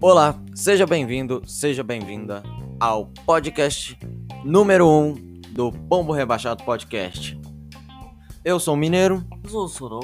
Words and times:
Olá, 0.00 0.34
seja 0.54 0.86
bem-vindo, 0.86 1.42
seja 1.46 1.82
bem-vinda 1.84 2.42
ao 2.80 3.06
podcast 3.26 3.98
número 4.44 4.86
1 4.86 5.06
um 5.06 5.14
do 5.50 5.70
Pombo 5.70 6.12
Rebaixado 6.12 6.64
Podcast. 6.64 7.38
Eu 8.44 8.58
sou 8.58 8.74
o 8.74 8.76
Mineiro 8.76 9.22
Sou 9.46 9.68
Sorô. 9.68 10.00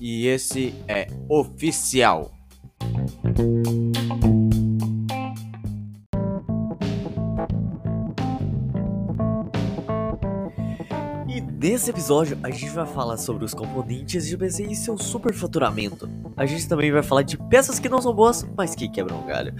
e 0.00 0.26
esse 0.26 0.74
é 0.88 1.06
oficial. 1.28 2.32
Nesse 11.76 11.90
episódio 11.90 12.38
a 12.42 12.48
gente 12.48 12.70
vai 12.70 12.86
falar 12.86 13.18
sobre 13.18 13.44
os 13.44 13.52
componentes 13.52 14.26
de 14.26 14.34
PC 14.34 14.64
e 14.64 14.74
seu 14.74 14.96
superfaturamento. 14.96 16.08
A 16.34 16.46
gente 16.46 16.66
também 16.66 16.90
vai 16.90 17.02
falar 17.02 17.20
de 17.20 17.36
peças 17.36 17.78
que 17.78 17.86
não 17.86 18.00
são 18.00 18.14
boas, 18.14 18.48
mas 18.56 18.74
que 18.74 18.88
quebram 18.88 19.20
o 19.20 19.26
galho. 19.26 19.54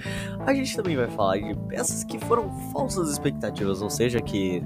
A 0.46 0.54
gente 0.54 0.74
também 0.74 0.96
vai 0.96 1.10
falar 1.10 1.36
de 1.36 1.54
peças 1.68 2.04
que 2.04 2.18
foram 2.18 2.50
falsas 2.72 3.10
expectativas, 3.10 3.82
ou 3.82 3.90
seja, 3.90 4.18
que 4.22 4.62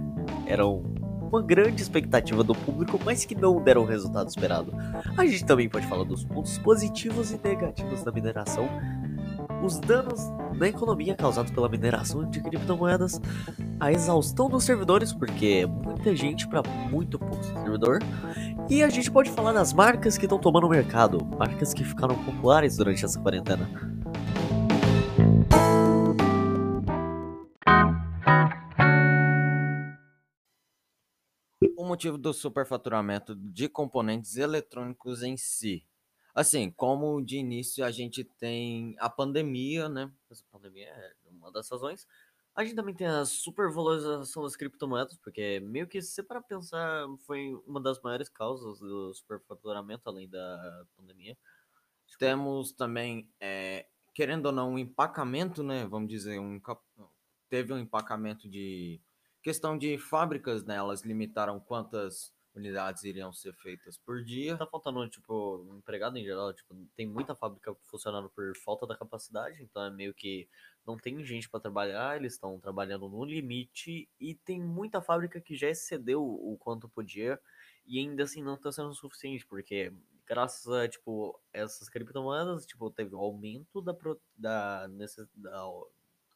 eram 0.47 0.85
uma 1.21 1.43
grande 1.43 1.83
expectativa 1.83 2.45
do 2.45 2.55
público, 2.55 3.01
mas 3.05 3.25
que 3.25 3.35
não 3.35 3.61
deram 3.61 3.83
o 3.83 3.87
resultado 3.87 4.29
esperado. 4.29 4.73
A 5.17 5.27
gente 5.27 5.45
também 5.45 5.69
pode 5.69 5.89
falar 5.89 6.05
dos 6.05 6.25
pontos 6.25 6.57
positivos 6.59 7.33
e 7.33 7.41
negativos 7.43 8.05
da 8.05 8.13
mineração, 8.13 8.69
os 9.63 9.79
danos 9.79 10.21
na 10.57 10.69
economia 10.69 11.15
causados 11.15 11.51
pela 11.51 11.69
mineração 11.69 12.29
de 12.29 12.41
criptomoedas, 12.43 13.21
a 13.79 13.93
exaustão 13.93 14.49
dos 14.49 14.65
servidores, 14.65 15.13
porque 15.13 15.63
é 15.63 15.67
muita 15.67 16.15
gente 16.15 16.47
para 16.49 16.63
muito 16.91 17.19
pouco 17.19 17.43
servidor, 17.43 17.99
e 18.69 18.83
a 18.83 18.89
gente 18.89 19.11
pode 19.11 19.31
falar 19.31 19.53
das 19.53 19.73
marcas 19.73 20.19
que 20.19 20.27
estão 20.27 20.39
tomando 20.39 20.67
o 20.67 20.71
mercado, 20.71 21.25
marcas 21.39 21.73
que 21.73 21.85
ficaram 21.85 22.17
populares 22.25 22.77
durante 22.77 23.05
essa 23.05 23.19
quarentena. 23.21 23.69
O 31.77 31.85
motivo 31.85 32.17
do 32.17 32.33
superfaturamento 32.33 33.35
de 33.35 33.69
componentes 33.69 34.37
eletrônicos 34.37 35.23
em 35.23 35.37
si. 35.37 35.85
Assim, 36.35 36.71
como 36.71 37.21
de 37.23 37.39
início 37.39 37.85
a 37.85 37.91
gente 37.91 38.25
tem 38.25 38.95
a 38.99 39.09
pandemia, 39.11 39.89
né? 39.89 40.11
Essa 40.31 40.45
pandemia 40.51 40.87
é 40.89 41.13
uma 41.31 41.51
das 41.51 41.69
razões. 41.69 42.07
A 42.55 42.65
gente 42.65 42.75
também 42.75 42.95
tem 42.95 43.07
a 43.07 43.25
supervalorização 43.25 44.43
das 44.43 44.57
criptomoedas, 44.57 45.17
porque 45.19 45.61
meio 45.61 45.87
que 45.87 46.03
se 46.03 46.23
para 46.23 46.41
pensar 46.41 47.07
foi 47.27 47.55
uma 47.67 47.81
das 47.81 48.01
maiores 48.01 48.29
causas 48.29 48.79
do 48.81 49.15
superfaturamento, 49.15 50.09
além 50.09 50.29
da 50.29 50.85
pandemia. 50.97 51.37
Temos 52.19 52.73
também, 52.73 53.29
é, 53.41 53.87
querendo 54.13 54.47
ou 54.47 54.53
não, 54.53 54.73
um 54.73 54.79
empacamento, 54.79 55.63
né? 55.63 55.87
Vamos 55.87 56.09
dizer, 56.09 56.39
um 56.41 56.61
teve 57.49 57.73
um 57.73 57.79
empacamento 57.79 58.49
de 58.49 59.01
questão 59.43 59.79
de 59.79 59.99
fábricas, 59.99 60.65
né? 60.65 60.77
Elas 60.77 61.03
limitaram 61.03 61.59
quantas 61.61 62.35
unidades 62.55 63.05
iriam 63.05 63.33
ser 63.33 63.53
feitas 63.55 63.97
por 63.99 64.23
dia. 64.23 64.57
Tá 64.57 64.67
faltando, 64.67 65.09
tipo, 65.09 65.59
um 65.69 65.77
empregado 65.79 66.17
em 66.19 66.25
geral, 66.25 66.53
tipo, 66.53 66.75
tem 66.97 67.07
muita 67.07 67.35
fábrica 67.35 67.75
funcionando 67.85 68.29
por 68.31 68.57
falta 68.57 68.87
da 68.87 68.97
capacidade, 68.97 69.63
então 69.63 69.85
é 69.85 69.91
meio 69.91 70.13
que 70.15 70.49
não 70.87 70.97
tem 70.97 71.25
gente 71.25 71.49
para 71.49 71.61
trabalhar, 71.61 72.17
eles 72.17 72.35
estão 72.35 72.59
trabalhando 72.59 73.09
no 73.09 73.25
limite 73.25 74.09
e 74.19 74.35
tem 74.35 74.61
muita 74.61 75.01
fábrica 75.01 75.41
que 75.41 75.57
já 75.57 75.69
excedeu 75.69 76.23
o 76.23 76.57
quanto 76.59 76.89
podia 76.89 77.41
e 77.87 77.99
ainda 77.99 78.25
assim 78.25 78.43
não 78.43 78.57
tá 78.57 78.73
sendo 78.73 78.95
suficiente, 78.95 79.47
porque 79.47 79.93
graças 80.27 80.73
a, 80.73 80.89
tipo, 80.89 81.39
essas 81.53 81.89
criptomoedas, 81.89 82.65
tipo, 82.65 82.91
teve 82.91 83.15
um 83.15 83.19
aumento 83.19 83.83
da, 83.83 83.93
pro- 83.93 84.21
da, 84.37 84.87
necess- 84.89 85.29
da 85.35 85.69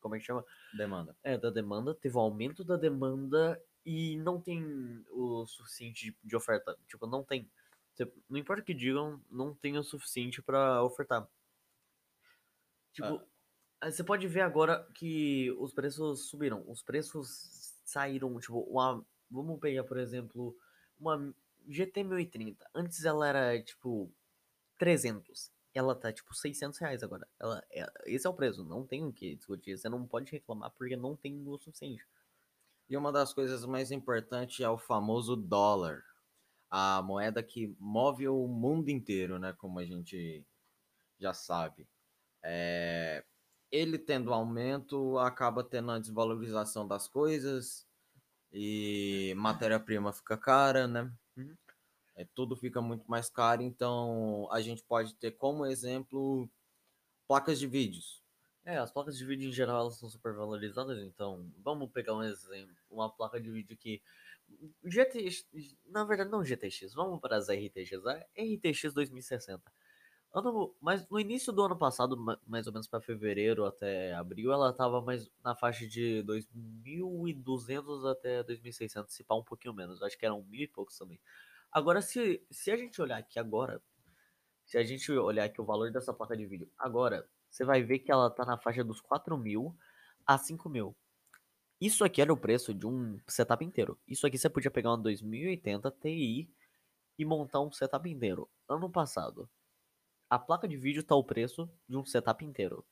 como 0.00 0.16
é 0.16 0.18
que 0.18 0.24
chama? 0.26 0.44
Demanda. 0.76 1.16
É, 1.22 1.38
da 1.38 1.48
demanda, 1.48 1.94
teve 1.94 2.16
um 2.16 2.20
aumento 2.20 2.62
da 2.62 2.76
demanda 2.76 3.58
e 3.84 4.16
não 4.18 4.40
tem 4.40 5.04
o 5.10 5.46
suficiente 5.46 6.10
de, 6.12 6.16
de 6.24 6.36
oferta. 6.36 6.76
Tipo, 6.86 7.06
não 7.06 7.22
tem. 7.24 7.50
Não 8.28 8.38
importa 8.38 8.62
o 8.62 8.64
que 8.64 8.74
digam, 8.74 9.22
não 9.30 9.54
tem 9.54 9.78
o 9.78 9.84
suficiente 9.84 10.42
pra 10.42 10.82
ofertar. 10.82 11.28
Tipo, 12.92 13.20
aí 13.80 13.92
você 13.92 14.04
pode 14.04 14.26
ver 14.28 14.42
agora 14.42 14.88
que 14.94 15.50
os 15.58 15.72
preços 15.72 16.28
subiram. 16.28 16.64
Os 16.68 16.82
preços 16.82 17.74
saíram, 17.84 18.38
tipo, 18.40 18.60
uma, 18.60 19.04
vamos 19.30 19.60
pegar, 19.60 19.84
por 19.84 19.98
exemplo, 19.98 20.56
uma 20.98 21.34
GT 21.68 22.04
1030. 22.04 22.68
Antes 22.74 23.04
ela 23.04 23.28
era, 23.28 23.62
tipo, 23.62 24.12
300. 24.78 25.52
Ela 25.74 25.94
tá, 25.94 26.12
tipo, 26.12 26.34
600 26.34 26.78
reais 26.78 27.02
agora. 27.02 27.28
Ela, 27.38 27.64
é- 27.70 27.92
esse 28.06 28.26
é 28.26 28.30
o 28.30 28.34
preço, 28.34 28.64
não 28.64 28.86
tem 28.86 29.04
o 29.04 29.12
que 29.12 29.34
discutir. 29.36 29.76
Você 29.76 29.88
não 29.88 30.06
pode 30.06 30.30
reclamar 30.32 30.70
porque 30.72 30.96
não 30.96 31.16
tem 31.16 31.46
o 31.48 31.58
suficiente. 31.58 32.06
E 32.88 32.96
uma 32.96 33.10
das 33.10 33.32
coisas 33.32 33.64
mais 33.64 33.90
importantes 33.90 34.60
é 34.60 34.68
o 34.68 34.78
famoso 34.78 35.36
dólar. 35.36 36.02
A 36.70 37.02
moeda 37.02 37.42
que 37.42 37.74
move 37.78 38.28
o 38.28 38.46
mundo 38.46 38.88
inteiro, 38.90 39.38
né? 39.38 39.52
Como 39.54 39.78
a 39.78 39.84
gente 39.84 40.44
já 41.18 41.32
sabe. 41.32 41.88
É, 42.42 43.24
Ele 43.70 43.98
tendo 43.98 44.32
aumento, 44.32 45.18
acaba 45.18 45.64
tendo 45.64 45.90
a 45.90 45.98
desvalorização 45.98 46.86
das 46.86 47.08
coisas 47.08 47.86
e 48.52 49.34
matéria-prima 49.36 50.12
fica 50.12 50.36
cara, 50.36 50.86
né? 50.86 51.12
Uhum. 51.36 51.56
É, 52.16 52.24
tudo 52.34 52.56
fica 52.56 52.80
muito 52.80 53.04
mais 53.10 53.28
caro, 53.28 53.62
então 53.62 54.48
a 54.52 54.60
gente 54.60 54.84
pode 54.84 55.14
ter 55.16 55.32
como 55.32 55.66
exemplo 55.66 56.48
placas 57.26 57.58
de 57.58 57.66
vídeos. 57.66 58.23
É, 58.66 58.78
as 58.78 58.90
placas 58.90 59.18
de 59.18 59.26
vídeo 59.26 59.48
em 59.48 59.52
geral 59.52 59.78
elas 59.82 59.96
são 59.98 60.08
super 60.08 60.32
valorizadas, 60.34 60.98
então 61.02 61.52
vamos 61.58 61.90
pegar 61.92 62.14
um 62.14 62.22
exemplo, 62.22 62.74
uma 62.90 63.10
placa 63.14 63.38
de 63.38 63.50
vídeo 63.50 63.76
que 63.76 64.00
GTX, 64.84 65.46
na 65.84 66.02
verdade 66.04 66.30
não 66.30 66.42
GTX, 66.42 66.94
vamos 66.94 67.20
para 67.20 67.36
as 67.36 67.48
RTX, 67.50 68.06
a 68.06 68.12
RTX 68.34 68.94
2060. 68.94 69.70
Ano, 70.32 70.74
mas 70.80 71.06
no 71.10 71.20
início 71.20 71.52
do 71.52 71.62
ano 71.62 71.78
passado, 71.78 72.16
ma- 72.16 72.40
mais 72.46 72.66
ou 72.66 72.72
menos 72.72 72.88
para 72.88 73.00
fevereiro 73.02 73.64
até 73.66 74.14
abril, 74.14 74.50
ela 74.52 74.72
tava 74.72 75.00
mais 75.02 75.30
na 75.44 75.54
faixa 75.54 75.86
de 75.86 76.22
2.200 76.22 78.04
até 78.06 78.42
2.600, 78.42 79.14
se 79.14 79.22
pá 79.24 79.34
um 79.36 79.44
pouquinho 79.44 79.74
menos, 79.74 80.02
acho 80.02 80.18
que 80.18 80.24
eram 80.26 80.42
mil 80.44 80.62
e 80.62 80.68
poucos 80.68 80.96
também. 80.98 81.20
Agora, 81.70 82.02
se, 82.02 82.44
se 82.50 82.70
a 82.70 82.76
gente 82.76 83.00
olhar 83.02 83.18
aqui 83.18 83.38
agora, 83.38 83.82
se 84.64 84.78
a 84.78 84.84
gente 84.84 85.10
olhar 85.12 85.44
aqui 85.44 85.60
o 85.60 85.64
valor 85.64 85.90
dessa 85.92 86.12
placa 86.12 86.36
de 86.36 86.46
vídeo 86.46 86.70
agora, 86.78 87.28
você 87.54 87.64
vai 87.64 87.82
ver 87.82 88.00
que 88.00 88.10
ela 88.10 88.28
tá 88.30 88.44
na 88.44 88.58
faixa 88.58 88.82
dos 88.82 89.00
4 89.00 89.38
mil 89.38 89.76
a 90.26 90.36
5 90.36 90.68
mil. 90.68 90.96
Isso 91.80 92.04
aqui 92.04 92.20
era 92.20 92.32
o 92.32 92.36
preço 92.36 92.74
de 92.74 92.84
um 92.86 93.18
setup 93.28 93.64
inteiro. 93.64 93.96
Isso 94.08 94.26
aqui 94.26 94.36
você 94.36 94.50
podia 94.50 94.70
pegar 94.70 94.90
uma 94.90 94.98
2080 94.98 95.90
Ti 95.92 96.50
e 97.16 97.24
montar 97.24 97.60
um 97.60 97.70
setup 97.70 98.08
inteiro. 98.08 98.50
Ano 98.68 98.90
passado, 98.90 99.48
a 100.28 100.36
placa 100.36 100.66
de 100.66 100.76
vídeo 100.76 101.04
tá 101.04 101.14
o 101.14 101.22
preço 101.22 101.70
de 101.88 101.96
um 101.96 102.04
setup 102.04 102.44
inteiro. 102.44 102.84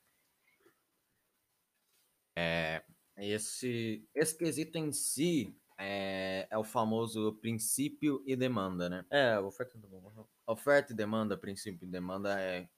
Esse, 3.17 4.09
esse 4.15 4.37
quesito 4.37 4.79
em 4.79 4.93
si 4.93 5.57
é, 5.77 6.47
é 6.49 6.57
o 6.57 6.63
famoso 6.63 7.33
princípio 7.41 8.23
e 8.25 8.37
demanda, 8.37 8.89
né? 8.89 9.05
É, 9.11 9.39
oferta 9.41 9.77
do 9.77 9.89
bom. 9.89 10.27
Oferta 10.47 10.93
e 10.93 10.97
demanda, 10.97 11.37
princípio 11.37 11.85
e 11.85 11.91
demanda 11.91 12.41
é. 12.41 12.69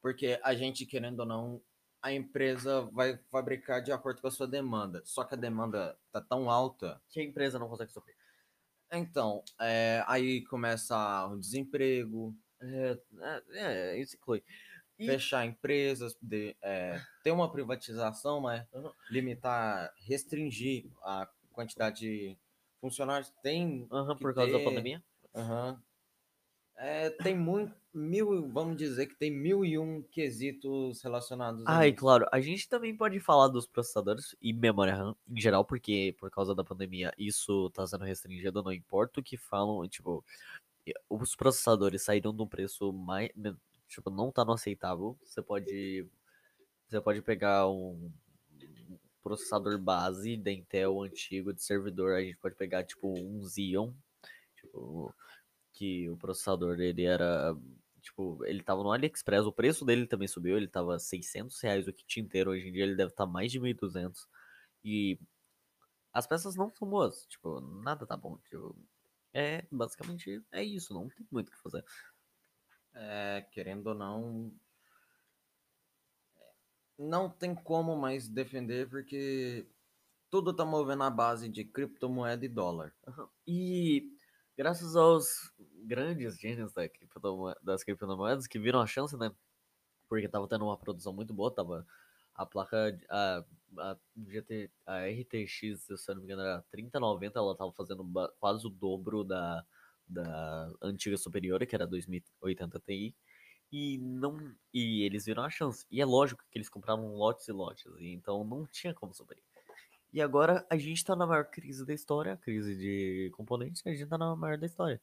Porque 0.00 0.38
a 0.42 0.54
gente, 0.54 0.86
querendo 0.86 1.20
ou 1.20 1.26
não, 1.26 1.62
a 2.00 2.12
empresa 2.12 2.82
vai 2.92 3.18
fabricar 3.30 3.82
de 3.82 3.90
acordo 3.92 4.20
com 4.20 4.28
a 4.28 4.30
sua 4.30 4.46
demanda. 4.46 5.02
Só 5.04 5.24
que 5.24 5.34
a 5.34 5.38
demanda 5.38 5.98
tá 6.12 6.20
tão 6.20 6.48
alta. 6.50 7.00
Que 7.10 7.20
a 7.20 7.24
empresa 7.24 7.58
não 7.58 7.68
consegue 7.68 7.92
suprir. 7.92 8.16
Então, 8.92 9.42
é, 9.60 10.02
aí 10.06 10.44
começa 10.46 11.26
o 11.26 11.36
desemprego, 11.38 12.34
É, 12.60 12.98
é, 13.20 13.42
é 13.92 14.00
isso 14.00 14.16
inclui. 14.16 14.42
E- 14.98 15.06
fechar 15.06 15.46
empresas, 15.46 16.16
de, 16.20 16.56
é, 16.60 17.00
ter 17.22 17.30
uma 17.30 17.52
privatização, 17.52 18.40
mas 18.40 18.66
Uhum. 18.72 18.90
limitar, 19.10 19.92
restringir 19.98 20.90
a 21.04 21.28
quantidade 21.52 22.00
de 22.00 22.36
funcionários. 22.80 23.32
Tem 23.42 23.86
que 23.86 24.20
por 24.20 24.34
causa 24.34 24.50
da 24.52 24.58
ter- 24.58 24.64
pandemia. 24.64 25.04
Aham. 25.34 25.80
É, 26.80 27.10
tem 27.10 27.36
muito, 27.36 27.74
mil, 27.92 28.48
vamos 28.52 28.76
dizer 28.76 29.06
que 29.06 29.16
tem 29.16 29.30
mil 29.30 29.64
e 29.64 29.76
um 29.76 30.00
quesitos 30.00 31.02
relacionados 31.02 31.64
Ah, 31.66 31.86
e 31.86 31.92
claro, 31.92 32.24
a 32.30 32.40
gente 32.40 32.68
também 32.68 32.96
pode 32.96 33.18
falar 33.18 33.48
dos 33.48 33.66
processadores 33.66 34.36
e 34.40 34.52
memória 34.52 34.94
RAM 34.94 35.16
em 35.28 35.40
geral, 35.40 35.64
porque 35.64 36.14
por 36.18 36.30
causa 36.30 36.54
da 36.54 36.62
pandemia 36.62 37.12
isso 37.18 37.68
tá 37.70 37.86
sendo 37.86 38.04
restringido, 38.04 38.62
não 38.62 38.72
importa 38.72 39.18
o 39.18 39.22
que 39.22 39.36
falam, 39.36 39.88
tipo, 39.88 40.24
os 41.10 41.34
processadores 41.34 42.02
saíram 42.02 42.34
de 42.34 42.42
um 42.42 42.46
preço 42.46 42.92
mais, 42.92 43.30
tipo, 43.88 44.08
não 44.10 44.30
tá 44.30 44.44
no 44.44 44.52
aceitável. 44.52 45.18
Você 45.24 45.42
pode, 45.42 46.06
você 46.86 47.00
pode 47.00 47.22
pegar 47.22 47.68
um 47.68 48.12
processador 49.22 49.78
base 49.78 50.36
da 50.36 50.52
Intel 50.52 51.02
antigo 51.02 51.52
de 51.52 51.62
servidor, 51.62 52.14
a 52.14 52.22
gente 52.22 52.36
pode 52.36 52.54
pegar 52.54 52.84
tipo 52.84 53.12
um 53.18 53.42
Xeon, 53.46 53.92
tipo, 54.54 55.14
que 55.78 56.10
o 56.10 56.16
processador 56.16 56.76
dele 56.76 57.04
era 57.04 57.56
Tipo, 58.00 58.44
ele 58.44 58.62
tava 58.62 58.82
no 58.82 58.92
AliExpress, 58.92 59.44
o 59.44 59.52
preço 59.52 59.84
dele 59.84 60.06
também 60.06 60.28
subiu, 60.28 60.56
ele 60.56 60.68
tava 60.68 60.98
600 60.98 61.60
reais 61.60 61.86
o 61.88 61.92
kit 61.92 62.20
inteiro, 62.20 62.50
hoje 62.50 62.68
em 62.68 62.72
dia 62.72 62.84
ele 62.84 62.96
deve 62.96 63.10
estar 63.10 63.26
tá 63.26 63.30
mais 63.30 63.52
de 63.52 63.60
1.200. 63.60 64.26
E 64.84 65.18
as 66.12 66.26
peças 66.26 66.56
não 66.56 66.70
são 66.74 66.88
boas, 66.88 67.26
tipo, 67.26 67.60
nada 67.60 68.06
tá 68.06 68.16
bom. 68.16 68.38
Tipo, 68.38 68.76
é, 69.32 69.66
basicamente, 69.70 70.42
é 70.52 70.62
isso, 70.62 70.94
não 70.94 71.08
tem 71.08 71.26
muito 71.30 71.48
o 71.48 71.52
que 71.52 71.58
fazer. 71.62 71.84
É, 72.94 73.46
querendo 73.52 73.88
ou 73.88 73.94
não, 73.94 74.52
não 76.98 77.28
tem 77.28 77.54
como 77.54 77.96
mais 77.96 78.28
defender 78.28 78.88
porque 78.88 79.68
tudo 80.30 80.54
tá 80.54 80.64
movendo 80.64 81.02
a 81.04 81.10
base 81.10 81.48
de 81.48 81.64
criptomoeda 81.64 82.44
e 82.44 82.48
dólar. 82.48 82.94
E 83.46 84.16
graças 84.58 84.96
aos 84.96 85.52
grandes 85.84 86.36
gênios 86.38 86.72
da 86.72 86.82
das 87.62 87.84
criptomoedas 87.84 88.48
que 88.48 88.58
viram 88.58 88.80
a 88.80 88.86
chance, 88.86 89.16
né? 89.16 89.32
Porque 90.08 90.28
tava 90.28 90.48
tendo 90.48 90.64
uma 90.64 90.76
produção 90.78 91.12
muito 91.12 91.32
boa, 91.34 91.54
tava 91.54 91.86
a 92.34 92.46
placa, 92.46 92.98
a, 93.10 93.44
a, 93.78 93.98
GT, 94.26 94.70
a 94.86 95.06
RTX, 95.06 95.82
se 95.96 96.10
eu 96.10 96.14
não 96.16 96.22
me 96.22 96.24
engano, 96.24 96.42
era 96.42 96.62
3090, 96.70 97.38
ela 97.38 97.56
tava 97.56 97.72
fazendo 97.72 98.04
quase 98.40 98.66
o 98.66 98.70
dobro 98.70 99.24
da, 99.24 99.64
da 100.08 100.72
antiga 100.82 101.16
superior, 101.16 101.64
que 101.66 101.74
era 101.74 101.86
2080 101.86 102.80
Ti. 102.80 103.14
E 103.72 103.98
não 103.98 104.54
e 104.74 105.02
eles 105.04 105.26
viram 105.26 105.44
a 105.44 105.50
chance. 105.50 105.86
E 105.90 106.00
é 106.00 106.04
lógico 106.06 106.44
que 106.50 106.58
eles 106.58 106.70
compravam 106.70 107.14
lotes 107.14 107.48
e 107.48 107.52
lotes, 107.52 107.86
então 108.00 108.44
não 108.44 108.66
tinha 108.66 108.94
como 108.94 109.14
sobreviver. 109.14 109.47
E 110.10 110.22
agora 110.22 110.66
a 110.70 110.78
gente 110.78 111.04
tá 111.04 111.14
na 111.14 111.26
maior 111.26 111.44
crise 111.44 111.84
da 111.84 111.92
história, 111.92 112.32
a 112.32 112.36
crise 112.36 112.74
de 112.74 113.30
componentes, 113.36 113.82
a 113.86 113.90
gente 113.90 114.06
tá 114.06 114.16
na 114.16 114.34
maior 114.34 114.56
da 114.56 114.64
história. 114.64 115.00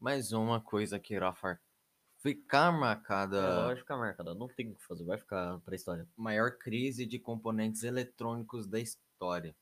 Mais 0.00 0.32
uma 0.32 0.60
coisa 0.60 0.98
que 0.98 1.14
irá 1.14 1.34
ficar 2.22 2.72
marcada. 2.72 3.36
É, 3.36 3.64
vai 3.66 3.76
ficar 3.76 3.98
marcada, 3.98 4.34
não 4.34 4.48
tem 4.48 4.70
o 4.70 4.74
que 4.74 4.84
fazer, 4.84 5.04
vai 5.04 5.18
ficar 5.18 5.58
pra 5.60 5.74
história. 5.74 6.08
Maior 6.16 6.52
crise 6.52 7.04
de 7.04 7.18
componentes 7.18 7.82
eletrônicos 7.82 8.66
da 8.66 8.80
história. 8.80 9.54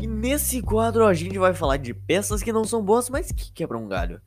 E 0.00 0.06
nesse 0.06 0.62
quadro 0.62 1.04
a 1.04 1.12
gente 1.12 1.38
vai 1.38 1.52
falar 1.52 1.76
de 1.76 1.92
peças 1.92 2.42
que 2.42 2.52
não 2.52 2.64
são 2.64 2.82
boas, 2.82 3.10
mas 3.10 3.30
que 3.30 3.52
quebram 3.52 3.84
um 3.84 3.88
galho. 3.88 4.18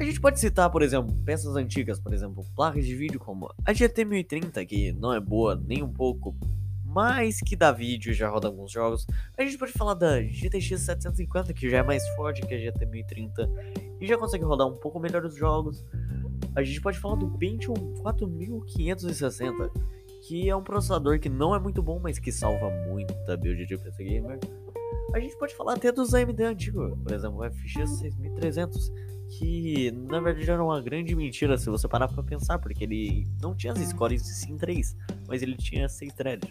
A 0.00 0.02
gente 0.02 0.18
pode 0.18 0.40
citar, 0.40 0.70
por 0.70 0.80
exemplo, 0.80 1.14
peças 1.26 1.54
antigas, 1.56 2.00
por 2.00 2.14
exemplo, 2.14 2.42
placas 2.56 2.86
de 2.86 2.96
vídeo 2.96 3.20
como 3.20 3.52
a 3.66 3.72
GT 3.74 4.06
1030, 4.06 4.64
que 4.64 4.92
não 4.94 5.12
é 5.12 5.20
boa 5.20 5.54
nem 5.54 5.82
um 5.82 5.92
pouco, 5.92 6.34
mas 6.82 7.38
que 7.38 7.54
dá 7.54 7.70
vídeo 7.70 8.10
e 8.10 8.14
já 8.14 8.26
roda 8.30 8.48
alguns 8.48 8.72
jogos. 8.72 9.06
A 9.36 9.42
gente 9.42 9.58
pode 9.58 9.72
falar 9.72 9.92
da 9.92 10.22
GTX 10.22 10.80
750, 10.80 11.52
que 11.52 11.68
já 11.68 11.78
é 11.78 11.82
mais 11.82 12.08
forte 12.16 12.40
que 12.40 12.54
a 12.54 12.58
GT 12.58 12.86
1030 12.86 13.50
e 14.00 14.06
já 14.06 14.16
consegue 14.16 14.42
rodar 14.42 14.66
um 14.66 14.76
pouco 14.76 14.98
melhor 14.98 15.22
os 15.26 15.34
jogos. 15.34 15.84
A 16.56 16.62
gente 16.62 16.80
pode 16.80 16.98
falar 16.98 17.16
do 17.16 17.28
Pentium 17.36 17.74
4560, 18.00 19.70
que 20.26 20.48
é 20.48 20.56
um 20.56 20.64
processador 20.64 21.20
que 21.20 21.28
não 21.28 21.54
é 21.54 21.58
muito 21.60 21.82
bom, 21.82 22.00
mas 22.02 22.18
que 22.18 22.32
salva 22.32 22.70
muita 22.88 23.36
build 23.36 23.66
de 23.66 23.76
PC 23.76 24.02
Gamer. 24.02 24.38
A 25.12 25.20
gente 25.20 25.36
pode 25.36 25.54
falar 25.54 25.74
até 25.74 25.92
dos 25.92 26.14
AMD 26.14 26.42
antigos, 26.42 26.98
por 27.02 27.12
exemplo, 27.12 27.40
o 27.40 27.50
FX 27.50 27.98
6300, 27.98 28.90
que 29.30 29.90
na 29.92 30.20
verdade 30.20 30.50
era 30.50 30.62
uma 30.62 30.80
grande 30.80 31.14
mentira 31.14 31.56
se 31.56 31.70
você 31.70 31.86
parar 31.86 32.08
pra 32.08 32.22
pensar, 32.22 32.58
porque 32.58 32.84
ele 32.84 33.28
não 33.40 33.54
tinha 33.54 33.72
as 33.72 33.78
scores 33.78 34.22
de 34.22 34.30
Sim 34.30 34.56
3, 34.56 34.96
mas 35.28 35.42
ele 35.42 35.56
tinha 35.56 35.88
6 35.88 36.12
threads. 36.14 36.50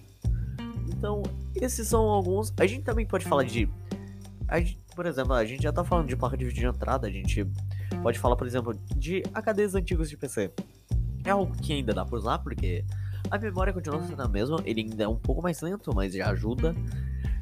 Então, 0.88 1.22
esses 1.56 1.88
são 1.88 2.04
alguns. 2.04 2.54
A 2.58 2.66
gente 2.66 2.84
também 2.84 3.06
pode 3.06 3.26
falar 3.26 3.44
de. 3.44 3.70
Gente, 4.52 4.80
por 4.96 5.06
exemplo, 5.06 5.34
a 5.34 5.46
gente 5.46 5.64
já 5.64 5.72
tá 5.72 5.84
falando 5.84 6.08
de 6.08 6.16
placa 6.16 6.36
de 6.36 6.46
vídeo 6.46 6.60
de 6.60 6.66
entrada, 6.66 7.08
a 7.08 7.12
gente 7.12 7.46
pode 8.02 8.18
falar, 8.18 8.36
por 8.36 8.48
exemplo, 8.48 8.74
de 8.96 9.22
HDs 9.34 9.76
antigos 9.76 10.10
de 10.10 10.18
PC. 10.18 10.52
É 11.24 11.30
algo 11.30 11.56
que 11.58 11.74
ainda 11.74 11.94
dá 11.94 12.04
pra 12.04 12.18
usar, 12.18 12.40
porque 12.40 12.84
a 13.30 13.38
memória 13.38 13.72
continua 13.72 14.02
sendo 14.06 14.22
a 14.22 14.28
mesma, 14.28 14.62
ele 14.66 14.82
ainda 14.82 15.04
é 15.04 15.08
um 15.08 15.18
pouco 15.18 15.42
mais 15.42 15.62
lento, 15.62 15.94
mas 15.94 16.14
já 16.14 16.30
ajuda. 16.32 16.76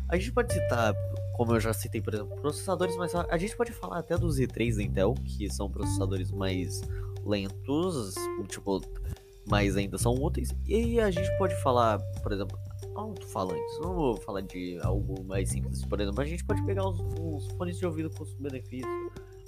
A 0.09 0.17
gente 0.17 0.31
pode 0.31 0.53
citar 0.53 0.93
como 1.37 1.53
eu 1.53 1.59
já 1.59 1.71
citei, 1.71 2.01
por 2.01 2.13
exemplo, 2.13 2.35
processadores 2.41 2.97
mais 2.97 3.13
A 3.13 3.37
gente 3.37 3.55
pode 3.55 3.71
falar 3.71 3.99
até 3.99 4.17
dos 4.17 4.39
i3 4.39 4.75
da 4.75 4.83
Intel, 4.83 5.13
que 5.23 5.49
são 5.49 5.69
processadores 5.69 6.31
mais 6.31 6.81
lentos, 7.23 8.15
tipo, 8.49 8.81
mas 9.47 9.77
ainda 9.77 9.97
são 9.97 10.13
úteis. 10.13 10.53
E 10.65 10.99
a 10.99 11.11
gente 11.11 11.29
pode 11.37 11.55
falar, 11.61 11.99
por 12.23 12.31
exemplo, 12.31 12.57
alto-falantes. 12.95 13.79
Não 13.79 13.93
vou 13.93 14.17
falar 14.17 14.41
de 14.41 14.79
algo 14.81 15.23
mais 15.23 15.49
simples, 15.49 15.85
por 15.85 16.01
exemplo, 16.01 16.21
a 16.21 16.25
gente 16.25 16.43
pode 16.43 16.63
pegar 16.65 16.87
os, 16.87 17.47
fones 17.53 17.77
de 17.77 17.85
ouvido 17.85 18.09
custo-benefício, 18.09 18.89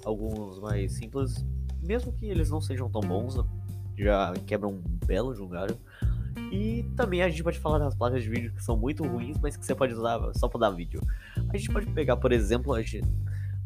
alguns 0.04 0.60
mais 0.60 0.92
simples, 0.92 1.44
mesmo 1.82 2.12
que 2.12 2.26
eles 2.26 2.50
não 2.50 2.60
sejam 2.60 2.88
tão 2.88 3.00
bons, 3.00 3.36
já 3.98 4.32
quebram 4.46 4.70
um 4.70 4.82
belo 5.06 5.34
julgário. 5.34 5.76
E 6.52 6.84
também 6.96 7.22
a 7.22 7.28
gente 7.28 7.42
pode 7.42 7.58
falar 7.58 7.78
das 7.78 7.94
placas 7.94 8.22
de 8.22 8.30
vídeo 8.30 8.52
que 8.52 8.62
são 8.62 8.76
muito 8.76 9.04
ruins, 9.04 9.36
mas 9.42 9.56
que 9.56 9.64
você 9.64 9.74
pode 9.74 9.92
usar 9.92 10.18
só 10.34 10.48
para 10.48 10.60
dar 10.60 10.70
vídeo. 10.70 11.00
A 11.52 11.56
gente 11.56 11.72
pode 11.72 11.86
pegar, 11.86 12.16
por 12.16 12.32
exemplo, 12.32 12.72
a 12.72 12.80
GT. 12.80 13.06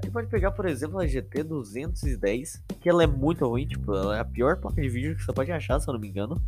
A 0.00 0.04
gente 0.04 0.12
pode 0.12 0.28
pegar, 0.28 0.50
por 0.52 0.66
exemplo, 0.66 0.98
a 0.98 1.06
GT 1.06 1.44
210, 1.44 2.62
que 2.80 2.88
ela 2.88 3.04
é 3.04 3.06
muito 3.06 3.46
ruim, 3.46 3.66
tipo, 3.66 3.94
ela 3.94 4.16
é 4.16 4.20
a 4.20 4.24
pior 4.24 4.56
placa 4.56 4.80
de 4.80 4.88
vídeo 4.88 5.14
que 5.14 5.22
você 5.22 5.32
pode 5.32 5.52
achar, 5.52 5.78
se 5.78 5.88
eu 5.88 5.92
não 5.92 6.00
me 6.00 6.08
engano. 6.08 6.40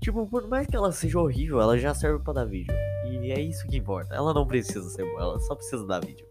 Tipo, 0.00 0.26
por 0.26 0.48
mais 0.48 0.66
que 0.66 0.74
ela 0.74 0.90
seja 0.92 1.18
horrível, 1.18 1.60
ela 1.60 1.78
já 1.78 1.94
serve 1.94 2.22
para 2.24 2.32
dar 2.32 2.44
vídeo. 2.44 2.74
E 3.04 3.30
é 3.30 3.40
isso 3.40 3.66
que 3.68 3.76
importa. 3.76 4.14
Ela 4.14 4.34
não 4.34 4.46
precisa 4.46 4.88
ser 4.90 5.04
boa, 5.04 5.20
ela 5.20 5.40
só 5.40 5.54
precisa 5.54 5.86
dar 5.86 6.00
vídeo. 6.00 6.26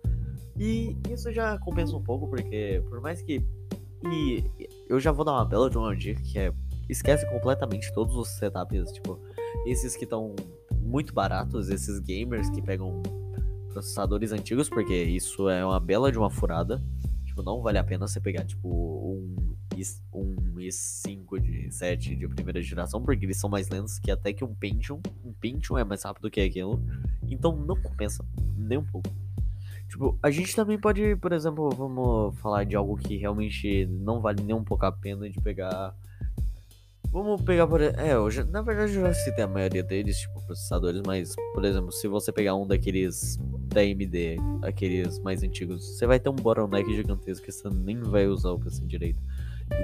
E 0.57 0.97
isso 1.09 1.31
já 1.31 1.57
compensa 1.59 1.95
um 1.95 2.03
pouco, 2.03 2.27
porque 2.27 2.83
por 2.89 2.99
mais 2.99 3.21
que. 3.21 3.45
E 4.11 4.43
eu 4.89 4.99
já 4.99 5.11
vou 5.11 5.23
dar 5.23 5.33
uma 5.33 5.45
bela 5.45 5.69
de 5.69 5.77
uma 5.77 5.95
dica 5.95 6.21
que 6.21 6.39
é 6.39 6.53
esquece 6.89 7.29
completamente 7.29 7.93
todos 7.93 8.15
os 8.15 8.27
setups, 8.29 8.91
tipo, 8.91 9.19
esses 9.65 9.95
que 9.95 10.03
estão 10.03 10.35
muito 10.81 11.13
baratos, 11.13 11.69
esses 11.69 11.99
gamers 11.99 12.49
que 12.49 12.61
pegam 12.61 13.01
processadores 13.79 14.31
antigos, 14.31 14.69
porque 14.69 14.93
isso 14.93 15.49
é 15.49 15.65
uma 15.65 15.79
bela 15.79 16.11
de 16.11 16.17
uma 16.17 16.29
furada. 16.29 16.83
Tipo, 17.25 17.41
não 17.41 17.61
vale 17.61 17.77
a 17.77 17.83
pena 17.83 18.07
você 18.07 18.19
pegar, 18.19 18.45
tipo, 18.45 18.67
um, 18.67 19.55
um 20.13 20.55
i5 20.57 21.39
de 21.39 21.71
7 21.71 22.15
de 22.15 22.27
primeira 22.27 22.61
geração, 22.61 23.01
porque 23.01 23.25
eles 23.25 23.37
são 23.37 23.49
mais 23.49 23.69
lentos 23.69 23.97
que 23.97 24.11
até 24.11 24.33
que 24.33 24.43
um 24.43 24.53
Pentium. 24.53 25.01
Um 25.23 25.31
Pentium 25.31 25.77
é 25.77 25.83
mais 25.83 26.03
rápido 26.03 26.29
que 26.29 26.41
aquilo. 26.41 26.83
Então 27.29 27.55
não 27.55 27.81
compensa 27.81 28.25
nem 28.57 28.77
um 28.77 28.85
pouco. 28.85 29.09
Tipo, 29.87 30.19
a 30.21 30.29
gente 30.29 30.55
também 30.55 30.79
pode, 30.79 31.15
por 31.15 31.31
exemplo, 31.31 31.69
vamos 31.71 32.37
falar 32.39 32.63
de 32.63 32.75
algo 32.75 32.95
que 32.95 33.17
realmente 33.17 33.87
não 33.87 34.21
vale 34.21 34.43
nem 34.43 34.55
um 34.55 34.63
pouco 34.63 34.85
a 34.85 34.91
pena 34.91 35.27
de 35.27 35.39
pegar 35.41 35.95
Vamos 37.11 37.41
pegar 37.41 37.65
por. 37.65 37.81
É, 37.81 38.13
já, 38.29 38.43
na 38.43 38.61
verdade 38.61 38.93
eu 38.93 39.01
já 39.01 39.13
citei 39.13 39.43
a 39.43 39.47
maioria 39.47 39.81
deles, 39.81 40.19
tipo, 40.19 40.39
processadores, 40.45 41.01
mas, 41.05 41.35
por 41.53 41.65
exemplo, 41.65 41.91
se 41.91 42.07
você 42.07 42.31
pegar 42.31 42.55
um 42.55 42.67
daqueles 42.67 43.39
da 43.69 43.81
AMD, 43.81 44.37
aqueles 44.63 45.19
mais 45.19 45.43
antigos, 45.43 45.85
você 45.85 46.05
vai 46.05 46.19
ter 46.19 46.29
um 46.29 46.35
bottleneck 46.35 46.93
gigantesco 46.93 47.45
que 47.45 47.51
você 47.51 47.69
nem 47.69 48.01
vai 48.01 48.27
usar 48.27 48.51
o 48.51 48.59
PC 48.59 48.85
direito. 48.85 49.21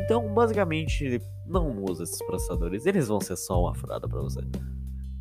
Então, 0.04 0.34
basicamente, 0.34 1.22
não 1.46 1.84
usa 1.84 2.04
esses 2.04 2.22
processadores, 2.26 2.86
eles 2.86 3.08
vão 3.08 3.22
ser 3.22 3.36
só 3.36 3.62
uma 3.62 3.76
furada 3.76 4.08
pra 4.08 4.20
você. 4.20 4.42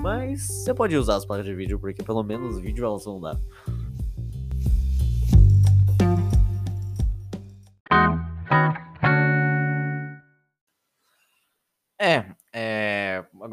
Mas 0.00 0.42
você 0.42 0.74
pode 0.74 0.96
usar 0.96 1.16
as 1.16 1.24
placas 1.24 1.46
de 1.46 1.54
vídeo, 1.54 1.78
porque 1.78 2.02
pelo 2.02 2.22
menos 2.22 2.58
vídeo 2.58 2.84
elas 2.84 3.04
vão 3.04 3.20
dar. 3.20 3.40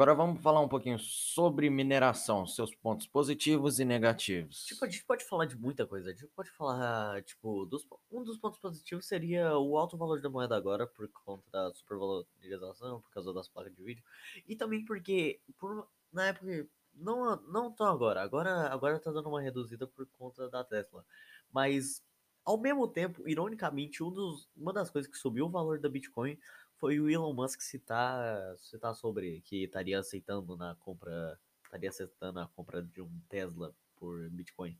Agora 0.02 0.16
vamos 0.16 0.42
falar 0.42 0.62
um 0.62 0.68
pouquinho 0.68 0.98
sobre 0.98 1.70
mineração, 1.70 2.48
seus 2.48 2.74
pontos 2.74 3.06
positivos 3.06 3.80
e 3.80 3.86
negativos. 3.86 4.66
Tipo, 4.66 4.84
a 4.84 4.90
gente 4.90 5.06
pode 5.06 5.24
falar 5.24 5.46
de 5.46 5.56
muita 5.56 5.86
coisa. 5.86 6.10
A 6.10 6.12
gente 6.12 6.26
pode 6.36 6.50
falar, 6.50 7.22
tipo, 7.22 7.68
dos, 7.68 7.88
um 8.12 8.24
dos 8.24 8.40
pontos 8.40 8.60
positivos 8.60 9.06
seria 9.06 9.56
o 9.60 9.78
alto 9.78 9.96
valor 9.96 10.20
da 10.20 10.28
moeda 10.28 10.58
agora, 10.58 10.88
por 10.88 11.08
conta 11.24 11.44
da 11.52 11.72
supervalorização, 11.76 13.00
por 13.00 13.12
causa 13.12 13.32
das 13.32 13.48
placas 13.48 13.76
de 13.76 13.84
vídeo. 13.84 14.04
E 14.48 14.56
também 14.56 14.84
porque, 14.84 15.40
por, 15.60 15.88
na 16.12 16.30
época, 16.30 16.68
não, 16.96 17.36
não 17.44 17.72
tão 17.72 17.86
agora. 17.86 18.24
Agora, 18.24 18.70
agora 18.70 19.00
tá 19.00 19.12
dando 19.12 19.30
uma 19.30 19.40
reduzida 19.40 19.86
por 19.86 20.08
conta 20.18 20.50
da 20.50 20.64
Tesla. 20.64 21.06
Mas, 21.52 22.04
ao 22.44 22.58
mesmo 22.60 22.88
tempo, 22.88 23.30
ironicamente, 23.30 24.02
um 24.02 24.10
dos, 24.10 24.50
uma 24.58 24.74
das 24.74 24.90
coisas 24.90 25.12
que 25.12 25.18
subiu 25.20 25.46
o 25.46 25.52
valor 25.52 25.80
da 25.80 25.88
Bitcoin 25.88 26.40
foi 26.82 27.00
o 27.00 27.08
Elon 27.10 27.34
Musk 27.36 27.62
citar, 27.62 28.58
citar 28.58 28.96
sobre 28.96 29.42
que 29.44 29.66
estaria 29.66 30.00
aceitando 30.00 30.58
na 30.58 30.76
compra, 30.76 31.40
estaria 31.64 31.90
aceitando 31.90 32.40
a 32.40 32.48
compra 32.48 32.82
de 32.82 33.04
um 33.04 33.22
Tesla 33.30 33.76
por 33.96 34.28
Bitcoin. 34.32 34.80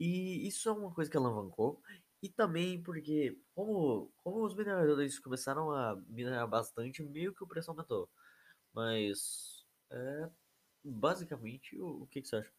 E 0.00 0.46
isso 0.46 0.68
é 0.68 0.72
uma 0.72 0.92
coisa 0.92 1.10
que 1.10 1.16
alavancou. 1.16 1.80
E 2.22 2.28
também 2.28 2.82
porque, 2.82 3.38
como, 3.54 4.12
como 4.16 4.44
os 4.44 4.54
mineradores 4.56 5.18
começaram 5.20 5.72
a 5.72 5.96
minerar 6.08 6.48
bastante, 6.48 7.02
meio 7.04 7.34
que 7.34 7.44
o 7.44 7.48
preço 7.48 7.70
aumentou. 7.70 8.10
Mas, 8.74 9.66
é, 9.90 10.30
basicamente, 10.84 11.80
o, 11.80 12.02
o 12.02 12.06
que, 12.08 12.22
que 12.22 12.28
você 12.28 12.36
acha? 12.36 12.52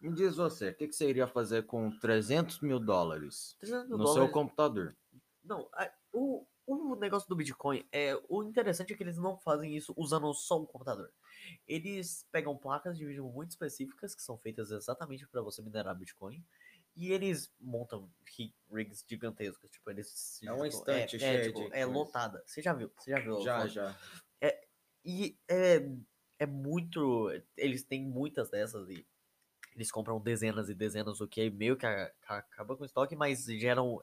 Me 0.00 0.14
diz 0.14 0.36
você, 0.36 0.70
o 0.70 0.74
que, 0.74 0.88
que 0.88 0.94
você 0.94 1.10
iria 1.10 1.28
fazer 1.28 1.66
com 1.66 1.90
300 1.98 2.60
mil 2.60 2.80
dólares 2.80 3.56
300 3.58 3.88
mil 3.88 3.98
no 3.98 4.06
dólares. 4.06 4.30
seu 4.30 4.34
computador? 4.34 4.96
Não, 5.44 5.68
a- 5.74 5.92
o, 6.12 6.46
o 6.72 6.96
negócio 6.96 7.28
do 7.28 7.36
Bitcoin 7.36 7.86
é. 7.92 8.14
O 8.28 8.42
interessante 8.42 8.92
é 8.92 8.96
que 8.96 9.02
eles 9.02 9.16
não 9.16 9.36
fazem 9.38 9.76
isso 9.76 9.92
usando 9.96 10.32
só 10.34 10.60
um 10.60 10.66
computador. 10.66 11.12
Eles 11.66 12.26
pegam 12.30 12.56
placas 12.56 12.96
de 12.96 13.04
vídeo 13.06 13.24
muito 13.24 13.50
específicas 13.50 14.14
que 14.14 14.22
são 14.22 14.38
feitas 14.38 14.70
exatamente 14.70 15.26
para 15.26 15.42
você 15.42 15.62
minerar 15.62 15.96
Bitcoin. 15.96 16.44
E 16.96 17.12
eles 17.12 17.52
montam 17.60 18.10
rig- 18.36 18.54
rigs 18.70 19.04
gigantescas. 19.08 19.70
Tipo, 19.70 19.90
eles. 19.90 20.42
É 20.42 20.52
um 20.52 20.56
tipo, 20.56 20.66
estante 20.66 21.24
é, 21.24 21.42
tipo, 21.42 21.58
de 21.58 21.66
é 21.66 21.68
coisa. 21.68 21.86
lotada. 21.86 22.42
Você 22.46 22.60
já 22.60 22.72
viu? 22.72 22.90
Você 22.96 23.10
já 23.10 23.20
viu? 23.20 23.40
Já, 23.40 23.66
já. 23.66 23.96
E 25.04 25.38
é, 25.48 25.88
é 26.38 26.46
muito. 26.46 27.30
Eles 27.56 27.82
têm 27.84 28.04
muitas 28.04 28.50
dessas 28.50 28.88
e 28.90 29.06
eles 29.74 29.90
compram 29.90 30.20
dezenas 30.20 30.68
e 30.68 30.74
dezenas, 30.74 31.20
o 31.20 31.28
que 31.28 31.40
é 31.42 31.50
meio 31.50 31.76
que 31.76 31.86
acaba 31.86 32.76
com 32.76 32.82
o 32.82 32.86
estoque, 32.86 33.16
mas 33.16 33.44
geram. 33.44 34.02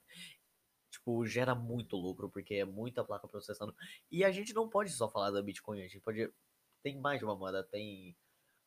Tipo, 0.89 1.25
gera 1.25 1.53
muito 1.53 1.95
lucro, 1.97 2.29
porque 2.29 2.55
é 2.55 2.65
muita 2.65 3.03
placa 3.03 3.27
processando. 3.27 3.75
E 4.11 4.23
a 4.23 4.31
gente 4.31 4.53
não 4.53 4.69
pode 4.69 4.89
só 4.91 5.09
falar 5.09 5.31
da 5.31 5.41
Bitcoin, 5.41 5.79
a 5.79 5.83
gente 5.83 5.99
pode. 5.99 6.31
Tem 6.83 6.97
mais 6.99 7.19
de 7.19 7.25
uma 7.25 7.35
moeda, 7.35 7.63
tem. 7.63 8.15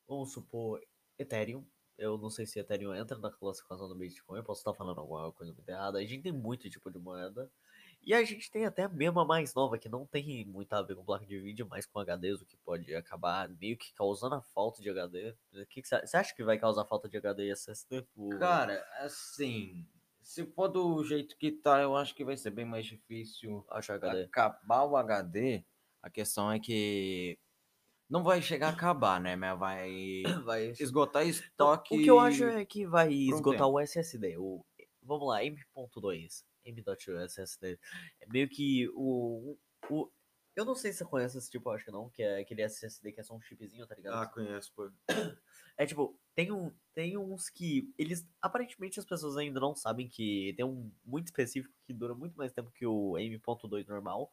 Vamos 0.06 0.32
supor, 0.32 0.80
Ethereum. 1.18 1.64
Eu 1.96 2.16
não 2.16 2.30
sei 2.30 2.46
se 2.46 2.58
Ethereum 2.58 2.94
entra 2.94 3.18
na 3.18 3.30
classificação 3.30 3.86
do 3.88 3.94
Bitcoin, 3.94 4.38
eu 4.38 4.44
posso 4.44 4.60
estar 4.60 4.72
falando 4.74 4.98
alguma 5.00 5.30
coisa 5.32 5.52
muito 5.52 5.68
errada. 5.68 5.98
A 5.98 6.02
gente 6.04 6.22
tem 6.22 6.32
muito 6.32 6.68
tipo 6.70 6.90
de 6.90 6.98
moeda. 6.98 7.50
E 8.02 8.14
a 8.14 8.24
gente 8.24 8.50
tem 8.50 8.64
até 8.64 8.84
a 8.84 8.88
mesma 8.88 9.26
mais 9.26 9.52
nova, 9.54 9.76
que 9.78 9.86
não 9.88 10.06
tem 10.06 10.42
muito 10.46 10.72
a 10.72 10.80
ver 10.80 10.96
com 10.96 11.04
placa 11.04 11.26
de 11.26 11.38
vídeo, 11.38 11.66
mas 11.68 11.84
com 11.84 11.98
HDs, 12.00 12.40
o 12.40 12.46
que 12.46 12.56
pode 12.56 12.94
acabar 12.94 13.46
meio 13.50 13.76
que 13.76 13.92
causando 13.92 14.34
a 14.36 14.40
falta 14.40 14.80
de 14.82 14.88
HD. 14.88 15.34
Você 15.52 16.16
acha 16.16 16.34
que 16.34 16.42
vai 16.42 16.58
causar 16.58 16.86
falta 16.86 17.10
de 17.10 17.18
HD 17.18 17.48
e 17.48 17.50
SSD? 17.50 18.06
O- 18.16 18.30
Cara, 18.38 18.82
assim, 19.00 19.86
se 20.22 20.46
for 20.46 20.68
do 20.68 21.02
jeito 21.04 21.36
que 21.36 21.50
tá, 21.50 21.80
eu 21.80 21.96
acho 21.96 22.14
que 22.14 22.24
vai 22.24 22.36
ser 22.36 22.50
bem 22.50 22.64
mais 22.64 22.86
difícil 22.86 23.64
Acho 23.70 23.92
HD. 23.92 24.24
acabar 24.24 24.84
o 24.84 24.96
HD. 24.96 25.64
A 26.02 26.10
questão 26.10 26.50
é 26.50 26.58
que 26.58 27.38
não 28.08 28.24
vai 28.24 28.42
chegar 28.42 28.68
a 28.68 28.72
acabar, 28.72 29.20
né? 29.20 29.36
Mas 29.36 29.58
vai 29.58 30.22
Vai. 30.44 30.72
esgotar 30.78 31.26
estoque. 31.26 31.94
o 31.94 32.02
que 32.02 32.10
eu 32.10 32.18
acho 32.18 32.44
é 32.44 32.64
que 32.64 32.86
vai 32.86 33.08
um 33.08 33.34
esgotar 33.34 33.68
o 33.68 33.78
SSD. 33.78 34.36
O, 34.36 34.64
vamos 35.02 35.28
lá, 35.28 35.44
M.2. 35.44 36.44
M.2 36.64 37.24
SSD. 37.24 37.78
É 38.20 38.26
meio 38.26 38.48
que 38.48 38.88
o, 38.94 39.56
o. 39.88 40.10
Eu 40.56 40.64
não 40.64 40.74
sei 40.74 40.92
se 40.92 40.98
você 40.98 41.04
conhece 41.04 41.38
esse 41.38 41.50
tipo, 41.50 41.68
eu 41.68 41.74
acho 41.74 41.84
que 41.84 41.92
não, 41.92 42.10
que 42.10 42.22
é 42.22 42.40
aquele 42.40 42.62
SSD 42.62 43.12
que 43.12 43.20
é 43.20 43.22
só 43.22 43.34
um 43.34 43.40
chipzinho, 43.40 43.86
tá 43.86 43.94
ligado? 43.94 44.14
Ah, 44.14 44.26
conheço, 44.26 44.72
pô. 44.74 44.90
É 45.78 45.86
tipo, 45.86 46.14
tem, 46.40 46.52
um, 46.52 46.72
tem 46.94 47.18
uns 47.18 47.50
que 47.50 47.92
eles. 47.98 48.26
Aparentemente 48.40 48.98
as 48.98 49.04
pessoas 49.04 49.36
ainda 49.36 49.60
não 49.60 49.74
sabem 49.74 50.08
que 50.08 50.54
tem 50.56 50.64
um 50.64 50.90
muito 51.04 51.26
específico 51.26 51.74
que 51.86 51.92
dura 51.92 52.14
muito 52.14 52.34
mais 52.34 52.52
tempo 52.52 52.70
que 52.70 52.86
o 52.86 53.18
M.2 53.18 53.86
normal, 53.86 54.32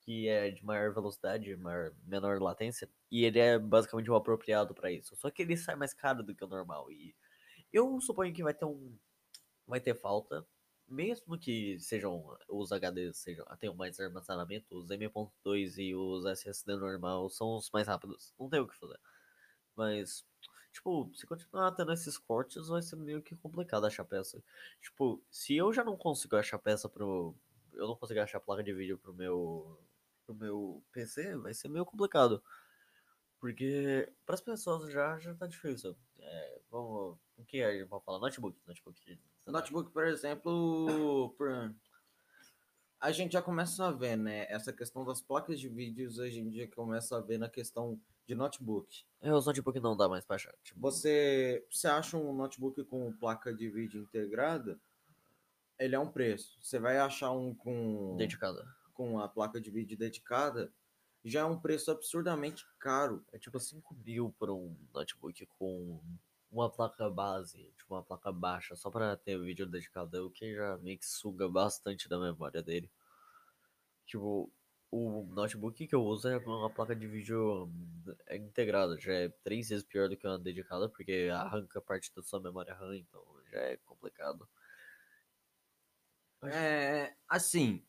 que 0.00 0.28
é 0.28 0.50
de 0.50 0.64
maior 0.64 0.92
velocidade, 0.92 1.56
maior, 1.56 1.92
menor 2.04 2.40
latência, 2.42 2.90
e 3.10 3.24
ele 3.24 3.38
é 3.38 3.58
basicamente 3.58 4.10
o 4.10 4.16
apropriado 4.16 4.74
pra 4.74 4.90
isso. 4.90 5.14
Só 5.16 5.30
que 5.30 5.42
ele 5.42 5.56
sai 5.56 5.76
mais 5.76 5.94
caro 5.94 6.24
do 6.24 6.34
que 6.34 6.44
o 6.44 6.48
normal. 6.48 6.90
E 6.90 7.14
eu 7.72 8.00
suponho 8.00 8.34
que 8.34 8.42
vai 8.42 8.54
ter 8.54 8.64
um. 8.64 8.98
Vai 9.66 9.80
ter 9.80 9.94
falta. 9.94 10.44
Mesmo 10.88 11.38
que 11.38 11.78
sejam 11.80 12.36
os 12.48 12.70
HDs 12.70 13.16
sejam, 13.16 13.46
tenham 13.58 13.74
mais 13.74 13.98
armazenamento, 13.98 14.76
os 14.76 14.90
M.2 14.90 15.78
e 15.78 15.94
os 15.94 16.26
SSD 16.26 16.76
normal 16.76 17.30
são 17.30 17.56
os 17.56 17.70
mais 17.70 17.86
rápidos. 17.86 18.34
Não 18.38 18.50
tem 18.50 18.60
o 18.60 18.68
que 18.68 18.76
fazer. 18.76 18.98
Mas, 19.76 20.24
tipo, 20.74 21.10
se 21.14 21.26
continuar 21.26 21.70
tendo 21.72 21.92
esses 21.92 22.18
cortes, 22.18 22.66
vai 22.66 22.82
ser 22.82 22.96
meio 22.96 23.22
que 23.22 23.36
complicado 23.36 23.86
achar 23.86 24.04
peça. 24.04 24.42
Tipo, 24.82 25.22
se 25.30 25.56
eu 25.56 25.72
já 25.72 25.82
não 25.84 25.96
consigo 25.96 26.36
achar 26.36 26.58
peça 26.58 26.88
pro. 26.88 27.34
Eu 27.72 27.86
não 27.88 27.96
consigo 27.96 28.20
achar 28.20 28.40
placa 28.40 28.62
de 28.62 28.72
vídeo 28.74 28.98
pro 28.98 29.14
meu. 29.14 29.78
pro 30.26 30.34
meu 30.34 30.82
PC, 30.92 31.36
vai 31.36 31.54
ser 31.54 31.68
meio 31.68 31.84
complicado. 31.86 32.42
Porque 33.38 34.12
para 34.26 34.34
as 34.34 34.40
pessoas 34.40 34.90
já, 34.90 35.18
já 35.18 35.34
tá 35.34 35.46
difícil. 35.46 35.96
É, 36.18 36.60
vamos. 36.70 37.18
O 37.36 37.44
que 37.44 37.62
a 37.62 37.72
gente 37.72 37.88
falar? 37.88 38.18
Notebook. 38.18 38.58
Notebook. 38.66 39.18
Notebook, 39.46 39.90
por 39.92 40.06
exemplo, 40.06 41.34
por- 41.36 41.74
a 43.00 43.12
gente 43.12 43.32
já 43.32 43.42
começa 43.42 43.86
a 43.86 43.92
ver, 43.92 44.16
né? 44.16 44.46
Essa 44.50 44.72
questão 44.72 45.04
das 45.04 45.20
placas 45.20 45.60
de 45.60 45.68
vídeos, 45.68 46.18
a 46.18 46.28
gente 46.28 46.56
já 46.56 46.66
começa 46.68 47.18
a 47.18 47.20
ver 47.20 47.36
na 47.38 47.48
questão 47.50 48.00
de 48.26 48.34
notebook. 48.34 49.04
É, 49.20 49.32
os 49.32 49.46
notebook 49.46 49.78
não 49.80 49.96
dá 49.96 50.08
mais 50.08 50.24
pra 50.24 50.36
achar. 50.36 50.54
Tipo, 50.62 50.80
Você, 50.80 51.66
você 51.70 51.88
acha 51.88 52.16
um 52.16 52.34
notebook 52.34 52.82
com 52.84 53.12
placa 53.12 53.54
de 53.54 53.68
vídeo 53.68 54.02
integrada, 54.02 54.78
ele 55.78 55.94
é 55.94 55.98
um 55.98 56.10
preço. 56.10 56.58
Você 56.60 56.78
vai 56.78 56.98
achar 56.98 57.32
um 57.32 57.54
com, 57.54 58.16
dedicada. 58.16 58.66
com 58.92 59.18
a 59.18 59.28
placa 59.28 59.60
de 59.60 59.70
vídeo 59.70 59.96
dedicada, 59.96 60.72
já 61.24 61.40
é 61.40 61.44
um 61.44 61.58
preço 61.58 61.90
absurdamente 61.90 62.66
caro. 62.78 63.24
É 63.32 63.38
tipo 63.38 63.58
5 63.58 63.94
mil 64.04 64.34
por 64.38 64.50
um 64.50 64.76
notebook 64.92 65.46
com 65.58 66.00
uma 66.50 66.70
placa 66.70 67.10
base, 67.10 67.72
tipo 67.76 67.94
uma 67.94 68.02
placa 68.02 68.30
baixa, 68.30 68.76
só 68.76 68.90
pra 68.90 69.16
ter 69.16 69.38
vídeo 69.40 69.66
dedicado, 69.66 70.26
o 70.26 70.30
que 70.30 70.54
já 70.54 70.78
meio 70.78 70.98
que 70.98 71.06
suga 71.06 71.48
bastante 71.48 72.08
da 72.08 72.18
memória 72.18 72.62
dele. 72.62 72.88
Tipo, 74.06 74.52
o 74.94 75.26
notebook 75.34 75.86
que 75.86 75.94
eu 75.94 76.04
uso 76.04 76.28
é 76.28 76.36
uma 76.38 76.70
placa 76.70 76.94
de 76.94 77.06
vídeo 77.06 77.68
é 78.26 78.36
integrada, 78.36 78.98
já 79.00 79.12
é 79.12 79.28
três 79.42 79.68
vezes 79.68 79.84
pior 79.84 80.08
do 80.08 80.16
que 80.16 80.26
uma 80.26 80.38
dedicada, 80.38 80.88
porque 80.88 81.28
arranca 81.32 81.80
parte 81.80 82.14
da 82.14 82.22
sua 82.22 82.40
memória 82.40 82.74
RAM, 82.74 82.96
então 82.96 83.20
já 83.50 83.58
é 83.58 83.76
complicado. 83.78 84.48
É, 86.44 87.14
assim, 87.28 87.82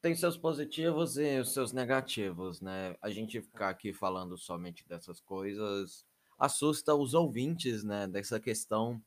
tem 0.00 0.14
seus 0.14 0.36
positivos 0.36 1.16
e 1.16 1.40
os 1.40 1.52
seus 1.52 1.72
negativos, 1.72 2.60
né? 2.60 2.94
A 3.02 3.10
gente 3.10 3.40
ficar 3.40 3.70
aqui 3.70 3.92
falando 3.92 4.38
somente 4.38 4.86
dessas 4.86 5.20
coisas 5.20 6.06
assusta 6.38 6.94
os 6.94 7.14
ouvintes, 7.14 7.82
né? 7.82 8.06
Dessa 8.06 8.38
questão. 8.38 9.02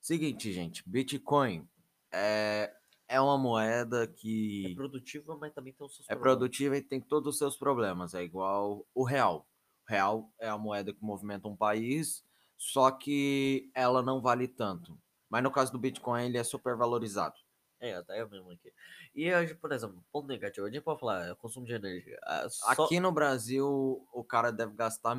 Seguinte, 0.00 0.52
gente, 0.52 0.82
Bitcoin 0.86 1.66
é, 2.12 2.74
é 3.08 3.20
uma 3.20 3.38
moeda 3.38 4.04
É 4.04 4.06
que 4.06 4.72
produtiva, 4.76 5.36
mas 5.36 5.52
também 5.54 5.72
tem 5.72 5.86
os 5.86 5.96
seus 5.96 6.08
é 6.08 6.14
problemas. 6.14 6.38
produtiva 6.38 6.76
e 6.76 6.82
tem 6.82 7.00
todos 7.00 7.32
os 7.34 7.38
seus 7.38 7.56
problemas. 7.56 8.14
É 8.14 8.22
igual 8.22 8.86
o 8.94 9.04
real. 9.04 9.48
O 9.86 9.90
real 9.90 10.32
é 10.38 10.48
a 10.48 10.58
moeda 10.58 10.92
que 10.92 11.02
movimenta 11.02 11.48
um 11.48 11.56
país, 11.56 12.22
só 12.56 12.90
que 12.90 13.70
ela 13.74 14.02
não 14.02 14.20
vale 14.20 14.46
tanto. 14.46 14.98
Mas 15.30 15.42
no 15.42 15.50
caso 15.50 15.72
do 15.72 15.78
Bitcoin, 15.78 16.26
ele 16.26 16.38
é 16.38 16.44
super 16.44 16.76
valorizado. 16.76 17.34
É, 17.80 17.94
até 17.94 18.20
eu 18.20 18.28
mesmo 18.28 18.50
aqui. 18.50 18.72
E 19.14 19.32
hoje, 19.32 19.54
por 19.54 19.70
exemplo, 19.72 20.04
ponto 20.10 20.26
negativo, 20.26 20.66
a 20.66 20.70
gente 20.70 20.82
pode 20.82 20.98
falar, 21.00 21.28
é 21.30 21.34
consumo 21.36 21.64
de 21.64 21.72
energia. 21.72 22.18
Ah, 22.24 22.48
só- 22.48 22.84
Aqui 22.84 22.98
no 22.98 23.12
Brasil, 23.12 24.04
o 24.12 24.24
cara 24.24 24.50
deve 24.50 24.74
gastar 24.74 25.16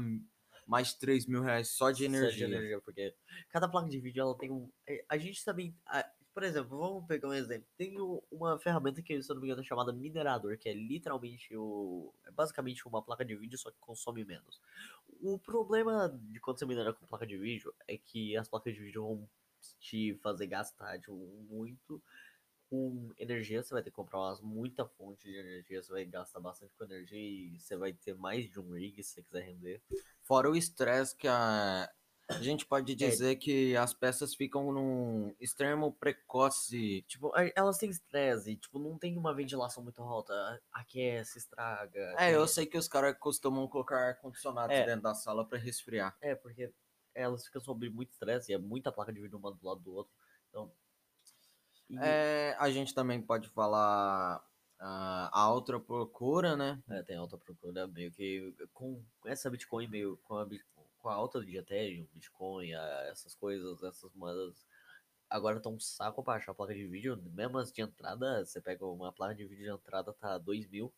mais 0.68 0.90
de 0.90 1.00
3 1.00 1.26
mil 1.26 1.42
reais 1.42 1.70
só 1.70 1.90
de 1.90 2.00
Só 2.00 2.04
energia. 2.06 2.82
porque 2.82 3.16
cada 3.50 3.68
placa 3.68 3.88
de 3.90 4.00
vídeo 4.00 4.22
ela 4.22 4.38
tem 4.38 4.52
um. 4.52 4.70
é, 4.88 5.04
A 5.08 5.18
gente 5.18 5.44
também. 5.46 5.74
a- 5.86 6.06
Por 6.40 6.46
exemplo, 6.46 6.80
vamos 6.80 7.06
pegar 7.06 7.28
um 7.28 7.34
exemplo. 7.34 7.68
Tem 7.76 7.98
uma 8.32 8.58
ferramenta 8.58 9.02
que, 9.02 9.22
se 9.22 9.30
eu 9.30 9.34
não 9.34 9.42
me 9.42 9.48
engano, 9.50 9.60
é 9.60 9.66
chamada 9.66 9.92
minerador, 9.92 10.58
que 10.58 10.70
é 10.70 10.74
literalmente 10.74 11.54
o. 11.54 12.14
É 12.26 12.32
basicamente 12.32 12.88
uma 12.88 13.02
placa 13.02 13.26
de 13.26 13.36
vídeo, 13.36 13.58
só 13.58 13.70
que 13.70 13.78
consome 13.78 14.24
menos. 14.24 14.62
O 15.22 15.38
problema 15.38 16.08
de 16.08 16.40
quando 16.40 16.58
você 16.58 16.66
minera 16.66 16.94
com 16.94 17.06
placa 17.06 17.28
de 17.28 17.38
vídeo 17.38 17.76
é 17.86 17.98
que 17.98 18.38
as 18.38 18.48
placas 18.48 18.74
de 18.74 18.80
vídeo 18.80 19.04
vão 19.04 19.30
te 19.82 20.14
fazer 20.24 20.48
gastar 20.48 20.98
tipo, 20.98 21.14
muito 21.50 22.02
com 22.70 23.12
energia. 23.18 23.62
Você 23.62 23.74
vai 23.74 23.84
ter 23.84 23.90
que 23.90 23.98
comprar 23.98 24.20
umas, 24.20 24.40
muita 24.40 24.86
fonte 24.86 25.28
de 25.28 25.36
energia, 25.36 25.84
você 25.84 25.92
vai 25.92 26.06
gastar 26.06 26.40
bastante 26.40 26.74
com 26.78 26.86
energia 26.86 27.20
e 27.20 27.60
você 27.60 27.76
vai 27.76 27.92
ter 27.92 28.16
mais 28.16 28.50
de 28.50 28.62
um 28.62 28.72
rig 28.76 29.04
se 29.04 29.16
você 29.16 29.24
quiser 29.24 29.42
render. 29.42 29.82
Fora 30.22 30.50
o 30.50 30.56
estresse 30.56 31.14
que 31.18 31.28
a... 31.28 31.92
a 32.30 32.42
gente 32.42 32.66
pode 32.66 32.94
dizer 32.96 33.36
que 33.38 33.76
as 33.76 33.94
peças 33.94 34.36
ficam 34.36 34.72
num 34.72 35.36
extremo 35.40 35.92
precoce. 35.94 37.02
Tipo, 37.08 37.32
elas 37.56 37.78
têm 37.78 37.90
estresse, 37.90 38.56
tipo, 38.56 38.78
não 38.80 38.98
tem 38.98 39.18
uma 39.18 39.34
ventilação 39.34 39.82
muito 39.84 40.02
alta, 40.02 40.62
aquece, 40.72 41.40
estraga. 41.40 42.16
É, 42.18 42.34
eu 42.34 42.40
tem- 42.46 42.48
sei 42.48 42.66
que 42.66 42.78
os 42.78 42.88
caras 42.88 43.18
costumam 43.20 43.68
colocar 43.68 44.10
ar-condicionado 44.10 44.72
É. 44.72 44.86
dentro 44.86 45.02
da 45.02 45.16
sala 45.16 45.44
para 45.46 45.58
resfriar. 45.58 46.16
É, 46.22 46.36
porque 46.36 46.72
elas 47.16 47.46
ficam 47.46 47.62
sob 47.62 47.90
muito 47.90 48.12
estresse 48.12 48.52
e 48.52 48.56
é 48.56 48.58
muita 48.58 48.92
placa 48.92 49.12
de 49.12 49.20
vídeo 49.20 49.38
uma 49.38 49.52
do 49.52 49.66
lado 49.68 49.82
do 49.82 49.94
outro. 49.94 50.14
Então. 50.50 50.72
e- 51.90 51.98
É, 52.00 52.56
a 52.60 52.70
gente 52.70 52.94
também 52.94 53.20
pode 53.22 53.50
falar 53.50 54.44
ah, 54.80 55.30
a 55.34 55.52
outra 55.52 55.80
procura, 55.80 56.56
né? 56.56 56.82
é, 56.90 57.02
tem 57.04 57.18
alta 57.18 57.38
procura, 57.38 57.88
meio 57.88 58.12
que 58.12 58.54
com, 58.74 59.04
essa 59.26 59.50
Bitcoin, 59.50 59.88
meio 59.88 60.16
com 60.24 60.38
a, 60.38 60.46
com 61.10 61.14
a 61.14 61.16
alta 61.16 61.44
de 61.44 61.58
Ethereum, 61.58 62.06
Bitcoin, 62.14 62.72
a- 62.74 63.08
essas 63.12 63.34
coisas, 63.34 63.82
essas 63.82 64.14
moedas. 64.14 64.64
Agora 65.28 65.60
tá 65.60 65.68
um 65.68 65.80
saco 65.80 66.24
pra 66.24 66.36
achar 66.36 66.54
placa 66.54 66.74
de 66.74 66.86
vídeo, 66.86 67.18
mesmo 67.34 67.58
as 67.58 67.72
de 67.72 67.82
entrada, 67.82 68.46
você 68.46 68.62
pega 68.62 68.86
uma 68.86 69.12
placa 69.12 69.34
de 69.34 69.44
vídeo 69.46 69.64
de 69.66 69.72
entrada, 69.72 70.14
tá 70.14 70.38
2 70.38 70.68
mil. 70.68 70.94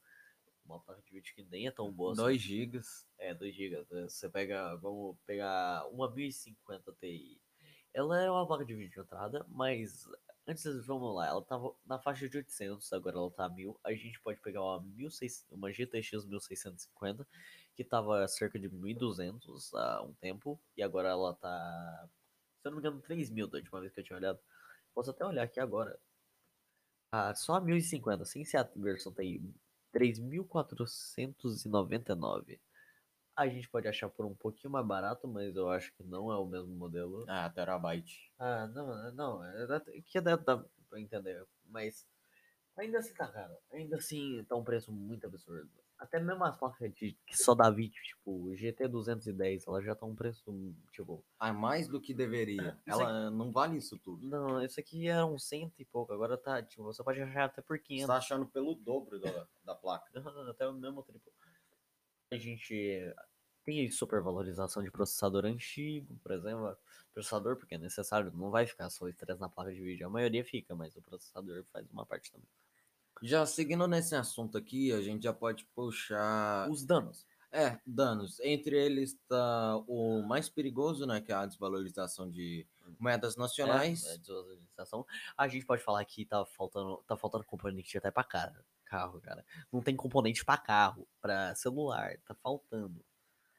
Uma 0.66 0.82
placa 0.82 1.02
de 1.02 1.12
vídeo 1.12 1.34
que 1.34 1.44
nem 1.44 1.66
é 1.68 1.72
tão 1.72 1.92
boa 1.92 2.12
assim. 2.12 2.22
2 2.22 2.42
gigas. 2.42 3.08
É, 3.18 3.34
2 3.34 3.56
GB. 3.56 3.86
Você 4.04 4.30
pega, 4.30 4.76
vamos 4.76 5.18
pegar 5.26 5.88
uma 5.88 6.14
1050 6.14 6.92
Ti 7.00 7.42
Ela 7.94 8.22
é 8.22 8.30
uma 8.30 8.46
placa 8.46 8.66
de 8.66 8.76
vídeo 8.76 8.92
de 8.92 9.00
entrada, 9.00 9.46
mas 9.50 10.08
antes, 10.46 10.86
vamos 10.86 11.16
lá, 11.16 11.28
ela 11.28 11.42
tava 11.42 11.74
na 11.86 12.00
faixa 12.00 12.28
de 12.28 12.38
800, 12.38 12.92
agora 12.92 13.18
ela 13.18 13.32
tá 13.32 13.46
a 13.46 13.50
1000. 13.50 13.80
A 13.84 13.94
gente 13.94 14.20
pode 14.22 14.42
pegar 14.42 14.62
uma, 14.62 14.82
1600, 14.82 15.46
uma 15.52 15.72
GTX 15.72 16.26
1650, 16.26 17.26
que 17.76 17.84
tava 17.84 18.28
cerca 18.28 18.60
de 18.60 18.70
1200 18.70 19.74
há 19.74 20.04
um 20.04 20.14
tempo, 20.14 20.60
e 20.76 20.84
agora 20.84 21.10
ela 21.10 21.34
tá, 21.36 22.10
se 22.62 22.68
eu 22.68 22.72
não 22.72 22.78
me 22.78 22.82
engano, 22.82 23.02
3000 23.02 23.48
da 23.48 23.58
última 23.58 23.80
vez 23.80 23.94
que 23.94 24.00
eu 24.00 24.04
tinha 24.04 24.18
olhado. 24.18 24.40
Posso 24.94 25.12
até 25.12 25.26
olhar 25.26 25.44
aqui 25.44 25.60
agora. 25.60 26.00
Ah, 27.12 27.34
só 27.36 27.56
a 27.56 27.62
1050, 27.62 28.24
sem 28.24 28.46
ser 28.46 28.58
a 28.58 28.70
versão 28.76 29.14
aí, 29.18 29.42
3499. 29.92 32.62
A 33.36 33.48
gente 33.48 33.68
pode 33.70 33.88
achar 33.88 34.10
por 34.10 34.26
um 34.26 34.36
pouquinho 34.36 34.72
mais 34.72 34.86
barato, 34.86 35.28
mas 35.28 35.56
eu 35.56 35.70
acho 35.70 35.94
que 35.94 36.04
não 36.04 36.32
é 36.32 36.38
o 36.38 36.46
mesmo 36.46 36.76
modelo. 36.76 37.26
Ah, 37.28 37.50
terabyte. 37.50 38.32
Ah, 38.38 38.68
não, 38.68 39.12
não, 39.14 39.46
é, 39.46 39.68
é 39.74 40.02
que 40.02 40.22
dá, 40.22 40.36
dá 40.36 40.64
pra 40.90 41.00
entender, 41.00 41.46
mas 41.66 42.06
ainda 42.78 43.00
assim 43.00 43.14
tá 43.14 43.28
caro. 43.28 43.56
Ainda 43.72 43.98
assim 43.98 44.44
tá 44.46 44.56
um 44.56 44.64
preço 44.64 44.92
muito 44.92 45.28
absurdo. 45.28 45.70
Até 46.02 46.20
mesmo 46.20 46.44
as 46.44 46.58
placas 46.58 46.92
de, 46.96 47.16
que 47.28 47.38
só 47.38 47.54
dá 47.54 47.70
vídeo, 47.70 48.02
tipo, 48.02 48.56
GT 48.56 48.88
210, 48.88 49.68
ela 49.68 49.84
já 49.84 49.94
tá 49.94 50.04
um 50.04 50.16
preço, 50.16 50.52
tipo... 50.92 51.24
Ah, 51.40 51.54
mais 51.54 51.88
do 51.88 52.02
que 52.02 52.12
deveria. 52.12 52.76
ela 52.88 53.28
aqui... 53.28 53.38
não 53.38 53.52
vale 53.52 53.78
isso 53.78 54.00
tudo. 54.00 54.28
Não, 54.28 54.64
isso 54.64 54.80
aqui 54.80 55.08
era 55.08 55.24
um 55.28 55.38
cento 55.38 55.80
e 55.80 55.86
pouco, 55.86 56.12
agora 56.12 56.36
tá, 56.40 56.60
tipo, 56.64 56.84
você 56.84 57.04
pode 57.04 57.22
achar 57.22 57.46
até 57.46 57.62
por 57.62 57.78
500. 57.78 58.02
Você 58.02 58.08
tá 58.08 58.18
achando 58.18 58.48
pelo 58.48 58.74
dobro 58.74 59.20
da, 59.20 59.48
da 59.64 59.76
placa. 59.76 60.10
até 60.50 60.68
o 60.68 60.74
mesmo 60.74 61.04
triplo. 61.04 61.32
A 62.32 62.38
gente 62.38 63.14
tem 63.64 63.92
supervalorização 63.92 64.82
de 64.82 64.90
processador 64.90 65.46
antigo, 65.46 66.18
por 66.24 66.32
exemplo, 66.32 66.76
processador 67.14 67.58
porque 67.58 67.76
é 67.76 67.78
necessário, 67.78 68.32
não 68.34 68.50
vai 68.50 68.66
ficar 68.66 68.90
só 68.90 69.08
estresse 69.08 69.40
na 69.40 69.50
placa 69.50 69.72
de 69.72 69.82
vídeo, 69.82 70.08
a 70.08 70.10
maioria 70.10 70.44
fica, 70.44 70.74
mas 70.76 70.96
o 70.96 71.02
processador 71.04 71.64
faz 71.66 71.88
uma 71.92 72.08
parte 72.08 72.32
também. 72.32 72.50
Já 73.22 73.46
seguindo 73.46 73.88
nesse 73.88 74.16
assunto 74.16 74.58
aqui, 74.58 74.92
a 74.92 75.02
gente 75.02 75.24
já 75.24 75.34
pode 75.34 75.66
puxar 75.76 76.70
os 76.70 76.84
danos. 76.84 77.26
É, 77.52 77.78
danos. 77.86 78.40
Entre 78.40 78.78
eles 78.78 79.12
está 79.12 79.78
o 79.88 80.22
mais 80.24 80.48
perigoso, 80.48 81.06
né, 81.06 81.20
que 81.20 81.32
é 81.32 81.36
a 81.36 81.46
desvalorização 81.46 82.30
de 82.30 82.66
moedas 82.98 83.36
nacionais. 83.36 84.06
É, 84.06 84.14
é 84.14 84.18
desvalorização. 84.18 85.06
A 85.38 85.48
gente 85.48 85.66
pode 85.66 85.84
falar 85.84 86.04
que 86.06 86.26
tá 86.26 86.46
faltando, 86.46 87.04
tá 87.06 87.18
faltando 87.18 87.44
componente 87.44 87.98
até 87.98 88.10
para 88.10 88.24
carro, 88.86 89.20
cara. 89.22 89.46
Não 89.72 89.82
tem 89.82 89.96
componente 89.96 90.46
para 90.46 90.58
carro, 90.58 91.08
para 91.22 91.54
celular, 91.56 92.18
tá 92.26 92.34
faltando. 92.36 93.04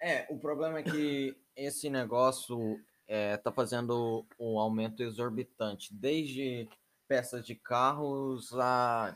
É, 0.00 0.26
o 0.30 0.38
problema 0.38 0.78
é 0.78 0.82
que 0.82 1.36
esse 1.54 1.88
negócio 1.88 2.82
é, 3.06 3.36
tá 3.36 3.52
fazendo 3.52 4.26
um 4.38 4.58
aumento 4.58 5.02
exorbitante, 5.02 5.94
desde 5.94 6.68
peças 7.06 7.44
de 7.44 7.54
carros 7.54 8.52
a, 8.54 9.12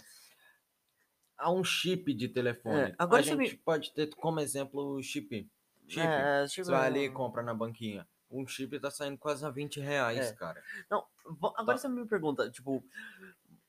a 1.38 1.50
um 1.52 1.62
chip 1.62 2.12
de 2.14 2.28
telefone. 2.28 2.90
É, 2.90 2.94
agora 2.98 3.20
a 3.20 3.24
gente 3.24 3.36
me... 3.38 3.54
pode 3.56 3.92
ter 3.92 4.14
como 4.14 4.40
exemplo 4.40 4.96
o 4.96 5.02
chip. 5.02 5.48
Chip. 5.86 6.06
É, 6.06 6.46
chip 6.48 6.64
você 6.64 6.70
vai 6.70 6.86
ali 6.86 7.04
e 7.04 7.10
compra 7.10 7.42
na 7.42 7.54
banquinha. 7.54 8.06
Um 8.30 8.46
chip 8.46 8.78
tá 8.80 8.90
saindo 8.90 9.18
quase 9.18 9.44
a 9.44 9.50
20 9.50 9.80
reais, 9.80 10.26
é. 10.26 10.32
cara. 10.32 10.62
Não, 10.90 11.04
agora 11.56 11.64
tá. 11.64 11.78
você 11.78 11.88
me 11.88 12.04
pergunta, 12.06 12.50
tipo, 12.50 12.84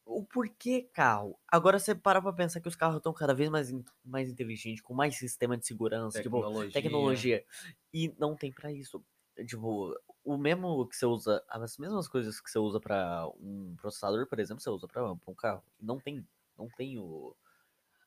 o 0.07 0.23
porquê 0.23 0.89
carro. 0.93 1.37
Agora 1.47 1.77
você 1.77 1.93
para 1.93 2.21
pra 2.21 2.33
pensar 2.33 2.59
que 2.59 2.67
os 2.67 2.75
carros 2.75 2.97
estão 2.97 3.13
cada 3.13 3.35
vez 3.35 3.49
mais, 3.49 3.73
mais 4.03 4.29
inteligentes, 4.29 4.81
com 4.81 4.93
mais 4.93 5.17
sistema 5.17 5.57
de 5.57 5.67
segurança, 5.67 6.21
tipo, 6.21 6.37
tecnologia. 6.37 6.71
Tipo, 6.71 6.81
tecnologia. 6.81 7.45
E 7.93 8.15
não 8.17 8.35
tem 8.35 8.51
para 8.51 8.71
isso. 8.71 9.03
Tipo, 9.45 9.95
o 10.23 10.37
mesmo 10.37 10.87
que 10.87 10.95
você 10.95 11.05
usa, 11.05 11.43
as 11.47 11.77
mesmas 11.77 12.07
coisas 12.07 12.41
que 12.41 12.49
você 12.49 12.57
usa 12.57 12.79
para 12.79 13.27
um 13.39 13.75
processador, 13.79 14.25
por 14.25 14.39
exemplo, 14.39 14.61
você 14.61 14.69
usa 14.69 14.87
para 14.87 15.11
um 15.11 15.35
carro. 15.35 15.63
Não 15.79 15.99
tem, 15.99 16.25
não 16.57 16.67
tem 16.69 16.97
o, 16.97 17.35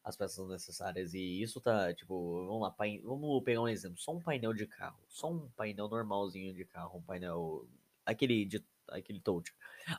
as 0.03 0.17
peças 0.17 0.47
necessárias. 0.49 1.15
E 1.15 1.43
isso 1.43 1.61
tá, 1.61 1.93
tipo, 1.95 2.47
vamos 2.47 2.63
lá, 2.63 2.71
pain, 2.71 3.01
vamos 3.03 3.43
pegar 3.43 3.61
um 3.61 3.69
exemplo. 3.69 3.99
Só 3.99 4.13
um 4.13 4.21
painel 4.21 4.53
de 4.53 4.67
carro. 4.67 4.99
Só 5.09 5.31
um 5.31 5.49
painel 5.51 5.89
normalzinho 5.89 6.55
de 6.55 6.65
carro, 6.65 6.99
um 6.99 7.03
painel. 7.03 7.67
Aquele 8.05 8.45
de 8.45 8.65
aquele 8.89 9.21
touch. 9.21 9.55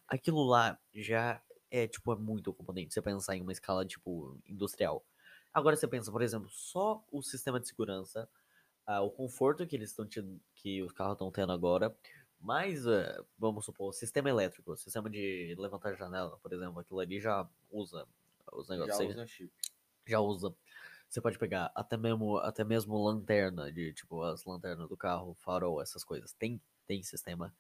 Aquilo 0.08 0.44
lá 0.44 0.78
já 0.94 1.42
é, 1.70 1.88
tipo, 1.88 2.12
é 2.12 2.16
muito 2.16 2.54
componente. 2.54 2.94
Você 2.94 3.02
pensar 3.02 3.36
em 3.36 3.42
uma 3.42 3.54
escala, 3.54 3.86
tipo, 3.86 4.38
industrial. 4.46 5.04
Agora 5.54 5.76
você 5.76 5.88
pensa, 5.88 6.12
por 6.12 6.22
exemplo, 6.22 6.50
só 6.50 7.04
o 7.12 7.22
sistema 7.22 7.60
de 7.60 7.68
segurança, 7.68 8.28
uh, 8.88 9.02
o 9.02 9.10
conforto 9.10 9.66
que 9.66 9.76
eles 9.76 9.90
estão 9.90 10.08
que 10.56 10.82
os 10.82 10.92
carros 10.92 11.14
estão 11.14 11.32
tendo 11.32 11.52
agora, 11.52 11.96
mais, 12.40 12.86
uh, 12.86 13.26
vamos 13.38 13.66
supor, 13.66 13.94
sistema 13.94 14.30
elétrico, 14.30 14.76
sistema 14.78 15.10
de 15.10 15.56
levantar 15.58 15.96
janela, 15.96 16.38
por 16.38 16.54
exemplo, 16.54 16.80
aquilo 16.80 17.00
ali 17.00 17.20
já 17.20 17.48
usa 17.70 18.08
os 18.52 18.68
negócios. 18.70 18.98
Já 18.98 19.04
usa 19.04 19.28
chip. 19.28 19.52
Já 20.06 20.20
usa. 20.20 20.54
Você 21.10 21.20
pode 21.20 21.38
pegar 21.38 21.72
até 21.76 21.98
mesmo, 21.98 22.38
até 22.38 22.64
mesmo 22.64 23.04
lanterna, 23.04 23.72
de 23.72 23.94
tipo, 23.94 24.22
as 24.24 24.46
lanternas 24.46 24.88
do 24.88 24.96
carro, 24.96 25.36
farol, 25.36 25.82
essas 25.82 26.04
coisas. 26.04 26.32
Tem, 26.34 26.62
tem 26.88 27.04
sistema. 27.04 27.54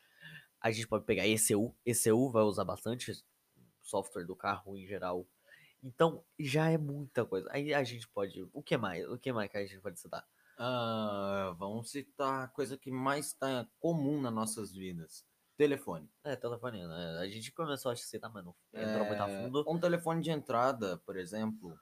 A 0.61 0.71
gente 0.71 0.87
pode 0.87 1.03
pegar 1.05 1.27
ECU. 1.27 1.75
ECU 1.85 2.29
vai 2.29 2.43
usar 2.43 2.63
bastante 2.63 3.11
software 3.81 4.25
do 4.25 4.35
carro 4.35 4.77
em 4.77 4.85
geral. 4.85 5.27
Então, 5.83 6.23
já 6.39 6.69
é 6.69 6.77
muita 6.77 7.25
coisa. 7.25 7.49
Aí 7.51 7.73
a 7.73 7.83
gente 7.83 8.07
pode. 8.07 8.47
O 8.53 8.61
que 8.61 8.77
mais? 8.77 9.05
O 9.09 9.17
que 9.17 9.33
mais 9.33 9.49
que 9.49 9.57
a 9.57 9.65
gente 9.65 9.81
pode 9.81 9.99
citar? 9.99 10.25
Uh, 10.57 11.55
vamos 11.55 11.89
citar 11.89 12.45
a 12.45 12.47
coisa 12.47 12.77
que 12.77 12.91
mais 12.91 13.27
está 13.27 13.67
comum 13.79 14.21
nas 14.21 14.33
nossas 14.33 14.71
vidas. 14.71 15.25
Telefone. 15.57 16.09
É, 16.23 16.35
telefone. 16.35 16.87
Né? 16.87 17.17
A 17.19 17.27
gente 17.27 17.51
começou 17.51 17.91
a 17.91 17.95
citar, 17.95 18.31
mas 18.31 18.45
não 18.45 18.55
entrou 18.73 19.05
é, 19.05 19.07
muito 19.07 19.23
a 19.23 19.29
é, 19.29 19.43
fundo. 19.43 19.65
Um 19.67 19.79
telefone 19.79 20.21
de 20.21 20.31
entrada, 20.31 20.97
por 20.99 21.17
exemplo, 21.17 21.77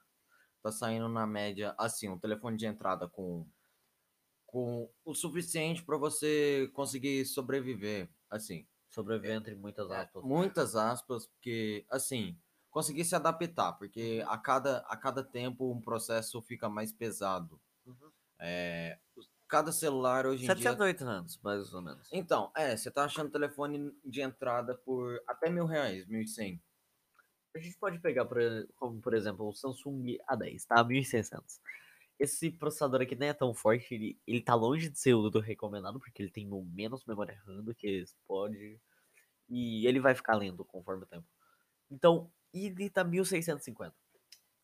tá 0.61 0.71
saindo 0.71 1.07
na 1.07 1.25
média, 1.25 1.73
assim, 1.77 2.09
um 2.09 2.19
telefone 2.19 2.57
de 2.57 2.65
entrada 2.65 3.07
com, 3.07 3.47
com 4.45 4.89
o 5.05 5.13
suficiente 5.13 5.83
para 5.83 5.97
você 5.97 6.69
conseguir 6.73 7.25
sobreviver, 7.25 8.09
assim. 8.29 8.67
Sobreviver 8.89 9.35
entre 9.35 9.55
muitas 9.55 9.89
é, 9.91 9.97
aspas. 9.97 10.23
Muitas 10.23 10.75
aspas, 10.75 11.27
porque, 11.27 11.85
assim, 11.89 12.37
conseguir 12.69 13.05
se 13.05 13.15
adaptar, 13.15 13.73
porque 13.73 14.23
a 14.27 14.37
cada, 14.37 14.79
a 14.87 14.97
cada 14.97 15.23
tempo 15.23 15.71
um 15.71 15.81
processo 15.81 16.41
fica 16.41 16.67
mais 16.67 16.91
pesado. 16.91 17.59
Uhum. 17.85 18.11
É, 18.39 18.97
cada 19.47 19.71
celular 19.71 20.25
hoje 20.25 20.43
em 20.43 20.47
708 20.47 20.97
dia... 20.97 21.07
anos, 21.07 21.39
mais 21.43 21.73
ou 21.73 21.81
menos. 21.81 22.07
Então, 22.11 22.51
é, 22.55 22.77
você 22.77 22.89
tá 22.89 23.03
achando 23.03 23.31
telefone 23.31 23.91
de 24.05 24.21
entrada 24.21 24.75
por 24.75 25.21
até 25.27 25.49
mil 25.49 25.65
reais, 25.65 26.07
mil 26.07 26.21
e 26.21 26.27
cem. 26.27 26.61
A 27.55 27.59
gente 27.59 27.77
pode 27.77 27.99
pegar, 27.99 28.25
por, 28.25 28.39
como 28.75 29.01
por 29.01 29.13
exemplo, 29.13 29.47
o 29.47 29.53
Samsung 29.53 30.17
A10, 30.29 30.65
tá? 30.67 30.83
1600. 30.83 31.59
Esse 32.19 32.51
processador 32.51 33.01
aqui 33.01 33.15
nem 33.15 33.29
é 33.29 33.33
tão 33.33 33.53
forte, 33.53 33.93
ele, 33.93 34.19
ele 34.27 34.41
tá 34.41 34.53
longe 34.53 34.89
de 34.89 34.99
ser 34.99 35.13
o 35.13 35.29
do 35.29 35.39
recomendado, 35.39 35.99
porque 35.99 36.21
ele 36.21 36.31
tem 36.31 36.47
menos 36.73 37.05
memória 37.05 37.41
RAM 37.45 37.63
do 37.63 37.73
que 37.73 38.03
pode. 38.27 38.79
E 39.49 39.87
ele 39.87 39.99
vai 39.99 40.13
ficar 40.13 40.35
lento 40.35 40.63
conforme 40.65 41.03
o 41.03 41.07
tempo. 41.07 41.25
Então, 41.89 42.31
ele 42.53 42.89
tá 42.89 43.03
1650. 43.03 43.95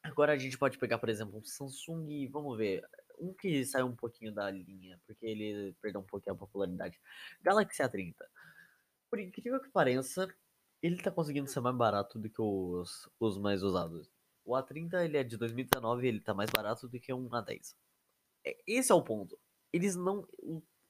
Agora 0.04 0.34
a 0.34 0.38
gente 0.38 0.58
pode 0.58 0.78
pegar, 0.78 1.00
por 1.00 1.10
exemplo, 1.10 1.40
um 1.40 1.44
Samsung, 1.44 2.28
vamos 2.30 2.58
ver, 2.58 2.84
um 3.20 3.34
que 3.34 3.66
saiu 3.66 3.88
um 3.88 3.96
pouquinho 3.96 4.32
da 4.32 4.52
linha, 4.52 5.00
porque 5.08 5.26
ele 5.26 5.76
perdeu 5.82 6.02
um 6.02 6.06
pouquinho 6.06 6.36
a 6.36 6.38
popularidade. 6.38 7.00
Galaxy 7.42 7.82
A30. 7.82 8.14
Por 9.10 9.20
incrível 9.20 9.60
que 9.60 9.70
pareça, 9.70 10.28
ele 10.82 11.02
tá 11.02 11.12
conseguindo 11.12 11.48
ser 11.48 11.60
mais 11.60 11.76
barato 11.76 12.20
do 12.20 12.30
que 12.30 12.42
os, 12.42 13.10
os 13.20 13.38
mais 13.38 13.64
usados. 13.64 14.10
O 14.44 14.54
A30 14.54 15.04
ele 15.04 15.18
é 15.18 15.24
de 15.24 15.38
2019 15.38 16.06
e 16.06 16.10
ele 16.10 16.20
tá 16.20 16.34
mais 16.34 16.50
barato 16.50 16.88
do 16.88 17.00
que 17.00 17.12
um 17.12 17.28
A10. 17.30 17.74
É, 18.46 18.56
esse 18.68 18.92
é 18.92 18.96
o 18.96 19.02
ponto. 19.02 19.38
Eles 19.74 19.96
não. 19.96 20.28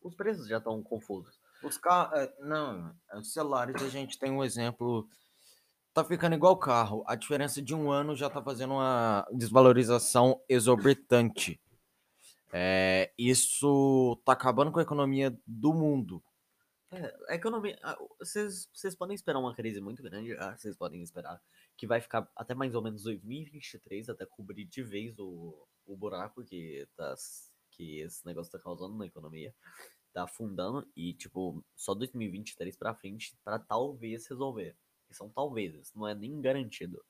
Os 0.01 0.13
preços 0.13 0.47
já 0.47 0.57
estão 0.57 0.83
confusos. 0.83 1.39
Os 1.63 1.77
carros. 1.77 2.19
É, 2.19 2.35
não, 2.41 2.93
os 3.13 3.31
celulares 3.31 3.81
a 3.81 3.89
gente 3.89 4.19
tem 4.19 4.31
um 4.31 4.43
exemplo. 4.43 5.07
Tá 5.93 6.03
ficando 6.03 6.35
igual 6.35 6.57
carro. 6.57 7.03
A 7.07 7.15
diferença 7.15 7.61
de 7.61 7.73
um 7.73 7.89
ano 7.89 8.15
já 8.15 8.29
tá 8.29 8.43
fazendo 8.43 8.73
uma 8.73 9.25
desvalorização 9.31 10.41
exorbitante. 10.49 11.59
É, 12.51 13.13
isso 13.17 14.21
tá 14.25 14.33
acabando 14.33 14.71
com 14.71 14.79
a 14.79 14.83
economia 14.83 15.37
do 15.47 15.73
mundo. 15.73 16.21
É, 16.95 17.33
a 17.33 17.35
economia. 17.35 17.77
Vocês 18.19 18.95
podem 18.97 19.15
esperar 19.15 19.39
uma 19.39 19.53
crise 19.53 19.81
muito 19.81 20.01
grande. 20.01 20.33
Ah, 20.37 20.55
vocês 20.57 20.77
podem 20.77 21.01
esperar 21.01 21.41
que 21.75 21.85
vai 21.85 21.99
ficar 21.99 22.29
até 22.35 22.55
mais 22.55 22.73
ou 22.73 22.81
menos 22.81 23.03
2023 23.03 24.09
até 24.09 24.25
cobrir 24.25 24.65
de 24.65 24.81
vez 24.81 25.19
o, 25.19 25.67
o 25.85 25.97
buraco 25.97 26.43
que, 26.43 26.87
tá, 26.95 27.13
que 27.71 27.99
esse 27.99 28.25
negócio 28.25 28.51
tá 28.51 28.59
causando 28.59 28.95
na 28.95 29.05
economia. 29.05 29.53
Tá 30.13 30.23
afundando 30.23 30.87
e, 30.95 31.13
tipo, 31.13 31.61
só 31.75 31.93
2023 31.93 32.77
pra 32.77 32.95
frente 32.95 33.37
para 33.43 33.59
talvez 33.59 34.25
resolver. 34.27 34.77
E 35.09 35.13
são 35.13 35.29
talvez, 35.29 35.93
não 35.93 36.07
é 36.07 36.15
nem 36.15 36.39
garantido. 36.39 37.03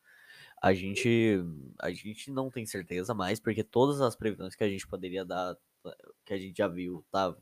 A 0.59 0.73
gente, 0.73 1.39
a 1.79 1.91
gente 1.91 2.31
não 2.31 2.49
tem 2.49 2.65
certeza 2.65 3.13
mais, 3.13 3.39
porque 3.39 3.63
todas 3.63 4.01
as 4.01 4.15
previsões 4.15 4.55
que 4.55 4.63
a 4.63 4.69
gente 4.69 4.87
poderia 4.87 5.23
dar, 5.23 5.55
que 6.25 6.33
a 6.33 6.37
gente 6.39 6.57
já 6.57 6.67
viu, 6.67 7.05
tá 7.11 7.35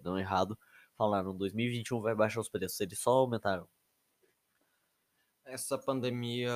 dando 0.00 0.18
errado, 0.18 0.56
falaram 0.98 1.34
2021 1.34 2.00
vai 2.02 2.14
baixar 2.14 2.40
os 2.40 2.48
preços, 2.50 2.78
eles 2.80 2.98
só 2.98 3.10
aumentaram. 3.12 3.66
Essa 5.44 5.78
pandemia 5.78 6.50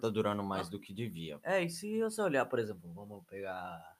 tá 0.00 0.08
durando 0.08 0.42
mais 0.42 0.68
do 0.68 0.80
que 0.80 0.92
devia. 0.92 1.38
É, 1.44 1.62
e 1.62 1.70
se 1.70 2.00
você 2.02 2.20
olhar, 2.20 2.44
por 2.46 2.58
exemplo, 2.58 2.92
vamos 2.92 3.24
pegar. 3.26 3.96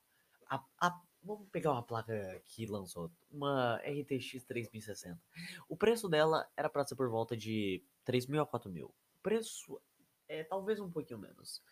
A, 0.48 0.64
a- 0.80 1.00
vamos 1.22 1.48
pegar 1.50 1.70
uma 1.72 1.82
placa 1.82 2.40
que 2.44 2.66
lançou, 2.66 3.10
uma 3.30 3.76
RTX 3.84 4.42
3060. 4.44 5.20
O 5.68 5.76
preço 5.76 6.08
dela 6.08 6.48
era 6.56 6.68
pra 6.68 6.84
ser 6.84 6.96
por 6.96 7.08
volta 7.08 7.36
de 7.36 7.84
3 8.04 8.26
mil 8.26 8.40
a 8.42 8.46
4 8.46 8.68
mil. 8.70 8.86
O 8.86 9.20
preço 9.22 9.80
é 10.28 10.42
talvez 10.42 10.80
um 10.80 10.90
pouquinho 10.90 11.20
menos. 11.20 11.62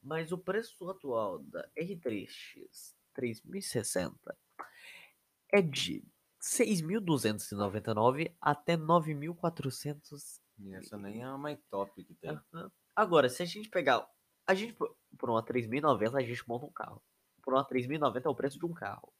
Mas 0.00 0.30
o 0.30 0.38
preço 0.38 0.88
atual 0.88 1.40
da 1.40 1.68
R3X 1.76 2.94
3060 3.12 4.36
é 5.52 5.60
de 5.60 6.04
6.299 6.44 8.34
até 8.38 8.76
9.400 8.76 10.40
E 10.58 10.74
essa 10.74 10.98
nem 10.98 11.22
é 11.22 11.24
a 11.24 11.38
mais 11.38 11.58
top 11.70 12.04
que 12.04 12.14
tem. 12.14 12.38
Agora, 12.94 13.28
se 13.30 13.42
a 13.42 13.46
gente 13.46 13.70
pegar. 13.70 14.06
A 14.46 14.52
gente, 14.52 14.74
por 15.18 15.30
uma 15.30 15.42
3.090, 15.42 16.16
a 16.16 16.22
gente 16.22 16.46
monta 16.46 16.66
um 16.66 16.72
carro. 16.72 17.02
Por 17.42 17.54
uma 17.54 17.66
3.090 17.66 18.26
é 18.26 18.28
o 18.28 18.34
preço 18.34 18.58
de 18.58 18.66
um 18.66 18.74
carro. 18.74 19.10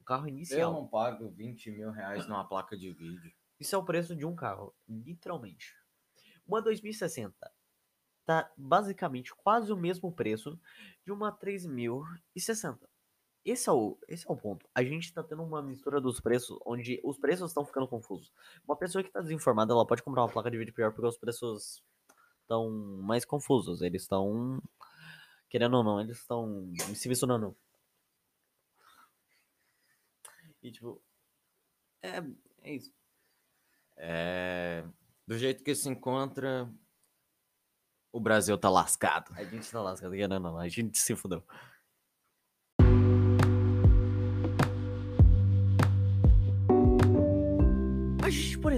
Um 0.00 0.04
carro 0.04 0.24
Eu 0.24 0.28
inicial. 0.28 0.72
não 0.72 0.88
pago 0.88 1.28
20 1.28 1.70
mil 1.70 1.90
reais 1.90 2.26
numa 2.26 2.48
placa 2.48 2.76
de 2.76 2.90
vídeo. 2.90 3.30
Isso 3.58 3.74
é 3.74 3.78
o 3.78 3.84
preço 3.84 4.16
de 4.16 4.24
um 4.24 4.34
carro, 4.34 4.74
literalmente. 4.88 5.76
Uma 6.46 6.62
2060 6.62 7.52
tá 8.24 8.50
basicamente 8.56 9.34
quase 9.34 9.70
o 9.70 9.76
mesmo 9.76 10.10
preço 10.12 10.58
de 11.04 11.12
uma 11.12 11.30
3060. 11.30 12.88
Esse 13.44 13.68
é 13.68 13.72
o, 13.72 13.98
esse 14.06 14.28
é 14.28 14.32
o 14.32 14.36
ponto. 14.36 14.68
A 14.74 14.82
gente 14.82 15.12
tá 15.12 15.22
tendo 15.22 15.42
uma 15.42 15.62
mistura 15.62 16.00
dos 16.00 16.20
preços 16.20 16.58
onde 16.64 17.00
os 17.02 17.18
preços 17.18 17.50
estão 17.50 17.64
ficando 17.64 17.88
confusos. 17.88 18.32
Uma 18.66 18.76
pessoa 18.76 19.02
que 19.02 19.10
tá 19.10 19.20
desinformada, 19.20 19.72
ela 19.72 19.86
pode 19.86 20.02
comprar 20.02 20.22
uma 20.22 20.28
placa 20.28 20.50
de 20.50 20.58
vídeo 20.58 20.74
pior 20.74 20.92
porque 20.92 21.06
os 21.06 21.16
preços 21.16 21.82
estão 22.42 22.70
mais 22.98 23.24
confusos. 23.24 23.80
Eles 23.80 24.02
estão 24.02 24.60
querendo 25.48 25.76
ou 25.76 25.84
não, 25.84 26.00
eles 26.00 26.18
estão 26.18 26.72
se 26.94 27.08
misturando. 27.08 27.56
E 30.62 30.70
tipo, 30.70 31.02
é, 32.02 32.22
é 32.62 32.74
isso. 32.74 32.92
É, 33.96 34.84
do 35.26 35.36
jeito 35.38 35.64
que 35.64 35.74
se 35.74 35.88
encontra, 35.88 36.70
o 38.12 38.20
Brasil 38.20 38.56
tá 38.58 38.68
lascado. 38.68 39.32
A 39.34 39.44
gente 39.44 39.70
tá 39.70 39.80
lascado, 39.80 40.12
querendo 40.12 40.34
ou 40.34 40.40
não, 40.40 40.58
a 40.58 40.68
gente 40.68 40.98
se 40.98 41.16
fudeu. 41.16 41.44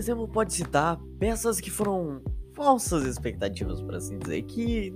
Exemplo, 0.02 0.26
pode 0.26 0.52
citar 0.52 0.98
peças 1.18 1.60
que 1.60 1.70
foram 1.70 2.20
falsas 2.54 3.04
expectativas, 3.04 3.80
por 3.80 3.94
assim 3.94 4.18
dizer, 4.18 4.42
que 4.42 4.92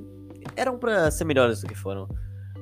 eram 0.56 0.78
pra 0.78 1.10
ser 1.10 1.24
melhores 1.24 1.60
do 1.60 1.68
que 1.68 1.74
foram. 1.74 2.08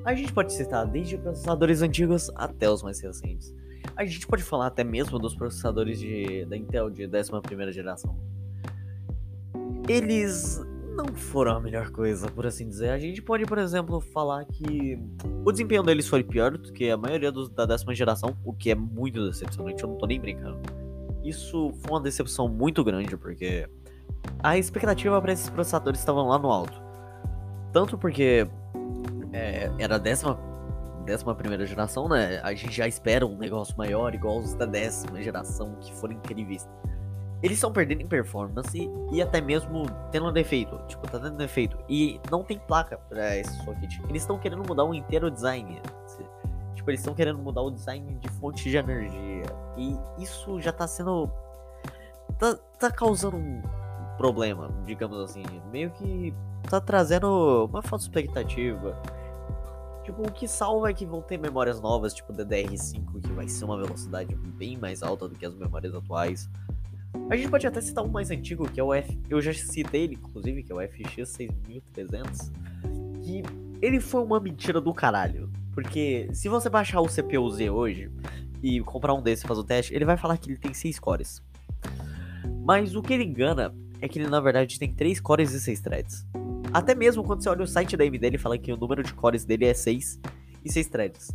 A 0.05 0.13
gente 0.13 0.31
pode 0.31 0.53
citar 0.53 0.85
desde 0.85 1.17
processadores 1.17 1.81
antigos 1.81 2.29
até 2.35 2.69
os 2.69 2.83
mais 2.83 2.99
recentes. 2.99 3.53
A 3.95 4.05
gente 4.05 4.27
pode 4.27 4.43
falar 4.43 4.67
até 4.67 4.83
mesmo 4.83 5.17
dos 5.17 5.35
processadores 5.35 5.99
de, 5.99 6.45
da 6.45 6.55
Intel 6.55 6.89
de 6.89 7.07
11ª 7.07 7.71
geração. 7.71 8.15
Eles 9.87 10.61
não 10.95 11.15
foram 11.15 11.57
a 11.57 11.59
melhor 11.59 11.89
coisa, 11.89 12.29
por 12.29 12.45
assim 12.45 12.67
dizer. 12.69 12.89
A 12.89 12.99
gente 12.99 13.21
pode, 13.21 13.45
por 13.45 13.57
exemplo, 13.57 13.99
falar 13.99 14.45
que 14.45 14.99
o 15.43 15.51
desempenho 15.51 15.81
deles 15.81 16.07
foi 16.07 16.23
pior 16.23 16.51
do 16.51 16.71
que 16.71 16.89
a 16.89 16.97
maioria 16.97 17.31
dos 17.31 17.49
da 17.49 17.65
décima 17.65 17.95
geração, 17.95 18.37
o 18.43 18.53
que 18.53 18.69
é 18.69 18.75
muito 18.75 19.25
decepcionante, 19.27 19.83
eu 19.83 19.89
não 19.89 19.97
tô 19.97 20.05
nem 20.05 20.19
brincando. 20.19 20.84
Isso 21.25 21.73
foi 21.81 21.91
uma 21.91 22.01
decepção 22.01 22.47
muito 22.47 22.83
grande, 22.83 23.17
porque 23.17 23.67
a 24.43 24.57
expectativa 24.57 25.19
para 25.21 25.33
esses 25.33 25.49
processadores 25.49 25.99
estavam 25.99 26.27
lá 26.27 26.37
no 26.37 26.51
alto. 26.51 26.79
Tanto 27.73 27.97
porque 27.97 28.47
é, 29.33 29.71
era 29.79 29.95
a 29.95 29.97
décima, 29.97 30.39
décima 31.03 31.33
primeira 31.33 31.65
geração, 31.65 32.07
né? 32.07 32.39
A 32.43 32.53
gente 32.53 32.71
já 32.71 32.87
espera 32.87 33.25
um 33.25 33.37
negócio 33.37 33.75
maior, 33.75 34.13
igual 34.13 34.37
os 34.37 34.53
da 34.53 34.65
décima 34.65 35.21
geração, 35.21 35.75
que 35.81 35.93
foram 35.95 36.13
incríveis. 36.13 36.69
Eles 37.41 37.57
estão 37.57 37.71
perdendo 37.71 38.01
em 38.01 38.07
performance 38.07 38.89
e 39.11 39.21
até 39.21 39.41
mesmo 39.41 39.85
tendo 40.11 40.27
um 40.27 40.31
defeito. 40.31 40.79
Tipo, 40.87 41.09
tá 41.09 41.19
tendo 41.19 41.37
defeito. 41.37 41.77
E 41.89 42.19
não 42.31 42.43
tem 42.43 42.57
placa 42.57 42.97
pra 43.09 43.35
esse 43.35 43.51
socket. 43.63 43.99
Eles 44.09 44.21
estão 44.21 44.39
querendo 44.39 44.63
mudar 44.65 44.85
o 44.85 44.93
inteiro 44.93 45.29
design. 45.29 45.81
Tipo, 46.85 46.91
eles 46.91 46.99
estão 46.99 47.15
querendo 47.15 47.39
mudar 47.39 47.63
o 47.63 47.71
design 47.71 48.15
de 48.19 48.29
fonte 48.29 48.69
de 48.69 48.77
energia. 48.77 49.43
E 49.75 49.97
isso 50.21 50.61
já 50.61 50.71
tá 50.71 50.87
sendo. 50.87 51.27
Tá, 52.37 52.55
tá 52.79 52.91
causando 52.91 53.37
um 53.37 53.59
problema, 54.17 54.69
digamos 54.85 55.17
assim. 55.19 55.41
Meio 55.71 55.89
que 55.89 56.31
tá 56.69 56.79
trazendo 56.79 57.65
uma 57.71 57.81
falsa 57.81 58.05
expectativa. 58.05 59.01
Tipo, 60.03 60.27
o 60.27 60.31
que 60.31 60.47
salva 60.47 60.91
é 60.91 60.93
que 60.93 61.07
vão 61.07 61.23
ter 61.23 61.39
memórias 61.39 61.81
novas, 61.81 62.13
tipo 62.13 62.31
DDR5, 62.31 63.19
que 63.19 63.33
vai 63.33 63.47
ser 63.47 63.65
uma 63.65 63.77
velocidade 63.77 64.35
bem 64.35 64.77
mais 64.77 65.01
alta 65.01 65.27
do 65.27 65.33
que 65.33 65.43
as 65.43 65.55
memórias 65.55 65.95
atuais. 65.95 66.47
A 67.31 67.35
gente 67.35 67.49
pode 67.49 67.65
até 67.65 67.81
citar 67.81 68.03
um 68.03 68.09
mais 68.09 68.29
antigo, 68.29 68.69
que 68.69 68.79
é 68.79 68.83
o 68.83 68.93
F. 68.93 69.19
Eu 69.27 69.41
já 69.41 69.51
citei 69.51 70.03
ele, 70.03 70.13
inclusive, 70.13 70.61
que 70.61 70.71
é 70.71 70.75
o 70.75 70.87
FX 70.87 71.29
6300. 71.29 72.51
Que 73.23 73.41
ele 73.81 73.99
foi 73.99 74.21
uma 74.21 74.39
mentira 74.39 74.79
do 74.79 74.93
caralho. 74.93 75.49
Porque 75.75 76.29
se 76.33 76.47
você 76.47 76.69
baixar 76.69 77.01
o 77.01 77.07
CPU 77.07 77.49
Z 77.51 77.69
hoje 77.69 78.09
e 78.63 78.79
comprar 78.79 79.13
um 79.13 79.21
desse 79.21 79.43
e 79.45 79.47
fazer 79.47 79.59
o 79.59 79.63
teste, 79.63 79.93
ele 79.93 80.05
vai 80.05 80.17
falar 80.17 80.37
que 80.37 80.49
ele 80.49 80.57
tem 80.57 80.73
6 80.73 80.97
cores. 80.97 81.43
Mas 82.63 82.95
o 82.95 83.01
que 83.01 83.13
ele 83.13 83.25
engana 83.25 83.75
é 84.01 84.07
que 84.07 84.17
ele 84.17 84.29
na 84.29 84.39
verdade 84.39 84.79
tem 84.79 84.91
3 84.91 85.19
cores 85.19 85.51
e 85.51 85.59
6 85.59 85.81
threads. 85.81 86.25
Até 86.73 86.95
mesmo 86.95 87.23
quando 87.23 87.43
você 87.43 87.49
olha 87.49 87.63
o 87.63 87.67
site 87.67 87.95
da 87.95 88.05
AMD, 88.05 88.25
ele 88.25 88.37
fala 88.37 88.57
que 88.57 88.71
o 88.71 88.77
número 88.77 89.03
de 89.03 89.13
cores 89.13 89.43
dele 89.45 89.65
é 89.65 89.73
6 89.73 90.19
e 90.63 90.71
6 90.71 90.87
threads. 90.87 91.31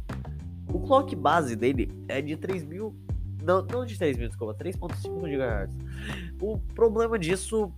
O 0.72 0.80
clock 0.80 1.14
base 1.14 1.54
dele 1.54 1.92
é 2.08 2.20
de 2.22 2.36
3000 2.36 2.94
não, 3.42 3.62
não 3.62 3.84
de 3.84 3.96
3 3.96 4.16
mil, 4.16 4.28
desculpa, 4.28 4.54
3.5 4.54 5.20
GHz. 5.22 5.76
O 6.40 6.58
problema 6.74 7.18
disso 7.18 7.72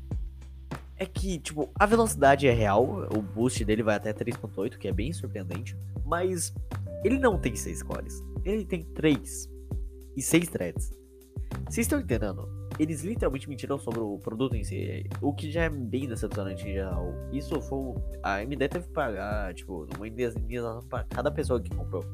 é 1.03 1.07
que, 1.07 1.39
tipo, 1.39 1.69
a 1.75 1.85
velocidade 1.85 2.47
é 2.47 2.53
real, 2.53 3.09
o 3.15 3.21
boost 3.21 3.65
dele 3.65 3.83
vai 3.83 3.97
até 3.97 4.13
3.8, 4.13 4.79
que 4.79 4.87
é 4.87 4.93
bem 4.93 5.13
surpreendente, 5.13 5.77
mas 6.05 6.55
ele 7.05 7.19
não 7.19 7.37
tem 7.39 7.57
6 7.57 7.83
cores, 7.83 8.23
ele 8.45 8.65
tem 8.65 8.85
3 8.85 9.51
e 10.17 10.23
6 10.23 10.49
threads. 10.49 10.91
Vocês 11.69 11.87
estão 11.87 11.99
entendendo? 11.99 12.49
Eles 12.79 13.03
literalmente 13.03 13.49
mentiram 13.49 13.79
sobre 13.79 14.01
o 14.01 14.19
produto 14.19 14.55
em 14.55 14.65
si, 14.65 15.05
o 15.21 15.35
que 15.35 15.51
já 15.51 15.65
é 15.65 15.71
bem 15.71 16.09
decepcionante 16.09 16.67
em 16.67 16.73
geral. 16.73 17.13
Isso 17.33 17.61
foi. 17.61 17.95
A 18.23 18.37
AMD 18.37 18.69
teve 18.69 18.87
que 18.87 18.93
pagar, 18.93 19.53
tipo, 19.53 19.87
uma 19.97 20.09
indenização 20.09 20.81
para 20.89 21.05
cada 21.05 21.31
pessoa 21.31 21.61
que 21.61 21.69
comprou 21.75 22.05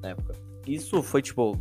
na 0.00 0.10
época. 0.10 0.34
Isso 0.66 1.02
foi, 1.02 1.20
tipo, 1.20 1.58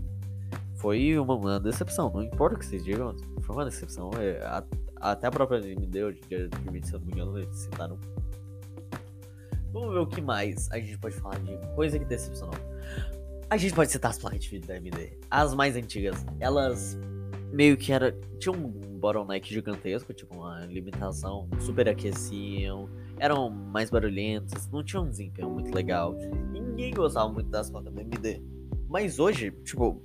foi 0.75 1.17
uma, 1.17 1.35
uma, 1.35 1.59
decepção. 1.59 2.11
Não 2.13 2.21
importa 2.21 2.55
o 2.55 2.59
que 2.59 2.65
vocês 2.65 2.83
digam, 2.83 3.15
foi 3.41 3.55
uma 3.55 3.65
decepção. 3.65 4.11
É, 4.19 4.43
a, 4.45 4.63
até 5.11 5.27
a 5.27 5.31
própria 5.31 5.59
AMD, 5.59 6.03
hoje 6.03 6.21
dia 6.29 6.47
de 6.47 6.71
vídeo, 6.71 6.87
se 6.87 6.93
eu 6.93 6.99
não 6.99 7.05
me 7.07 7.11
engano, 7.11 7.37
eles 7.37 7.55
citaram. 7.55 7.99
Vamos 9.73 9.93
ver 9.93 9.99
o 9.99 10.07
que 10.07 10.21
mais 10.21 10.71
a 10.71 10.79
gente 10.79 10.97
pode 10.97 11.15
falar 11.15 11.39
de 11.39 11.57
coisa 11.75 11.99
que 11.99 12.05
decepcionou. 12.05 12.55
A 13.49 13.57
gente 13.57 13.73
pode 13.73 13.91
citar 13.91 14.11
as 14.11 14.17
placas 14.17 14.39
de 14.39 14.49
vídeo 14.49 14.67
da 14.67 14.75
AMD. 14.75 15.17
As 15.29 15.53
mais 15.53 15.75
antigas, 15.75 16.25
elas 16.39 16.97
meio 17.51 17.75
que 17.75 17.91
era. 17.91 18.17
Tinha 18.39 18.53
um 18.53 18.69
bottleneck 18.69 19.53
gigantesco, 19.53 20.13
tipo 20.13 20.35
uma 20.35 20.65
limitação, 20.65 21.49
superaqueciam, 21.59 22.87
eram 23.19 23.49
mais 23.49 23.89
barulhentas, 23.89 24.69
não 24.71 24.83
tinham 24.83 25.03
um 25.03 25.09
desempenho 25.09 25.49
muito 25.49 25.73
legal. 25.75 26.13
Ninguém 26.51 26.93
gostava 26.93 27.27
muito 27.29 27.49
das 27.49 27.69
placas 27.69 27.93
da 27.93 28.01
AMD. 28.01 28.41
Mas 28.93 29.17
hoje, 29.17 29.49
tipo, 29.65 29.99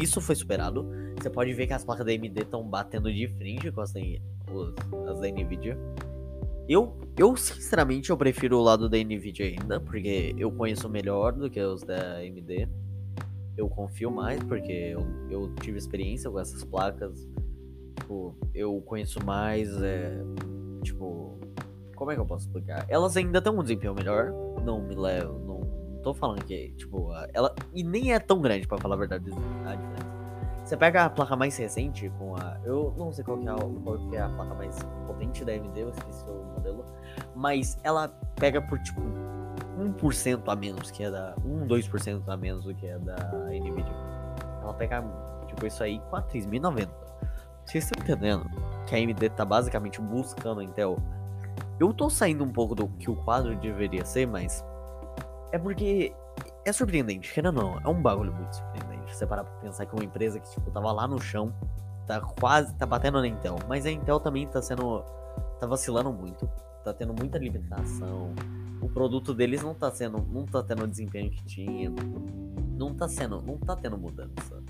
isso 0.00 0.20
foi 0.20 0.36
superado. 0.36 0.88
Você 1.20 1.28
pode 1.28 1.52
ver 1.54 1.66
que 1.66 1.72
as 1.72 1.84
placas 1.84 2.06
da 2.06 2.12
AMD 2.12 2.40
estão 2.40 2.62
batendo 2.62 3.12
de 3.12 3.26
frente 3.26 3.68
com 3.72 3.80
as 3.80 3.92
da, 3.92 4.00
as 5.10 5.18
da 5.18 5.26
Nvidia. 5.28 5.76
Eu, 6.68 6.96
eu, 7.16 7.36
sinceramente, 7.36 8.10
eu 8.10 8.16
prefiro 8.16 8.56
o 8.56 8.62
lado 8.62 8.88
da 8.88 8.96
Nvidia 8.96 9.44
ainda, 9.44 9.80
porque 9.80 10.36
eu 10.38 10.52
conheço 10.52 10.88
melhor 10.88 11.32
do 11.32 11.50
que 11.50 11.60
os 11.60 11.82
da 11.82 12.18
AMD. 12.18 12.68
Eu 13.56 13.68
confio 13.68 14.08
mais, 14.08 14.40
porque 14.44 14.70
eu, 14.70 15.04
eu 15.28 15.52
tive 15.56 15.76
experiência 15.76 16.30
com 16.30 16.38
essas 16.38 16.62
placas. 16.62 17.28
Tipo, 17.96 18.36
eu 18.54 18.80
conheço 18.82 19.18
mais, 19.26 19.82
é, 19.82 20.16
tipo, 20.84 21.36
como 21.96 22.12
é 22.12 22.14
que 22.14 22.20
eu 22.20 22.26
posso 22.26 22.46
explicar? 22.46 22.86
Elas 22.88 23.16
ainda 23.16 23.42
têm 23.42 23.52
um 23.52 23.62
desempenho 23.62 23.94
melhor, 23.94 24.32
não 24.64 24.80
me 24.80 24.94
levam, 24.94 25.40
não 25.40 25.57
tô 26.02 26.14
falando 26.14 26.44
que, 26.44 26.70
tipo, 26.76 27.10
ela. 27.32 27.54
E 27.72 27.82
nem 27.82 28.12
é 28.12 28.18
tão 28.18 28.40
grande, 28.40 28.66
pra 28.66 28.78
falar 28.78 28.94
a 28.94 28.98
verdade, 28.98 29.30
a 29.66 29.74
diferença. 29.74 30.18
Você 30.64 30.76
pega 30.76 31.06
a 31.06 31.10
placa 31.10 31.34
mais 31.34 31.56
recente 31.56 32.12
com 32.18 32.36
a. 32.36 32.58
Eu 32.62 32.94
não 32.98 33.10
sei 33.10 33.24
qual 33.24 33.38
que 33.38 33.48
é 33.48 33.50
a, 33.50 33.56
qual 33.56 33.98
que 33.98 34.16
é 34.16 34.20
a 34.20 34.28
placa 34.28 34.54
mais 34.54 34.78
potente 35.06 35.44
da 35.44 35.52
AMD, 35.52 35.80
eu 35.80 35.88
esqueci 35.88 36.24
o 36.28 36.44
modelo. 36.54 36.84
Mas 37.34 37.78
ela 37.82 38.08
pega 38.36 38.60
por, 38.60 38.78
tipo, 38.80 39.00
1% 39.78 40.42
a 40.46 40.54
menos 40.54 40.90
que 40.90 41.04
é 41.04 41.10
da. 41.10 41.34
1, 41.42 41.66
2% 41.66 42.22
a 42.26 42.36
menos 42.36 42.64
do 42.64 42.74
que 42.74 42.86
é 42.86 42.98
da 42.98 43.16
Nvidia. 43.46 43.96
Ela 44.62 44.74
pega, 44.74 45.02
tipo, 45.46 45.66
isso 45.66 45.82
aí 45.82 46.00
com 46.10 46.16
a 46.16 46.22
3090. 46.22 46.92
Vocês 47.64 47.84
estão 47.84 48.02
entendendo 48.02 48.46
que 48.86 48.94
a 48.94 48.98
AMD 48.98 49.30
tá 49.30 49.44
basicamente 49.44 50.00
buscando 50.00 50.60
a 50.60 50.64
Intel? 50.64 50.98
Eu 51.80 51.94
tô 51.94 52.10
saindo 52.10 52.44
um 52.44 52.52
pouco 52.52 52.74
do 52.74 52.88
que 52.88 53.10
o 53.10 53.16
quadro 53.16 53.56
deveria 53.56 54.04
ser, 54.04 54.26
mas 54.26 54.64
é 55.52 55.58
porque 55.58 56.12
é 56.64 56.72
surpreendente, 56.72 57.32
querendo 57.32 57.58
ou 57.58 57.64
não, 57.64 57.80
é 57.80 57.88
um 57.88 58.00
bagulho 58.00 58.32
muito 58.32 58.54
surpreendente. 58.54 59.16
Você 59.16 59.26
parar 59.26 59.44
pra 59.44 59.54
pensar 59.60 59.86
que 59.86 59.94
uma 59.94 60.04
empresa 60.04 60.38
que, 60.38 60.50
tipo, 60.50 60.70
tava 60.70 60.92
lá 60.92 61.06
no 61.06 61.20
chão, 61.20 61.52
tá 62.06 62.20
quase, 62.20 62.74
tá 62.74 62.86
batendo 62.86 63.20
na 63.20 63.26
Intel. 63.26 63.56
Mas 63.68 63.86
a 63.86 63.90
Intel 63.90 64.20
também 64.20 64.46
tá 64.46 64.60
sendo, 64.60 65.02
tá 65.58 65.66
vacilando 65.66 66.12
muito, 66.12 66.48
tá 66.84 66.92
tendo 66.92 67.14
muita 67.14 67.38
limitação. 67.38 68.34
O 68.80 68.88
produto 68.88 69.34
deles 69.34 69.62
não 69.62 69.74
tá 69.74 69.90
sendo, 69.90 70.22
não 70.30 70.44
tá 70.44 70.62
tendo 70.62 70.84
o 70.84 70.86
desempenho 70.86 71.30
que 71.30 71.44
tinha. 71.44 71.90
Não 72.76 72.94
tá 72.94 73.08
sendo, 73.08 73.42
não 73.42 73.58
tá 73.58 73.74
tendo 73.74 73.98
mudança. 73.98 74.62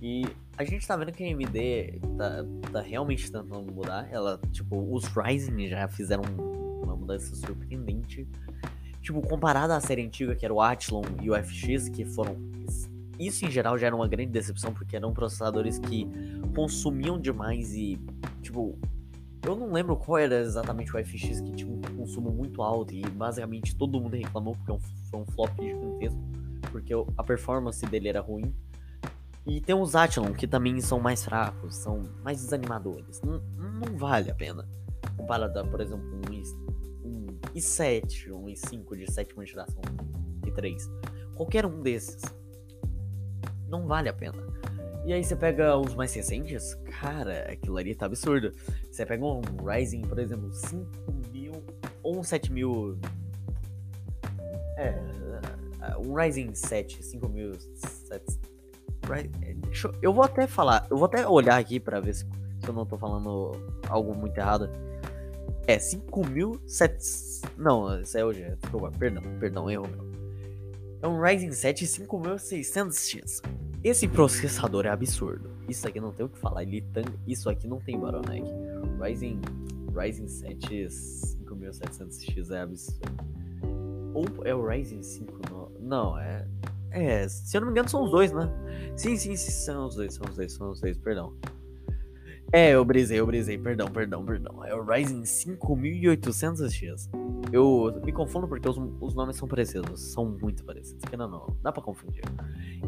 E 0.00 0.24
a 0.56 0.64
gente 0.64 0.86
tá 0.86 0.96
vendo 0.96 1.12
que 1.12 1.24
a 1.24 1.26
AMD 1.26 2.00
tá, 2.16 2.44
tá 2.72 2.80
realmente 2.80 3.30
tentando 3.30 3.72
mudar. 3.72 4.08
Ela, 4.10 4.38
tipo, 4.50 4.76
os 4.94 5.04
Ryzen 5.04 5.68
já 5.68 5.88
fizeram 5.88 6.22
uma 6.82 6.96
mudança 6.96 7.34
surpreendente. 7.34 8.28
Tipo, 9.04 9.20
comparado 9.20 9.74
à 9.74 9.80
série 9.80 10.00
antiga, 10.00 10.34
que 10.34 10.46
era 10.46 10.54
o 10.54 10.62
Athlon 10.62 11.02
e 11.20 11.30
o 11.30 11.34
FX, 11.34 11.90
que 11.90 12.06
foram. 12.06 12.38
Isso 13.20 13.44
em 13.44 13.50
geral 13.50 13.76
já 13.76 13.88
era 13.88 13.94
uma 13.94 14.08
grande 14.08 14.30
decepção, 14.30 14.72
porque 14.72 14.96
eram 14.96 15.12
processadores 15.12 15.78
que 15.78 16.08
consumiam 16.54 17.20
demais 17.20 17.74
e. 17.74 18.00
Tipo, 18.40 18.78
eu 19.44 19.54
não 19.54 19.70
lembro 19.70 19.94
qual 19.94 20.16
era 20.16 20.40
exatamente 20.40 20.90
o 20.96 21.04
FX 21.04 21.42
que 21.42 21.52
tinha 21.52 21.70
um 21.70 21.82
consumo 21.98 22.30
muito 22.30 22.62
alto 22.62 22.94
e 22.94 23.02
basicamente 23.02 23.76
todo 23.76 24.00
mundo 24.00 24.16
reclamou 24.16 24.56
porque 24.56 24.72
é 24.72 24.88
foi 25.10 25.20
um 25.20 25.26
flop 25.26 25.50
gigantesco, 25.60 26.18
porque 26.72 26.94
a 26.94 27.22
performance 27.22 27.84
dele 27.84 28.08
era 28.08 28.22
ruim. 28.22 28.54
E 29.46 29.60
tem 29.60 29.74
os 29.74 29.94
Athlon 29.94 30.32
que 30.32 30.46
também 30.46 30.80
são 30.80 30.98
mais 30.98 31.22
fracos, 31.22 31.76
são 31.76 32.04
mais 32.22 32.40
desanimadores. 32.40 33.20
Não, 33.20 33.38
não 33.58 33.98
vale 33.98 34.30
a 34.30 34.34
pena. 34.34 34.66
Comparado 35.14 35.62
por 35.68 35.82
exemplo, 35.82 36.06
um 36.06 36.24
i7, 37.54 38.32
um 38.32 38.43
i5 38.54 38.96
de 38.96 39.10
sétima 39.10 39.44
geração, 39.44 39.82
i3. 40.46 40.76
Qualquer 41.34 41.66
um 41.66 41.80
desses. 41.80 42.22
Não 43.68 43.86
vale 43.86 44.08
a 44.08 44.12
pena. 44.12 44.42
E 45.04 45.12
aí 45.12 45.22
você 45.22 45.36
pega 45.36 45.76
os 45.76 45.94
mais 45.94 46.14
recentes, 46.14 46.74
cara, 47.00 47.52
aquilo 47.52 47.76
ali 47.76 47.94
tá 47.94 48.06
absurdo. 48.06 48.52
Você 48.90 49.04
pega 49.04 49.22
um 49.24 49.42
Ryzen, 49.62 50.00
por 50.02 50.18
exemplo, 50.18 50.50
5000 50.52 51.52
ou 52.02 52.18
um 52.18 52.22
7000. 52.22 52.98
É, 54.78 54.94
um 55.98 56.14
Ryzen 56.14 56.54
7, 56.54 57.02
5700. 57.02 58.40
Eu, 59.84 59.94
eu 60.00 60.12
vou 60.14 60.24
até 60.24 60.46
falar, 60.46 60.86
eu 60.90 60.96
vou 60.96 61.04
até 61.04 61.28
olhar 61.28 61.58
aqui 61.58 61.78
para 61.78 62.00
ver 62.00 62.14
se, 62.14 62.24
se 62.24 62.68
eu 62.68 62.72
não 62.72 62.86
tô 62.86 62.96
falando 62.96 63.52
algo 63.88 64.14
muito 64.14 64.38
errado. 64.38 64.70
É 65.66 65.76
5.700. 65.78 67.48
Não, 67.56 68.00
isso 68.00 68.18
é 68.18 68.24
hoje. 68.24 68.44
Desculpa, 68.60 68.90
perdão, 68.98 69.22
perdão, 69.38 69.70
erro 69.70 69.88
meu. 69.88 70.04
É 71.02 71.08
um 71.08 71.20
Ryzen 71.20 71.52
7 71.52 71.84
5600X. 71.84 73.42
Esse 73.82 74.08
processador 74.08 74.86
é 74.86 74.90
absurdo. 74.90 75.50
Isso 75.68 75.86
aqui 75.86 76.00
não 76.00 76.12
tem 76.12 76.24
o 76.26 76.28
que 76.28 76.38
falar. 76.38 76.62
Ele 76.62 76.80
tem... 76.80 77.04
Isso 77.26 77.48
aqui 77.48 77.66
não 77.66 77.80
tem 77.80 77.98
bottleneck. 77.98 78.46
Ryzen, 79.00 79.40
Ryzen 79.94 80.28
7 80.28 80.86
5700X 81.44 82.50
é 82.50 82.60
absurdo. 82.60 83.24
Ou 84.14 84.26
é 84.44 84.54
o 84.54 84.66
Ryzen 84.66 85.02
5? 85.02 85.40
Não, 85.50 85.70
não 85.80 86.18
é. 86.18 86.46
É, 86.90 87.28
se 87.28 87.56
eu 87.56 87.60
não 87.60 87.68
me 87.68 87.72
engano, 87.72 87.88
são 87.88 88.04
os 88.04 88.10
dois, 88.10 88.32
né? 88.32 88.48
Sim, 88.96 89.16
sim, 89.16 89.34
sim, 89.34 89.50
são 89.50 89.86
os 89.86 89.96
dois, 89.96 90.14
são 90.14 90.26
os 90.28 90.36
dois, 90.36 90.52
são 90.52 90.70
os 90.70 90.80
dois, 90.80 90.96
perdão. 90.96 91.34
É, 92.54 92.70
eu 92.70 92.84
brisei, 92.84 93.18
eu 93.18 93.26
brisei, 93.26 93.58
perdão, 93.58 93.88
perdão, 93.88 94.24
perdão. 94.24 94.64
É 94.64 94.72
o 94.72 94.84
Ryzen 94.84 95.22
5800X. 95.22 97.10
Eu 97.52 98.00
me 98.04 98.12
confundo 98.12 98.46
porque 98.46 98.68
os, 98.68 98.78
os 99.00 99.12
nomes 99.12 99.34
são 99.34 99.48
parecidos, 99.48 100.00
são 100.00 100.24
muito 100.24 100.62
parecidos, 100.62 101.04
que 101.04 101.16
não, 101.16 101.28
não, 101.28 101.56
dá 101.60 101.72
pra 101.72 101.82
confundir. 101.82 102.22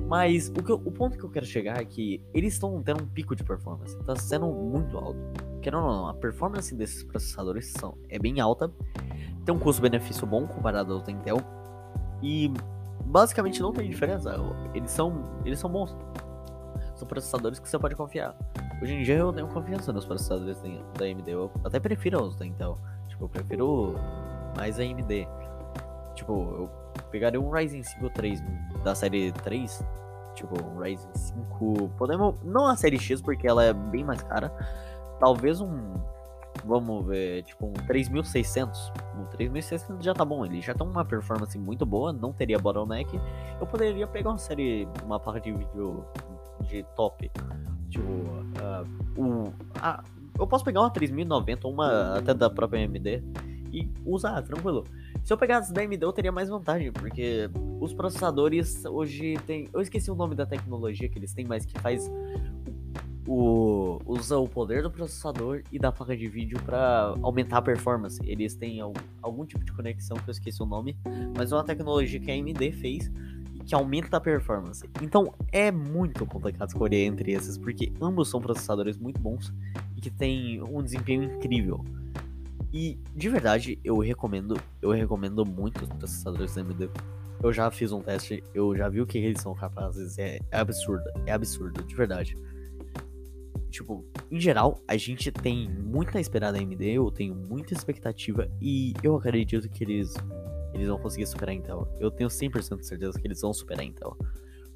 Mas 0.06 0.50
o, 0.50 0.62
que 0.62 0.70
o 0.70 0.92
ponto 0.92 1.18
que 1.18 1.24
eu 1.24 1.30
quero 1.30 1.44
chegar 1.44 1.80
é 1.80 1.84
que 1.84 2.22
eles 2.32 2.52
estão 2.52 2.80
tendo 2.80 3.02
um 3.02 3.08
pico 3.08 3.34
de 3.34 3.42
performance, 3.42 3.98
tá 4.04 4.14
sendo 4.14 4.46
muito 4.46 4.96
alto. 4.96 5.18
Querendo 5.60 5.82
ou 5.82 5.92
não, 5.92 6.08
a 6.10 6.14
performance 6.14 6.72
desses 6.72 7.02
processadores 7.02 7.72
são, 7.76 7.98
é 8.08 8.20
bem 8.20 8.38
alta, 8.38 8.72
tem 9.44 9.52
um 9.52 9.58
custo-benefício 9.58 10.24
bom 10.28 10.46
comparado 10.46 10.94
ao 10.94 11.10
Intel, 11.10 11.38
e 12.22 12.52
basicamente 13.04 13.60
não 13.60 13.72
tem 13.72 13.90
diferença, 13.90 14.32
eles 14.74 14.92
são, 14.92 15.40
eles 15.44 15.58
são 15.58 15.68
bons. 15.68 15.92
São 16.94 17.08
processadores 17.08 17.58
que 17.58 17.68
você 17.68 17.76
pode 17.80 17.96
confiar. 17.96 18.38
Hoje 18.80 18.92
em 18.92 19.02
dia 19.02 19.16
eu 19.16 19.32
tenho 19.32 19.48
confiança 19.48 19.90
nos 19.90 20.04
processadores 20.04 20.60
da 20.98 21.06
AMD. 21.06 21.30
Eu 21.30 21.50
até 21.64 21.80
prefiro 21.80 22.22
os 22.22 22.36
da 22.36 22.44
Intel. 22.44 22.76
Tipo, 23.08 23.24
eu 23.24 23.28
prefiro 23.28 23.94
mais 24.54 24.78
a 24.78 24.82
AMD. 24.82 25.26
Tipo, 26.14 26.32
eu 26.32 26.70
pegaria 27.10 27.40
um 27.40 27.50
Ryzen 27.50 27.82
5 27.82 28.10
3 28.10 28.42
da 28.84 28.94
série 28.94 29.32
3. 29.32 29.82
Tipo, 30.34 30.62
um 30.62 30.78
Ryzen 30.78 31.08
5. 31.14 31.90
Podemos. 31.96 32.34
Não 32.42 32.66
a 32.66 32.76
série 32.76 32.98
X, 32.98 33.22
porque 33.22 33.48
ela 33.48 33.64
é 33.64 33.72
bem 33.72 34.04
mais 34.04 34.22
cara. 34.22 34.52
Talvez 35.18 35.60
um. 35.60 35.94
Vamos 36.64 37.06
ver, 37.06 37.44
tipo 37.44 37.66
um 37.66 37.72
3600. 37.72 38.92
Um 39.18 39.24
3600 39.26 40.04
já 40.04 40.12
tá 40.12 40.24
bom. 40.24 40.44
Ele 40.44 40.60
já 40.60 40.74
tem 40.74 40.86
uma 40.86 41.04
performance 41.04 41.58
muito 41.58 41.86
boa. 41.86 42.12
Não 42.12 42.30
teria 42.30 42.58
bottleneck. 42.58 43.18
Eu 43.58 43.66
poderia 43.66 44.06
pegar 44.06 44.30
uma 44.30 44.38
série. 44.38 44.86
Uma 45.02 45.18
placa 45.18 45.40
de 45.40 45.50
vídeo 45.50 46.04
de 46.62 46.82
top 46.94 47.30
Tipo, 47.90 48.44
o, 49.16 49.52
a, 49.80 50.02
eu 50.38 50.46
posso 50.46 50.64
pegar 50.64 50.80
uma 50.80 50.90
3090 50.90 51.66
ou 51.66 51.72
uma 51.72 52.18
até 52.18 52.34
da 52.34 52.50
própria 52.50 52.84
AMD 52.84 53.22
e 53.72 53.88
usar, 54.04 54.42
tranquilo. 54.42 54.84
Se 55.22 55.32
eu 55.32 55.36
pegasse 55.36 55.72
da 55.72 55.82
AMD, 55.82 55.98
eu 56.00 56.12
teria 56.12 56.30
mais 56.30 56.48
vantagem, 56.48 56.92
porque 56.92 57.50
os 57.80 57.92
processadores 57.92 58.84
hoje 58.84 59.36
tem. 59.46 59.68
Eu 59.72 59.80
esqueci 59.80 60.10
o 60.10 60.14
nome 60.14 60.34
da 60.34 60.46
tecnologia 60.46 61.08
que 61.08 61.18
eles 61.18 61.32
têm, 61.32 61.44
mas 61.44 61.66
que 61.66 61.78
faz. 61.80 62.10
O, 63.28 63.98
usa 64.06 64.38
o 64.38 64.48
poder 64.48 64.84
do 64.84 64.90
processador 64.90 65.60
e 65.72 65.80
da 65.80 65.90
placa 65.90 66.16
de 66.16 66.28
vídeo 66.28 66.62
para 66.64 67.12
aumentar 67.22 67.58
a 67.58 67.62
performance. 67.62 68.20
Eles 68.24 68.54
têm 68.54 68.80
algum, 68.80 69.00
algum 69.20 69.44
tipo 69.44 69.64
de 69.64 69.72
conexão 69.72 70.16
que 70.16 70.28
eu 70.28 70.32
esqueci 70.32 70.62
o 70.62 70.66
nome, 70.66 70.96
mas 71.36 71.50
é 71.50 71.56
uma 71.56 71.64
tecnologia 71.64 72.20
que 72.20 72.30
a 72.30 72.34
AMD 72.34 72.70
fez 72.70 73.10
que 73.66 73.74
aumenta 73.74 74.16
a 74.16 74.20
performance. 74.20 74.88
Então 75.02 75.34
é 75.50 75.72
muito 75.72 76.24
complicado 76.24 76.68
escolher 76.68 77.04
entre 77.04 77.32
esses, 77.32 77.58
porque 77.58 77.92
ambos 78.00 78.28
são 78.30 78.40
processadores 78.40 78.96
muito 78.96 79.20
bons 79.20 79.52
e 79.96 80.00
que 80.00 80.10
têm 80.10 80.62
um 80.62 80.82
desempenho 80.82 81.24
incrível. 81.24 81.84
E 82.72 82.98
de 83.14 83.28
verdade, 83.28 83.78
eu 83.82 83.98
recomendo, 83.98 84.56
eu 84.80 84.90
recomendo 84.90 85.44
muito 85.44 85.82
os 85.82 85.88
processadores 85.88 86.54
da 86.54 86.62
AMD. 86.62 86.90
Eu 87.42 87.52
já 87.52 87.70
fiz 87.70 87.92
um 87.92 88.00
teste, 88.00 88.42
eu 88.54 88.74
já 88.76 88.88
vi 88.88 89.00
o 89.00 89.06
que 89.06 89.18
eles 89.18 89.42
são 89.42 89.54
capazes, 89.54 90.16
é, 90.16 90.38
é 90.50 90.58
absurdo, 90.58 91.04
é 91.26 91.32
absurdo, 91.32 91.82
de 91.82 91.94
verdade. 91.94 92.36
Tipo, 93.68 94.06
em 94.30 94.40
geral, 94.40 94.80
a 94.88 94.96
gente 94.96 95.30
tem 95.30 95.68
muita 95.68 96.18
esperada 96.18 96.56
da 96.56 96.64
AMD, 96.64 96.82
eu 96.82 97.10
tenho 97.10 97.34
muita 97.34 97.74
expectativa 97.74 98.48
e 98.60 98.94
eu 99.02 99.16
acredito 99.16 99.68
que 99.68 99.84
eles 99.84 100.14
eles 100.76 100.88
vão 100.88 100.98
conseguir 100.98 101.26
superar 101.26 101.52
a 101.52 101.56
Intel. 101.56 101.88
Eu 101.98 102.10
tenho 102.10 102.28
100% 102.28 102.78
de 102.78 102.86
certeza 102.86 103.18
que 103.18 103.26
eles 103.26 103.40
vão 103.40 103.52
superar 103.52 103.82
a 103.82 103.84
Intel. 103.84 104.16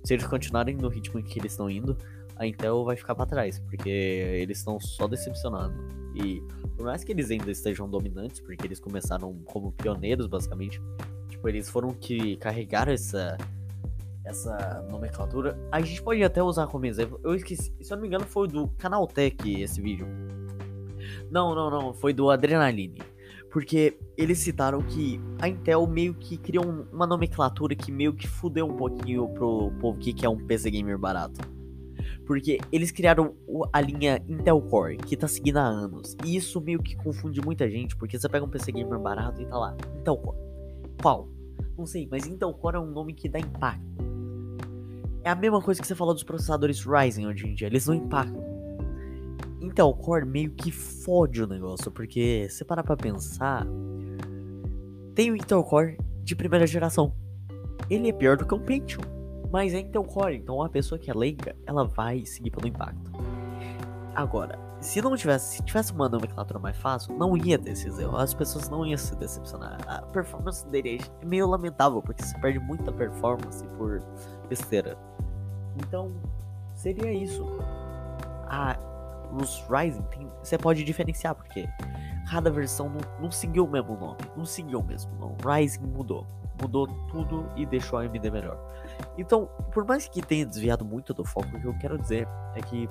Se 0.03 0.15
eles 0.15 0.27
continuarem 0.27 0.77
no 0.77 0.89
ritmo 0.89 1.21
em 1.21 1.23
que 1.23 1.39
eles 1.39 1.53
estão 1.53 1.69
indo, 1.69 1.97
a 2.37 2.47
Intel 2.47 2.85
vai 2.85 2.97
ficar 2.97 3.15
para 3.15 3.27
trás, 3.27 3.59
porque 3.59 3.89
eles 3.89 4.59
estão 4.59 4.81
só 4.81 5.07
decepcionando. 5.07 5.75
E 6.15 6.43
por 6.77 6.87
mais 6.87 7.05
que 7.05 7.13
eles 7.13 7.31
ainda 7.31 7.51
estejam 7.51 7.89
dominantes, 7.89 8.41
porque 8.41 8.67
eles 8.67 8.81
começaram 8.81 9.35
como 9.45 9.73
pioneiros, 9.73 10.27
basicamente, 10.27 10.81
tipo, 11.29 11.49
eles 11.49 11.69
foram 11.69 11.91
que 11.91 12.37
carregaram 12.39 12.93
essa 12.93 13.37
essa 14.25 14.87
nomenclatura. 14.91 15.59
A 15.73 15.81
gente 15.81 16.03
pode 16.03 16.23
até 16.23 16.43
usar 16.43 16.67
como 16.67 16.87
exemplo. 16.87 17.19
Eu 17.25 17.35
esqueci, 17.35 17.73
se 17.81 17.93
eu 17.93 17.97
não 17.97 18.03
me 18.03 18.09
engano, 18.09 18.25
foi 18.25 18.47
do 18.47 18.69
Canaltech 18.79 19.61
esse 19.61 19.81
vídeo. 19.81 20.07
Não, 21.31 21.55
não, 21.55 21.71
não, 21.71 21.95
foi 21.95 22.13
do 22.13 22.31
Adrenaline 22.31 23.01
porque 23.51 23.99
eles 24.17 24.39
citaram 24.39 24.81
que 24.81 25.21
a 25.41 25.49
Intel 25.49 25.87
meio 25.87 26.15
que 26.15 26.37
criou 26.37 26.65
uma 26.93 27.07
nomenclatura 27.07 27.75
que 27.75 27.91
meio 27.91 28.15
que 28.15 28.27
fudeu 28.27 28.67
um 28.67 28.77
pouquinho 28.77 29.29
pro 29.31 29.73
povo 29.81 29.99
que 29.99 30.13
quer 30.13 30.29
um 30.29 30.39
PC 30.39 30.71
gamer 30.71 30.97
barato. 30.97 31.41
Porque 32.25 32.59
eles 32.71 32.93
criaram 32.93 33.35
a 33.73 33.81
linha 33.81 34.23
Intel 34.29 34.61
Core, 34.63 34.97
que 34.99 35.17
tá 35.17 35.27
seguindo 35.27 35.57
há 35.57 35.65
anos. 35.65 36.17
E 36.25 36.37
isso 36.37 36.61
meio 36.61 36.81
que 36.81 36.95
confunde 36.95 37.41
muita 37.41 37.69
gente, 37.69 37.97
porque 37.97 38.17
você 38.17 38.29
pega 38.29 38.45
um 38.45 38.49
PC 38.49 38.71
gamer 38.71 39.01
barato 39.01 39.43
e 39.43 39.47
tá 39.47 39.59
lá, 39.59 39.77
Intel 39.99 40.17
Core. 40.17 40.39
Qual? 41.03 41.29
Não 41.77 41.87
sei, 41.87 42.07
mas 42.09 42.27
Intel 42.27 42.53
Core 42.55 42.77
é 42.77 42.81
um 42.81 42.91
nome 42.91 43.15
que 43.15 43.29
dá 43.29 43.41
impacto. 43.41 43.83
É 45.25 45.31
a 45.31 45.35
mesma 45.35 45.61
coisa 45.61 45.81
que 45.81 45.87
você 45.87 45.95
falou 45.95 46.15
dos 46.15 46.23
processadores 46.23 46.85
Ryzen 46.85 47.27
hoje 47.27 47.49
em 47.49 47.55
dia, 47.55 47.67
eles 47.67 47.87
não 47.87 47.95
impactam. 47.95 48.50
Intel 49.61 49.93
Core 49.95 50.25
meio 50.25 50.51
que 50.53 50.73
fode 50.73 51.43
o 51.43 51.47
negócio, 51.47 51.91
porque 51.91 52.49
se 52.49 52.65
parar 52.65 52.83
pra 52.83 52.97
pensar, 52.97 53.67
tem 55.15 55.31
o 55.31 55.37
Intel 55.37 55.63
Core 55.63 55.99
de 56.23 56.35
primeira 56.35 56.67
geração. 56.67 57.15
Ele 57.89 58.09
é 58.09 58.13
pior 58.13 58.37
do 58.37 58.47
que 58.47 58.55
um 58.55 58.61
Pentium, 58.61 59.03
mas 59.51 59.75
é 59.75 59.81
Intel 59.81 60.05
Core, 60.05 60.37
então 60.37 60.63
a 60.63 60.69
pessoa 60.69 60.99
que 60.99 61.11
é 61.11 61.15
leiga, 61.15 61.55
ela 61.67 61.85
vai 61.85 62.25
seguir 62.25 62.51
pelo 62.51 62.67
impacto. 62.67 63.11
Agora, 64.15 64.59
se 64.81 65.01
não 65.03 65.15
tivesse, 65.15 65.57
se 65.57 65.63
tivesse 65.63 65.93
uma 65.93 66.09
nomenclatura 66.09 66.59
mais 66.59 66.77
fácil, 66.77 67.17
não 67.17 67.37
ia 67.37 67.59
ter 67.59 67.73
esses 67.73 67.99
erros. 67.99 68.19
As 68.19 68.33
pessoas 68.33 68.69
não 68.71 68.85
iam 68.87 68.97
se 68.97 69.15
decepcionar. 69.15 69.79
A 69.87 70.03
performance 70.03 70.67
dele 70.69 71.01
é 71.21 71.25
meio 71.25 71.47
lamentável, 71.47 72.01
porque 72.01 72.23
você 72.23 72.37
perde 72.39 72.59
muita 72.59 72.91
performance 72.91 73.63
por 73.77 74.03
besteira. 74.49 74.97
Então, 75.77 76.13
seria 76.75 77.13
isso. 77.13 77.45
A, 78.47 78.77
os 79.33 79.65
Rising, 79.69 80.03
tem, 80.03 80.29
você 80.43 80.59
pode 80.59 80.85
diferenciar, 80.85 81.35
porque 81.35 81.69
cada 82.31 82.51
versão 82.51 82.89
não, 82.89 83.01
não 83.21 83.31
seguiu 83.31 83.65
o 83.65 83.71
mesmo 83.71 83.97
nome. 83.97 84.19
Não 84.37 84.45
seguiu 84.45 84.81
o 84.81 84.85
mesmo 84.85 85.13
nome. 85.17 85.37
Rising 85.45 85.87
mudou. 85.87 86.27
Mudou 86.61 86.87
tudo 87.11 87.51
e 87.57 87.65
deixou 87.65 87.99
a 87.99 88.03
AMD 88.03 88.31
melhor. 88.31 88.59
Então, 89.17 89.47
por 89.73 89.85
mais 89.85 90.09
que 90.09 90.21
tenha 90.21 90.45
desviado 90.45 90.85
muito 90.85 91.15
do 91.15 91.25
foco, 91.25 91.57
o 91.57 91.61
que 91.61 91.67
eu 91.67 91.79
quero 91.79 91.99
dizer 91.99 92.29
é 92.55 92.61
que 92.61 92.89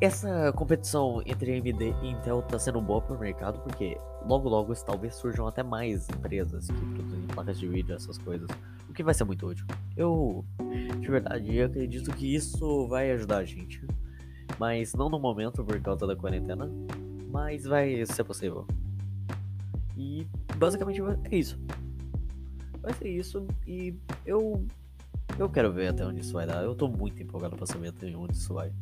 essa 0.00 0.50
competição 0.54 1.22
entre 1.26 1.52
AMD 1.52 1.94
e 2.02 2.10
Intel 2.10 2.42
tá 2.42 2.58
sendo 2.58 2.80
boa 2.80 3.02
pro 3.02 3.18
mercado, 3.18 3.60
porque 3.60 3.98
logo 4.26 4.48
logo 4.48 4.74
talvez 4.74 5.14
surjam 5.14 5.46
até 5.46 5.62
mais 5.62 6.08
empresas 6.08 6.66
que 6.66 6.72
produzem 6.72 7.26
placas 7.28 7.58
de 7.58 7.68
vídeo, 7.68 7.94
essas 7.94 8.16
coisas. 8.16 8.48
O 8.88 8.92
que 8.92 9.02
vai 9.02 9.12
ser 9.12 9.24
muito 9.24 9.46
útil. 9.46 9.66
Eu, 9.96 10.44
de 10.98 11.08
verdade, 11.08 11.60
acredito 11.60 12.10
que 12.12 12.34
isso 12.34 12.88
vai 12.88 13.10
ajudar 13.12 13.38
a 13.38 13.44
gente. 13.44 13.86
Mas 14.58 14.94
não 14.94 15.08
no 15.08 15.18
momento 15.18 15.64
por 15.64 15.80
causa 15.80 16.06
da 16.06 16.16
quarentena. 16.16 16.70
Mas 17.30 17.64
vai 17.64 18.04
ser 18.06 18.24
possível. 18.24 18.66
E 19.96 20.26
basicamente 20.56 21.00
é 21.30 21.36
isso. 21.36 21.58
Vai 22.80 22.92
ser 22.94 23.08
isso 23.08 23.46
e 23.66 23.94
eu. 24.24 24.66
Eu 25.38 25.48
quero 25.48 25.72
ver 25.72 25.88
até 25.88 26.04
onde 26.04 26.20
isso 26.20 26.32
vai 26.32 26.46
dar. 26.46 26.64
Eu 26.64 26.74
tô 26.74 26.88
muito 26.88 27.22
empolgado 27.22 27.56
pra 27.56 27.66
saber 27.66 27.88
até 27.88 28.14
onde 28.16 28.36
isso 28.36 28.52
vai. 28.54 28.72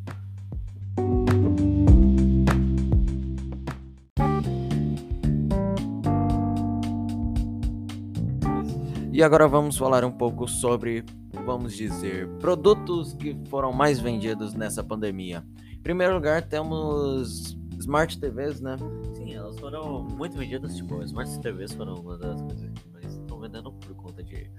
E 9.18 9.22
agora 9.22 9.48
vamos 9.48 9.76
falar 9.76 10.04
um 10.04 10.12
pouco 10.12 10.46
sobre, 10.46 11.04
vamos 11.44 11.76
dizer, 11.76 12.28
produtos 12.38 13.14
que 13.14 13.36
foram 13.48 13.72
mais 13.72 13.98
vendidos 13.98 14.54
nessa 14.54 14.82
pandemia. 14.82 15.44
Em 15.72 15.82
primeiro 15.82 16.14
lugar, 16.14 16.42
temos 16.42 17.56
Smart 17.78 18.18
TVs, 18.18 18.60
né? 18.60 18.76
Sim, 19.14 19.34
elas 19.34 19.58
foram 19.58 20.02
muito 20.02 20.36
vendidas, 20.36 20.76
tipo, 20.76 21.02
Smart 21.02 21.38
TVs 21.40 21.72
foram 21.72 21.94
uma 21.94 22.18
das 22.18 22.40
coisas 22.42 22.70
que 22.70 22.88
mais 22.92 23.16
estão 23.16 23.38
vendendo 23.40 23.72
por 23.72 23.94
conta 23.94 24.22
de 24.22 24.50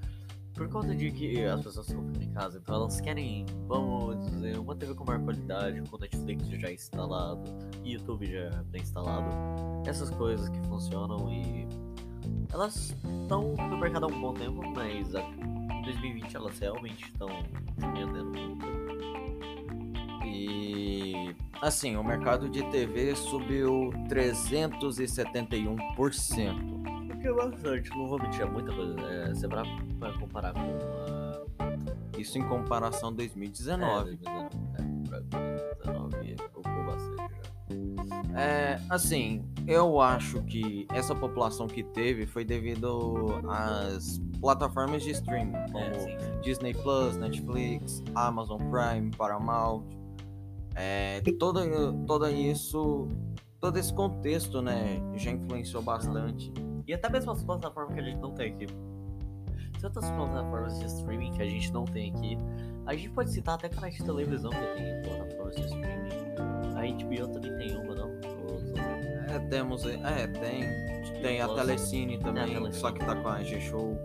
por 0.59 0.67
conta 0.67 0.93
de 0.93 1.09
que 1.09 1.45
as 1.45 1.63
pessoas 1.63 1.87
estão 1.87 2.05
ficando 2.05 2.21
em 2.21 2.31
casa, 2.31 2.59
então 2.61 2.75
elas 2.75 2.99
querem, 2.99 3.45
vamos 3.65 4.29
dizer, 4.29 4.59
uma 4.59 4.75
TV 4.75 4.93
com 4.93 5.05
maior 5.05 5.23
qualidade, 5.23 5.81
com 5.89 5.97
Netflix 5.97 6.49
já 6.49 6.69
instalado, 6.69 7.43
YouTube 7.81 8.25
já 8.25 8.51
instalado, 8.73 9.29
essas 9.87 10.09
coisas 10.09 10.49
que 10.49 10.59
funcionam 10.67 11.31
e 11.31 11.65
elas 12.51 12.93
estão 13.21 13.55
no 13.55 13.77
mercado 13.79 14.05
há 14.05 14.07
um 14.07 14.19
bom 14.19 14.33
tempo, 14.33 14.61
mas 14.75 15.15
2020 15.91 16.35
elas 16.35 16.59
realmente 16.59 17.05
estão 17.05 17.29
vendendo 17.77 18.25
muito. 18.25 18.65
E 20.25 21.33
assim, 21.61 21.95
o 21.95 22.03
mercado 22.03 22.49
de 22.49 22.61
TV 22.69 23.15
subiu 23.15 23.91
371% 24.07 26.79
que 27.19 27.27
é 27.27 27.33
bastante, 27.33 27.89
não 27.89 28.07
vou 28.07 28.17
mentir, 28.19 28.41
é 28.41 28.45
muita 28.45 28.73
coisa. 28.73 28.95
É, 29.01 29.33
você 29.33 29.45
vai, 29.47 29.63
vai 29.97 30.17
comparar 30.17 30.53
com. 30.53 30.61
Uh... 30.61 31.49
Isso 32.17 32.37
em 32.37 32.47
comparação 32.47 33.09
a 33.09 33.11
2019. 33.11 34.17
É, 34.25 34.49
2019 35.09 36.37
ocupou 36.45 36.85
bastante 36.85 37.35
já. 37.35 37.59
É, 38.39 38.79
assim, 38.89 39.43
eu 39.67 40.01
acho 40.01 40.41
que 40.43 40.87
essa 40.91 41.13
população 41.13 41.67
que 41.67 41.83
teve 41.83 42.25
foi 42.25 42.43
devido 42.43 43.43
às 43.47 44.19
plataformas 44.41 45.03
de 45.03 45.11
streaming, 45.11 45.53
como 45.71 45.83
é, 45.83 46.39
Disney 46.41 46.73
Plus, 46.73 47.17
Netflix, 47.17 48.03
Amazon 48.15 48.59
Prime, 48.69 49.11
Paramount. 49.11 49.83
É, 50.75 51.21
todo, 51.37 51.59
todo 52.05 52.29
isso, 52.29 53.07
todo 53.59 53.77
esse 53.77 53.93
contexto, 53.93 54.61
né, 54.61 55.01
já 55.15 55.31
influenciou 55.31 55.83
bastante. 55.83 56.53
E 56.87 56.93
até 56.93 57.09
mesmo 57.09 57.31
as 57.31 57.43
plataformas 57.43 57.93
que 57.93 57.99
a 57.99 58.03
gente 58.03 58.19
não 58.19 58.31
tem 58.31 58.53
aqui. 58.53 58.67
Tantas 59.79 60.09
plataformas 60.11 60.79
de 60.79 60.85
streaming 60.85 61.31
que 61.31 61.41
a 61.41 61.45
gente 61.45 61.71
não 61.71 61.85
tem 61.85 62.11
aqui. 62.11 62.37
A 62.85 62.95
gente 62.95 63.11
pode 63.11 63.31
citar 63.31 63.55
até 63.55 63.69
canais 63.69 63.95
de 63.95 64.03
televisão 64.03 64.49
que 64.49 64.57
tem 64.75 65.01
plataformas 65.03 65.55
de 65.55 65.65
streaming. 65.65 66.09
A 66.75 66.81
HBO 66.81 67.27
também 67.27 67.57
tem 67.57 67.77
uma, 67.77 67.95
não? 67.95 68.09
É, 69.29 69.39
temos. 69.49 69.85
É, 69.85 70.27
tem. 70.27 70.89
Tem 71.21 71.41
a 71.41 71.47
Telecine 71.47 72.17
também, 72.17 72.43
a 72.43 72.47
Telecine. 72.47 72.73
só 72.73 72.91
que 72.91 72.99
tá 72.99 73.15
com 73.15 73.27
a 73.27 73.43
G-Show. 73.43 73.97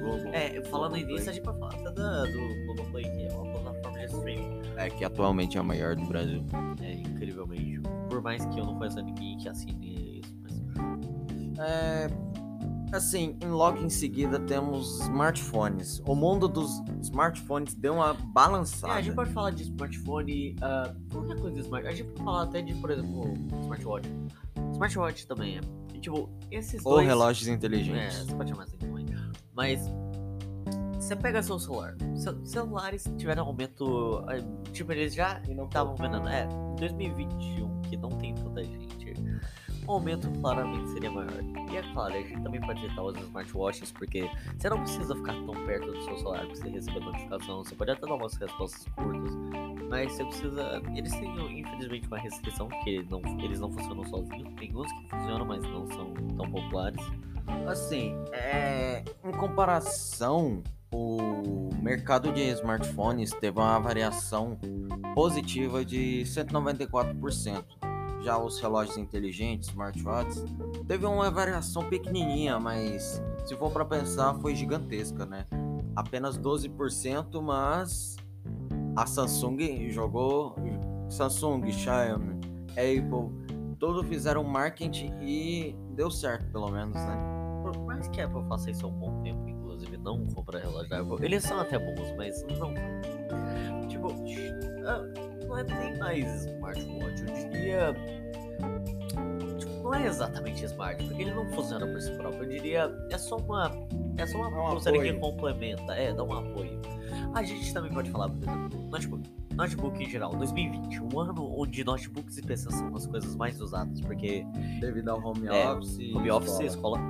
Globo. 0.00 0.28
É, 0.32 0.62
falando 0.64 0.96
nisso, 0.96 1.30
a 1.30 1.32
gente 1.32 1.42
pode 1.42 1.58
falar 1.58 1.74
até 1.74 1.90
da, 1.92 2.22
do 2.24 2.66
Globoplay, 2.66 3.04
que 3.04 3.26
é 3.26 3.32
uma 3.34 3.52
plataforma 3.52 3.98
de 3.98 4.04
streaming. 4.06 4.60
É, 4.76 4.90
que 4.90 5.04
atualmente 5.04 5.56
é 5.56 5.60
a 5.60 5.64
maior 5.64 5.96
do 5.96 6.06
Brasil. 6.06 6.44
É, 6.82 6.92
incrivelmente. 6.92 7.80
Por 8.08 8.22
mais 8.22 8.44
que 8.46 8.58
eu 8.58 8.64
não 8.64 8.76
conheça 8.76 9.02
ninguém 9.02 9.36
que 9.36 9.48
assine 9.48 10.08
é, 11.58 12.08
assim, 12.92 13.36
logo 13.44 13.78
em 13.78 13.90
seguida 13.90 14.38
temos 14.38 15.00
smartphones. 15.00 16.00
O 16.06 16.14
mundo 16.14 16.46
dos 16.46 16.80
smartphones 17.02 17.74
deu 17.74 17.94
uma 17.94 18.14
balançada. 18.14 18.94
É, 18.94 18.96
a 18.96 19.02
gente 19.02 19.14
pode 19.14 19.32
falar 19.32 19.50
de 19.50 19.64
smartphone, 19.64 20.54
uh, 20.54 21.12
qualquer 21.12 21.36
coisa 21.40 21.56
de 21.56 21.60
smartphone. 21.62 21.92
A 21.92 21.96
gente 21.96 22.06
pode 22.10 22.22
falar 22.22 22.42
até 22.44 22.62
de, 22.62 22.74
por 22.74 22.90
exemplo, 22.90 23.34
smartwatch. 23.62 24.08
Smartwatch 24.72 25.26
também 25.26 25.58
é. 25.58 25.60
E, 25.94 26.00
tipo, 26.00 26.30
esses 26.50 26.84
Ou 26.86 26.94
dois... 26.94 27.06
relógios 27.06 27.48
inteligentes. 27.48 28.20
É, 28.20 28.24
você 28.24 28.34
pode 28.34 28.50
chamar 28.50 28.64
assim. 28.64 28.76
Mas, 29.58 29.92
você 30.94 31.16
pega 31.16 31.42
seu 31.42 31.58
celular. 31.58 31.96
celulares 32.44 33.04
tiveram 33.18 33.44
aumento. 33.44 34.24
Eh, 34.30 34.70
tipo, 34.72 34.92
eles 34.92 35.12
já 35.12 35.42
estavam 35.42 35.96
vendendo. 35.96 36.28
É, 36.28 36.46
2021, 36.78 37.82
que 37.82 37.96
não 37.96 38.10
tem 38.10 38.36
tanta 38.36 38.62
gente 38.62 38.88
o 39.88 39.92
aumento 39.92 40.30
claramente 40.40 40.90
seria 40.90 41.10
maior. 41.10 41.32
E 41.72 41.76
é 41.76 41.82
claro, 41.94 42.14
a 42.14 42.20
gente 42.20 42.42
também 42.42 42.60
pode 42.60 42.78
citar 42.80 43.02
os 43.02 43.16
smartwatches, 43.16 43.90
porque 43.90 44.30
você 44.56 44.68
não 44.68 44.80
precisa 44.80 45.16
ficar 45.16 45.32
tão 45.32 45.54
perto 45.64 45.86
do 45.86 46.04
seu 46.04 46.18
celular 46.18 46.46
para 46.46 46.54
você 46.54 46.68
receber 46.68 47.00
notificação. 47.00 47.64
Você 47.64 47.74
pode 47.74 47.90
até 47.92 48.06
dar 48.06 48.14
umas 48.14 48.34
respostas 48.34 48.84
curtas, 48.94 49.34
mas 49.88 50.12
você 50.12 50.24
precisa. 50.26 50.82
Eles 50.94 51.10
têm, 51.12 51.60
infelizmente, 51.60 52.06
uma 52.06 52.18
restrição, 52.18 52.68
que 52.84 53.02
não, 53.10 53.22
eles 53.42 53.58
não 53.60 53.72
funcionam 53.72 54.04
sozinhos. 54.04 54.54
Tem 54.56 54.76
uns 54.76 54.92
que 54.92 55.08
funcionam, 55.08 55.46
mas 55.46 55.62
não 55.62 55.86
são 55.86 56.12
tão 56.36 56.50
populares. 56.50 57.02
Assim, 57.66 58.16
é... 58.32 59.04
em 59.24 59.32
comparação, 59.32 60.62
o 60.92 61.68
mercado 61.82 62.32
de 62.32 62.42
smartphones 62.50 63.30
teve 63.30 63.58
uma 63.58 63.78
variação 63.78 64.58
positiva 65.14 65.84
de 65.84 66.22
194%. 66.24 67.64
Já 68.20 68.36
os 68.36 68.60
relógios 68.60 68.96
inteligentes, 68.96 69.68
smartwatches, 69.68 70.44
teve 70.86 71.06
uma 71.06 71.30
variação 71.30 71.88
pequenininha, 71.88 72.58
mas 72.58 73.22
se 73.44 73.56
for 73.56 73.70
para 73.70 73.84
pensar, 73.84 74.34
foi 74.34 74.54
gigantesca, 74.54 75.24
né? 75.24 75.46
Apenas 75.94 76.38
12%, 76.38 77.40
mas 77.40 78.16
a 78.96 79.06
Samsung 79.06 79.88
jogou, 79.90 80.56
Samsung, 81.08 81.70
Xiaomi, 81.70 82.40
Apple, 82.72 83.76
todos 83.78 84.06
fizeram 84.08 84.42
marketing 84.42 85.14
e 85.20 85.76
deu 85.94 86.10
certo, 86.10 86.50
pelo 86.50 86.70
menos, 86.70 86.96
né? 86.96 87.37
Mais 87.98 88.08
que 88.08 88.20
a 88.20 88.26
Apple 88.26 88.44
faça 88.48 88.70
isso 88.70 88.86
há 88.86 88.88
um 88.88 88.92
bom 88.92 89.22
tempo, 89.22 89.48
inclusive, 89.48 89.96
não 89.96 90.24
compra 90.28 90.60
relógio 90.60 90.88
da 90.88 91.00
Apple, 91.00 91.24
eles 91.24 91.42
são 91.42 91.58
até 91.58 91.78
bons, 91.78 92.14
mas 92.16 92.44
não. 92.56 92.72
Tipo, 93.88 94.14
ah, 94.86 95.02
não 95.44 95.58
é 95.58 95.64
nem 95.64 95.98
mais 95.98 96.44
smartwatch, 96.44 97.22
eu 97.22 97.50
diria. 97.50 97.94
Tipo, 99.58 99.82
não 99.82 99.94
é 99.94 100.06
exatamente 100.06 100.64
smart, 100.64 101.02
porque 101.04 101.22
ele 101.22 101.34
não 101.34 101.48
funciona 101.50 101.88
por 101.88 102.00
si 102.00 102.12
próprio. 102.12 102.44
Eu 102.44 102.48
diria, 102.48 102.92
é 103.10 103.18
só 103.18 103.36
uma. 103.36 103.72
É 104.16 104.26
só 104.26 104.38
uma 104.38 104.48
um 104.48 104.70
pulseira 104.70 105.02
que 105.02 105.12
complementa, 105.14 105.92
é, 105.94 106.12
dá 106.12 106.22
um 106.22 106.32
apoio. 106.32 106.80
A 107.34 107.42
gente 107.42 107.72
também 107.74 107.92
pode 107.92 108.10
falar, 108.10 108.28
por 108.28 108.42
exemplo, 108.42 108.88
notebook. 108.90 109.28
Notebook 109.54 110.04
em 110.04 110.08
geral, 110.08 110.30
2020, 110.36 111.00
um 111.00 111.18
ano 111.18 111.60
onde 111.60 111.82
notebooks 111.82 112.38
e 112.38 112.42
PCs 112.42 112.74
são 112.76 112.94
as 112.94 113.06
coisas 113.08 113.34
mais 113.34 113.60
usadas, 113.60 114.00
porque. 114.02 114.46
Devido 114.78 115.08
ao 115.08 115.20
home 115.20 115.48
é, 115.48 115.68
office. 115.68 116.14
Home 116.14 116.30
office, 116.30 116.60
escola. 116.60 117.00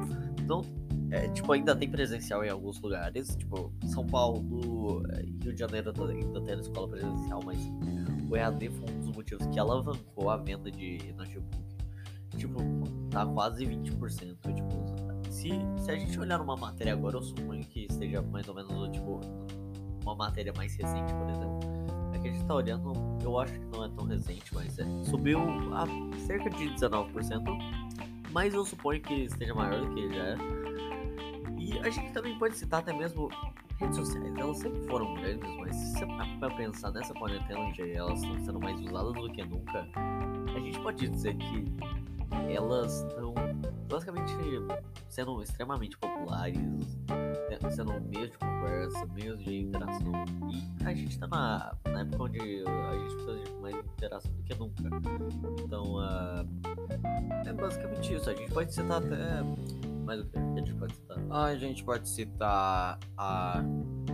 Então, 0.49 0.63
é, 1.11 1.29
tipo, 1.29 1.53
ainda 1.53 1.77
tem 1.77 1.91
presencial 1.91 2.43
em 2.43 2.49
alguns 2.49 2.81
lugares, 2.81 3.37
tipo, 3.37 3.71
São 3.85 4.07
Paulo, 4.07 5.03
é, 5.11 5.21
Rio 5.45 5.53
de 5.53 5.59
Janeiro 5.59 5.93
ainda 6.09 6.41
tem 6.41 6.59
escola 6.59 6.89
presencial, 6.89 7.41
mas 7.45 7.59
o 8.31 8.35
EAD 8.35 8.71
foi 8.71 8.95
um 8.95 9.01
dos 9.01 9.15
motivos 9.15 9.47
que 9.49 9.59
alavancou 9.59 10.31
a 10.31 10.39
venda 10.39 10.71
de 10.71 11.13
notebook. 11.19 11.59
Tipo, 12.35 12.63
tá 13.11 13.27
quase 13.27 13.67
20%. 13.67 14.39
Tipo, 14.55 15.31
se, 15.31 15.51
se 15.77 15.91
a 15.91 15.99
gente 15.99 16.19
olhar 16.19 16.39
numa 16.39 16.57
matéria 16.57 16.95
agora, 16.95 17.17
eu 17.17 17.23
suponho 17.23 17.63
que 17.65 17.85
esteja 17.85 18.23
mais 18.23 18.49
ou 18.49 18.55
menos, 18.55 18.89
tipo, 18.91 19.21
uma 20.03 20.15
matéria 20.15 20.53
mais 20.57 20.75
recente, 20.77 21.13
por 21.13 21.29
exemplo. 21.29 21.61
é 22.15 22.19
que 22.21 22.29
a 22.29 22.33
gente 22.33 22.45
tá 22.47 22.55
olhando, 22.55 22.93
eu 23.23 23.39
acho 23.39 23.53
que 23.53 23.67
não 23.67 23.85
é 23.85 23.89
tão 23.91 24.07
recente, 24.07 24.55
mas 24.55 24.79
é, 24.79 24.85
subiu 25.05 25.41
a 25.75 25.87
cerca 26.27 26.49
de 26.49 26.71
19%, 26.71 27.88
mas 28.31 28.55
eu 28.55 28.65
suponho 28.65 29.01
que 29.01 29.25
esteja 29.25 29.55
maior 29.55 29.81
do 29.81 29.95
que 29.95 30.09
já 30.09 30.23
é. 30.23 30.37
E 31.59 31.79
a 31.81 31.91
gente 31.91 32.13
também 32.13 32.39
pode 32.39 32.57
citar 32.57 32.81
até 32.81 32.93
mesmo 32.93 33.29
redes 33.79 33.97
sociais, 33.97 34.37
elas 34.37 34.59
sempre 34.59 34.81
foram 34.89 35.15
grandes, 35.15 35.49
mas 35.57 35.77
se 35.77 35.93
você 35.93 36.07
para 36.39 36.55
pensar 36.57 36.91
nessa 36.91 37.15
quarentena 37.15 37.61
onde 37.61 37.93
elas 37.93 38.21
estão 38.23 38.41
sendo 38.41 38.61
mais 38.61 38.81
usadas 38.81 39.13
do 39.15 39.33
que 39.33 39.45
nunca, 39.45 39.87
a 40.55 40.59
gente 40.59 40.81
pode 40.81 41.09
dizer 41.09 41.37
que 41.37 41.65
elas 42.53 43.03
estão 43.03 43.35
basicamente 43.89 44.33
sendo 45.09 45.43
extremamente 45.43 45.97
populares, 45.99 46.59
sendo 47.71 48.01
meios 48.01 48.31
de 48.31 48.39
conversa, 48.39 49.07
meios 49.15 49.45
de 49.45 49.61
interação. 49.61 50.13
E 50.51 50.85
a 50.85 50.95
gente 50.95 51.19
tá 51.19 51.27
na, 51.27 51.73
na 51.87 52.01
época 52.01 52.25
onde 52.25 52.41
a 52.41 52.95
gente 52.95 53.15
precisa 53.15 53.45
de 53.45 53.53
mais 53.61 53.77
interação 53.77 54.33
do 54.33 54.43
que 54.43 54.55
nunca. 54.55 54.83
Então, 55.65 55.97
uh, 55.97 57.47
é 57.47 57.53
basicamente 57.53 58.15
isso. 58.15 58.29
A 58.29 58.35
gente 58.35 58.53
pode 58.53 58.75
citar 58.75 59.03
até. 59.03 59.43
Mais 60.05 60.21
o 60.21 60.25
que 60.25 60.39
a 60.39 60.57
gente 60.57 60.75
pode 60.75 60.95
citar? 60.95 61.19
A 61.31 61.57
gente 61.57 61.85
pode 61.85 62.09
citar 62.09 62.99
a, 63.17 63.63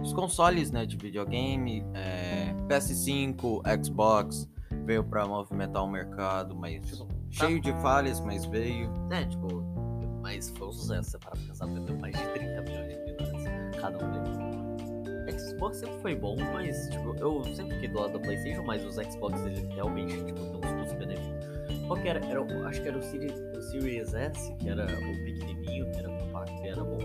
os 0.03 0.13
consoles 0.13 0.71
né, 0.71 0.85
de 0.85 0.97
videogame, 0.97 1.85
é, 1.95 2.53
PS5, 2.69 3.63
Xbox, 3.85 4.49
veio 4.85 5.05
para 5.05 5.27
movimentar 5.27 5.85
o 5.85 5.89
mercado, 5.89 6.55
mas 6.55 6.85
tipo, 6.85 7.09
cheio 7.31 7.63
tá. 7.63 7.71
de 7.71 7.81
falhas, 7.81 8.21
mas 8.21 8.45
veio. 8.45 8.93
É, 9.11 9.25
tipo, 9.25 9.64
mas 10.25 10.49
foi 10.57 10.69
um 10.69 10.73
sucesso. 10.73 11.11
Você 11.11 11.19
para 11.19 11.33
pensar, 11.33 11.67
vendeu 11.67 11.99
mais 11.99 12.17
de 12.17 12.25
30 12.29 12.63
milhões 12.63 12.89
de 12.89 12.95
unidades 12.95 13.45
cada 13.79 14.07
um 14.07 14.11
deles. 14.11 14.55
Xbox 15.41 15.77
sempre 15.79 15.99
foi 16.01 16.15
bom, 16.15 16.37
mas 16.53 16.89
tipo, 16.89 17.15
eu 17.19 17.45
sempre 17.55 17.75
fiquei 17.75 17.89
do 17.89 18.01
lado 18.01 18.15
da 18.15 18.19
PlayStation, 18.21 18.63
mas 18.63 18.85
os 18.85 18.95
Xbox 18.95 19.41
eles 19.45 19.69
realmente 19.75 20.17
tipo, 20.25 20.41
tem 20.41 20.57
uns 20.57 20.81
custos-benefícios. 20.81 21.87
Qual 21.87 22.01
que 22.01 22.09
era? 22.09 22.25
era? 22.25 22.41
Acho 22.67 22.81
que 22.81 22.89
era 22.89 22.99
o 22.99 23.03
Series, 23.03 23.35
o 23.55 23.63
Series 23.63 24.15
S, 24.15 24.55
que 24.55 24.69
era 24.69 24.85
o 24.85 25.25
pequenininho, 25.25 25.91
que 25.93 25.99
era 25.99 26.09
compacto, 26.09 26.63
que 26.63 26.69
era 26.69 26.83
bom. 26.83 26.99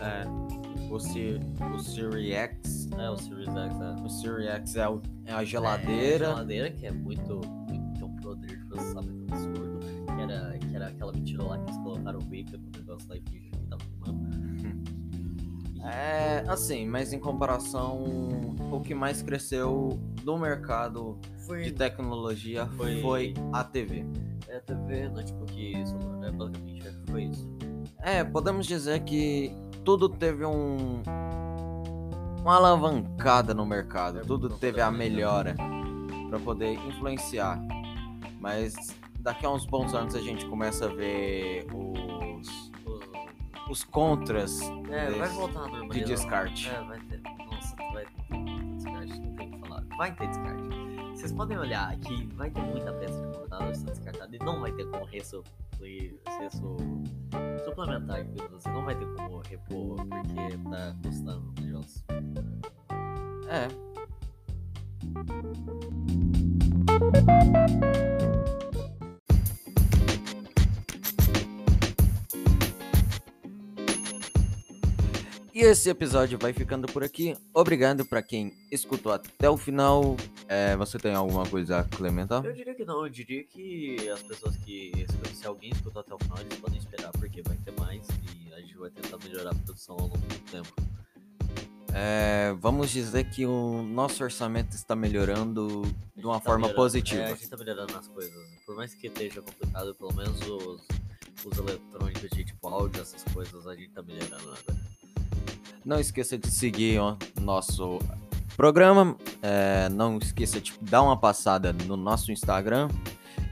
É. 0.00 0.92
O, 0.92 0.98
Sir, 0.98 1.40
o 1.74 1.78
Series 1.78 2.34
X. 2.34 2.88
É, 2.98 3.10
o 3.10 3.16
Series 3.16 3.48
X, 3.48 3.80
é. 3.80 4.04
O 4.04 4.08
Series 4.10 4.48
X 4.50 4.76
é, 4.76 4.88
o, 4.88 5.02
é 5.24 5.32
a 5.32 5.44
geladeira. 5.44 6.26
É, 6.26 6.28
a 6.28 6.34
geladeira, 6.34 6.70
que 6.70 6.86
é 6.86 6.90
muito. 6.90 7.40
muito 7.68 7.94
tem 7.94 8.04
um 8.04 8.16
poder 8.16 8.58
de 8.58 8.64
processamento 8.66 9.32
absurdo. 9.32 9.80
Que 10.14 10.22
era 10.22 10.58
aquela 10.98 11.12
mentira 11.12 11.44
lá 11.44 11.56
que 11.58 11.64
eles 11.64 11.76
colocaram 11.78 12.18
o 12.18 12.22
Vapor 12.22 12.60
no 12.60 12.70
negócio 12.76 13.08
lá 13.08 13.16
e 13.16 13.22
fingiram 13.30 13.60
que 13.60 13.66
tava 13.68 13.82
fumando. 13.82 14.28
É, 15.80 16.44
assim, 16.48 16.84
mas 16.84 17.12
em 17.12 17.20
comparação, 17.20 18.04
o 18.70 18.80
que 18.80 18.96
mais 18.96 19.22
cresceu 19.22 19.98
no 20.24 20.36
mercado 20.36 21.16
foi, 21.46 21.62
de 21.62 21.70
tecnologia 21.70 22.66
foi, 22.76 23.00
foi, 23.00 23.34
a 23.52 23.62
TV. 23.62 24.04
É, 24.48 24.56
a 24.56 24.60
TV, 24.60 25.08
notebook 25.08 25.54
e 25.56 25.86
celular, 25.86 26.16
né? 26.18 26.32
Basicamente 26.32 26.92
foi 27.08 27.22
isso. 27.26 27.48
É, 28.00 28.24
podemos 28.24 28.66
dizer 28.66 29.00
que 29.04 29.54
tudo 29.84 30.08
teve 30.08 30.44
um 30.44 31.00
uma 32.42 32.56
alavancada 32.56 33.54
no 33.54 33.64
mercado, 33.64 34.18
é, 34.18 34.22
tudo 34.22 34.50
teve 34.50 34.80
a 34.80 34.90
melhora 34.90 35.54
para 36.28 36.40
poder 36.40 36.74
influenciar. 36.74 37.58
Mas 38.40 38.74
daqui 39.18 39.44
a 39.46 39.50
uns 39.50 39.66
bons 39.66 39.94
anos 39.94 40.14
a 40.14 40.20
gente 40.20 40.46
começa 40.46 40.86
a 40.86 40.88
ver 40.88 41.66
os 41.74 42.68
os 43.68 43.84
contras 43.84 44.60
é, 44.90 45.10
vai 45.10 45.28
voltar 45.28 45.68
de 45.90 46.04
descarte. 46.04 46.68
É, 46.68 46.82
vai 46.84 46.98
ter. 47.00 47.20
Nossa, 47.20 47.76
vai 47.76 48.06
ter 48.06 48.14
descarte, 48.74 49.20
não 49.20 49.36
tem 49.36 49.48
o 49.48 49.50
que 49.52 49.58
falar. 49.60 49.84
Vai 49.96 50.14
ter 50.14 50.26
descarte. 50.26 50.68
Vocês 51.12 51.32
podem 51.32 51.58
olhar 51.58 51.92
aqui, 51.92 52.26
vai 52.34 52.50
ter 52.50 52.62
muita 52.62 52.92
peça 52.94 53.20
de 53.20 53.26
computador 53.26 53.74
sendo 53.74 53.90
descartada 53.90 54.34
e 54.34 54.38
não 54.38 54.60
vai 54.60 54.72
ter 54.72 54.88
como 54.88 55.04
ressuplir, 55.04 56.18
suplementar, 57.64 58.24
você 58.50 58.68
não 58.70 58.84
vai 58.84 58.94
ter 58.94 59.06
como 59.14 59.40
repor 59.40 59.96
porque 59.96 60.58
tá 60.70 60.96
custando 61.02 61.52
o 61.58 61.60
negócio. 61.60 62.04
É. 63.48 63.68
E 75.58 75.62
esse 75.62 75.90
episódio 75.90 76.38
vai 76.38 76.52
ficando 76.52 76.86
por 76.86 77.02
aqui. 77.02 77.36
Obrigado 77.52 78.06
para 78.06 78.22
quem 78.22 78.52
escutou 78.70 79.10
até 79.10 79.50
o 79.50 79.56
final. 79.56 80.16
É, 80.46 80.76
você 80.76 81.00
tem 81.00 81.12
alguma 81.16 81.44
coisa 81.48 81.80
a 81.80 81.82
complementar? 81.82 82.44
Eu 82.44 82.52
diria 82.52 82.76
que 82.76 82.84
não. 82.84 83.04
Eu 83.04 83.08
diria 83.08 83.42
que 83.42 84.08
as 84.08 84.22
pessoas 84.22 84.56
que. 84.58 84.92
Se 85.34 85.44
alguém 85.48 85.72
escutou 85.72 85.98
até 85.98 86.14
o 86.14 86.18
final, 86.20 86.38
eles 86.38 86.56
podem 86.60 86.78
esperar, 86.78 87.10
porque 87.10 87.42
vai 87.42 87.56
ter 87.56 87.72
mais 87.72 88.06
e 88.36 88.54
a 88.54 88.60
gente 88.60 88.76
vai 88.76 88.88
tentar 88.88 89.18
melhorar 89.18 89.50
a 89.50 89.54
produção 89.56 89.96
ao 89.96 90.02
longo 90.02 90.18
do 90.18 90.38
tempo. 90.48 90.72
É, 91.92 92.54
vamos 92.60 92.88
dizer 92.90 93.28
que 93.28 93.44
o 93.44 93.82
nosso 93.82 94.22
orçamento 94.22 94.76
está 94.76 94.94
melhorando 94.94 95.82
de 96.16 96.24
uma 96.24 96.38
tá 96.38 96.40
forma 96.40 96.68
positiva. 96.68 97.22
É, 97.22 97.24
a 97.24 97.28
gente 97.30 97.42
está 97.42 97.56
melhorando 97.56 97.96
as 97.98 98.06
coisas. 98.06 98.48
Por 98.64 98.76
mais 98.76 98.94
que 98.94 99.08
esteja 99.08 99.42
complicado, 99.42 99.92
pelo 99.96 100.14
menos 100.14 100.40
os, 100.40 100.86
os 101.44 101.58
eletrônicos 101.58 102.30
de 102.30 102.44
tipo 102.44 102.68
áudio, 102.68 103.02
essas 103.02 103.24
coisas, 103.34 103.66
a 103.66 103.74
gente 103.74 103.88
está 103.88 104.02
melhorando 104.02 104.52
agora. 104.52 104.87
Não 105.88 105.98
esqueça 105.98 106.36
de 106.36 106.50
seguir 106.50 107.00
o 107.00 107.16
nosso 107.40 107.98
programa. 108.58 109.16
É, 109.40 109.88
não 109.88 110.18
esqueça 110.18 110.60
de 110.60 110.78
dar 110.82 111.02
uma 111.02 111.18
passada 111.18 111.72
no 111.72 111.96
nosso 111.96 112.30
Instagram 112.30 112.90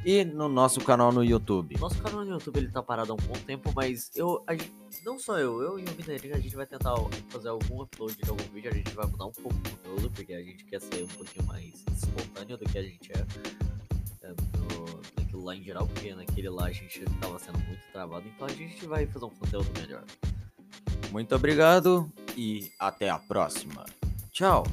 e 0.05 0.23
no 0.23 0.47
nosso 0.47 0.79
canal 0.83 1.11
no 1.11 1.25
YouTube. 1.25 1.81
Nosso 1.81 1.97
canal 2.03 2.27
no 2.27 2.33
YouTube 2.33 2.59
ele 2.59 2.69
tá 2.69 2.83
parado 2.83 3.13
há 3.13 3.15
um 3.15 3.27
bom 3.27 3.41
tempo, 3.47 3.73
mas 3.75 4.11
eu, 4.15 4.45
gente, 4.51 4.71
não 5.03 5.19
só 5.19 5.39
eu, 5.39 5.63
eu 5.63 5.79
e 5.79 5.85
o 5.85 5.97
Mineirinho, 5.97 6.37
a 6.37 6.39
gente 6.39 6.55
vai 6.55 6.67
tentar 6.67 6.95
fazer 7.31 7.49
algum 7.49 7.81
upload 7.81 8.15
de 8.23 8.29
algum 8.29 8.45
vídeo, 8.53 8.71
a 8.71 8.75
gente 8.75 8.95
vai 8.95 9.07
mudar 9.07 9.25
um 9.25 9.33
pouco 9.33 9.57
o 9.57 9.71
conteúdo, 9.71 10.11
porque 10.11 10.35
a 10.35 10.43
gente 10.43 10.63
quer 10.67 10.83
ser 10.83 11.05
um 11.05 11.09
pouquinho 11.09 11.47
mais 11.47 11.83
espontâneo 11.91 12.59
do 12.59 12.67
que 12.67 12.77
a 12.77 12.83
gente 12.83 13.13
é. 13.13 14.27
é 14.27 14.29
no, 14.29 15.01
naquilo 15.19 15.43
lá 15.43 15.57
em 15.57 15.63
geral, 15.65 15.87
porque 15.87 16.15
naquele 16.15 16.51
lá 16.51 16.67
a 16.67 16.73
gente 16.73 17.03
tava 17.19 17.39
sendo 17.39 17.59
muito 17.61 17.81
travado, 17.95 18.29
então 18.29 18.47
a 18.47 18.53
gente 18.53 18.85
vai 18.85 19.07
fazer 19.07 19.25
um 19.25 19.31
conteúdo 19.31 19.71
melhor. 19.81 20.05
Muito 21.11 21.35
obrigado 21.35 22.11
e 22.37 22.71
até 22.79 23.09
a 23.09 23.19
próxima. 23.19 23.85
Tchau. 24.31 24.65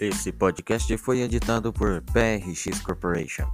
Esse 0.00 0.30
podcast 0.30 0.96
foi 0.96 1.22
editado 1.22 1.72
por 1.72 2.02
PRX 2.02 2.80
Corporation. 2.82 3.48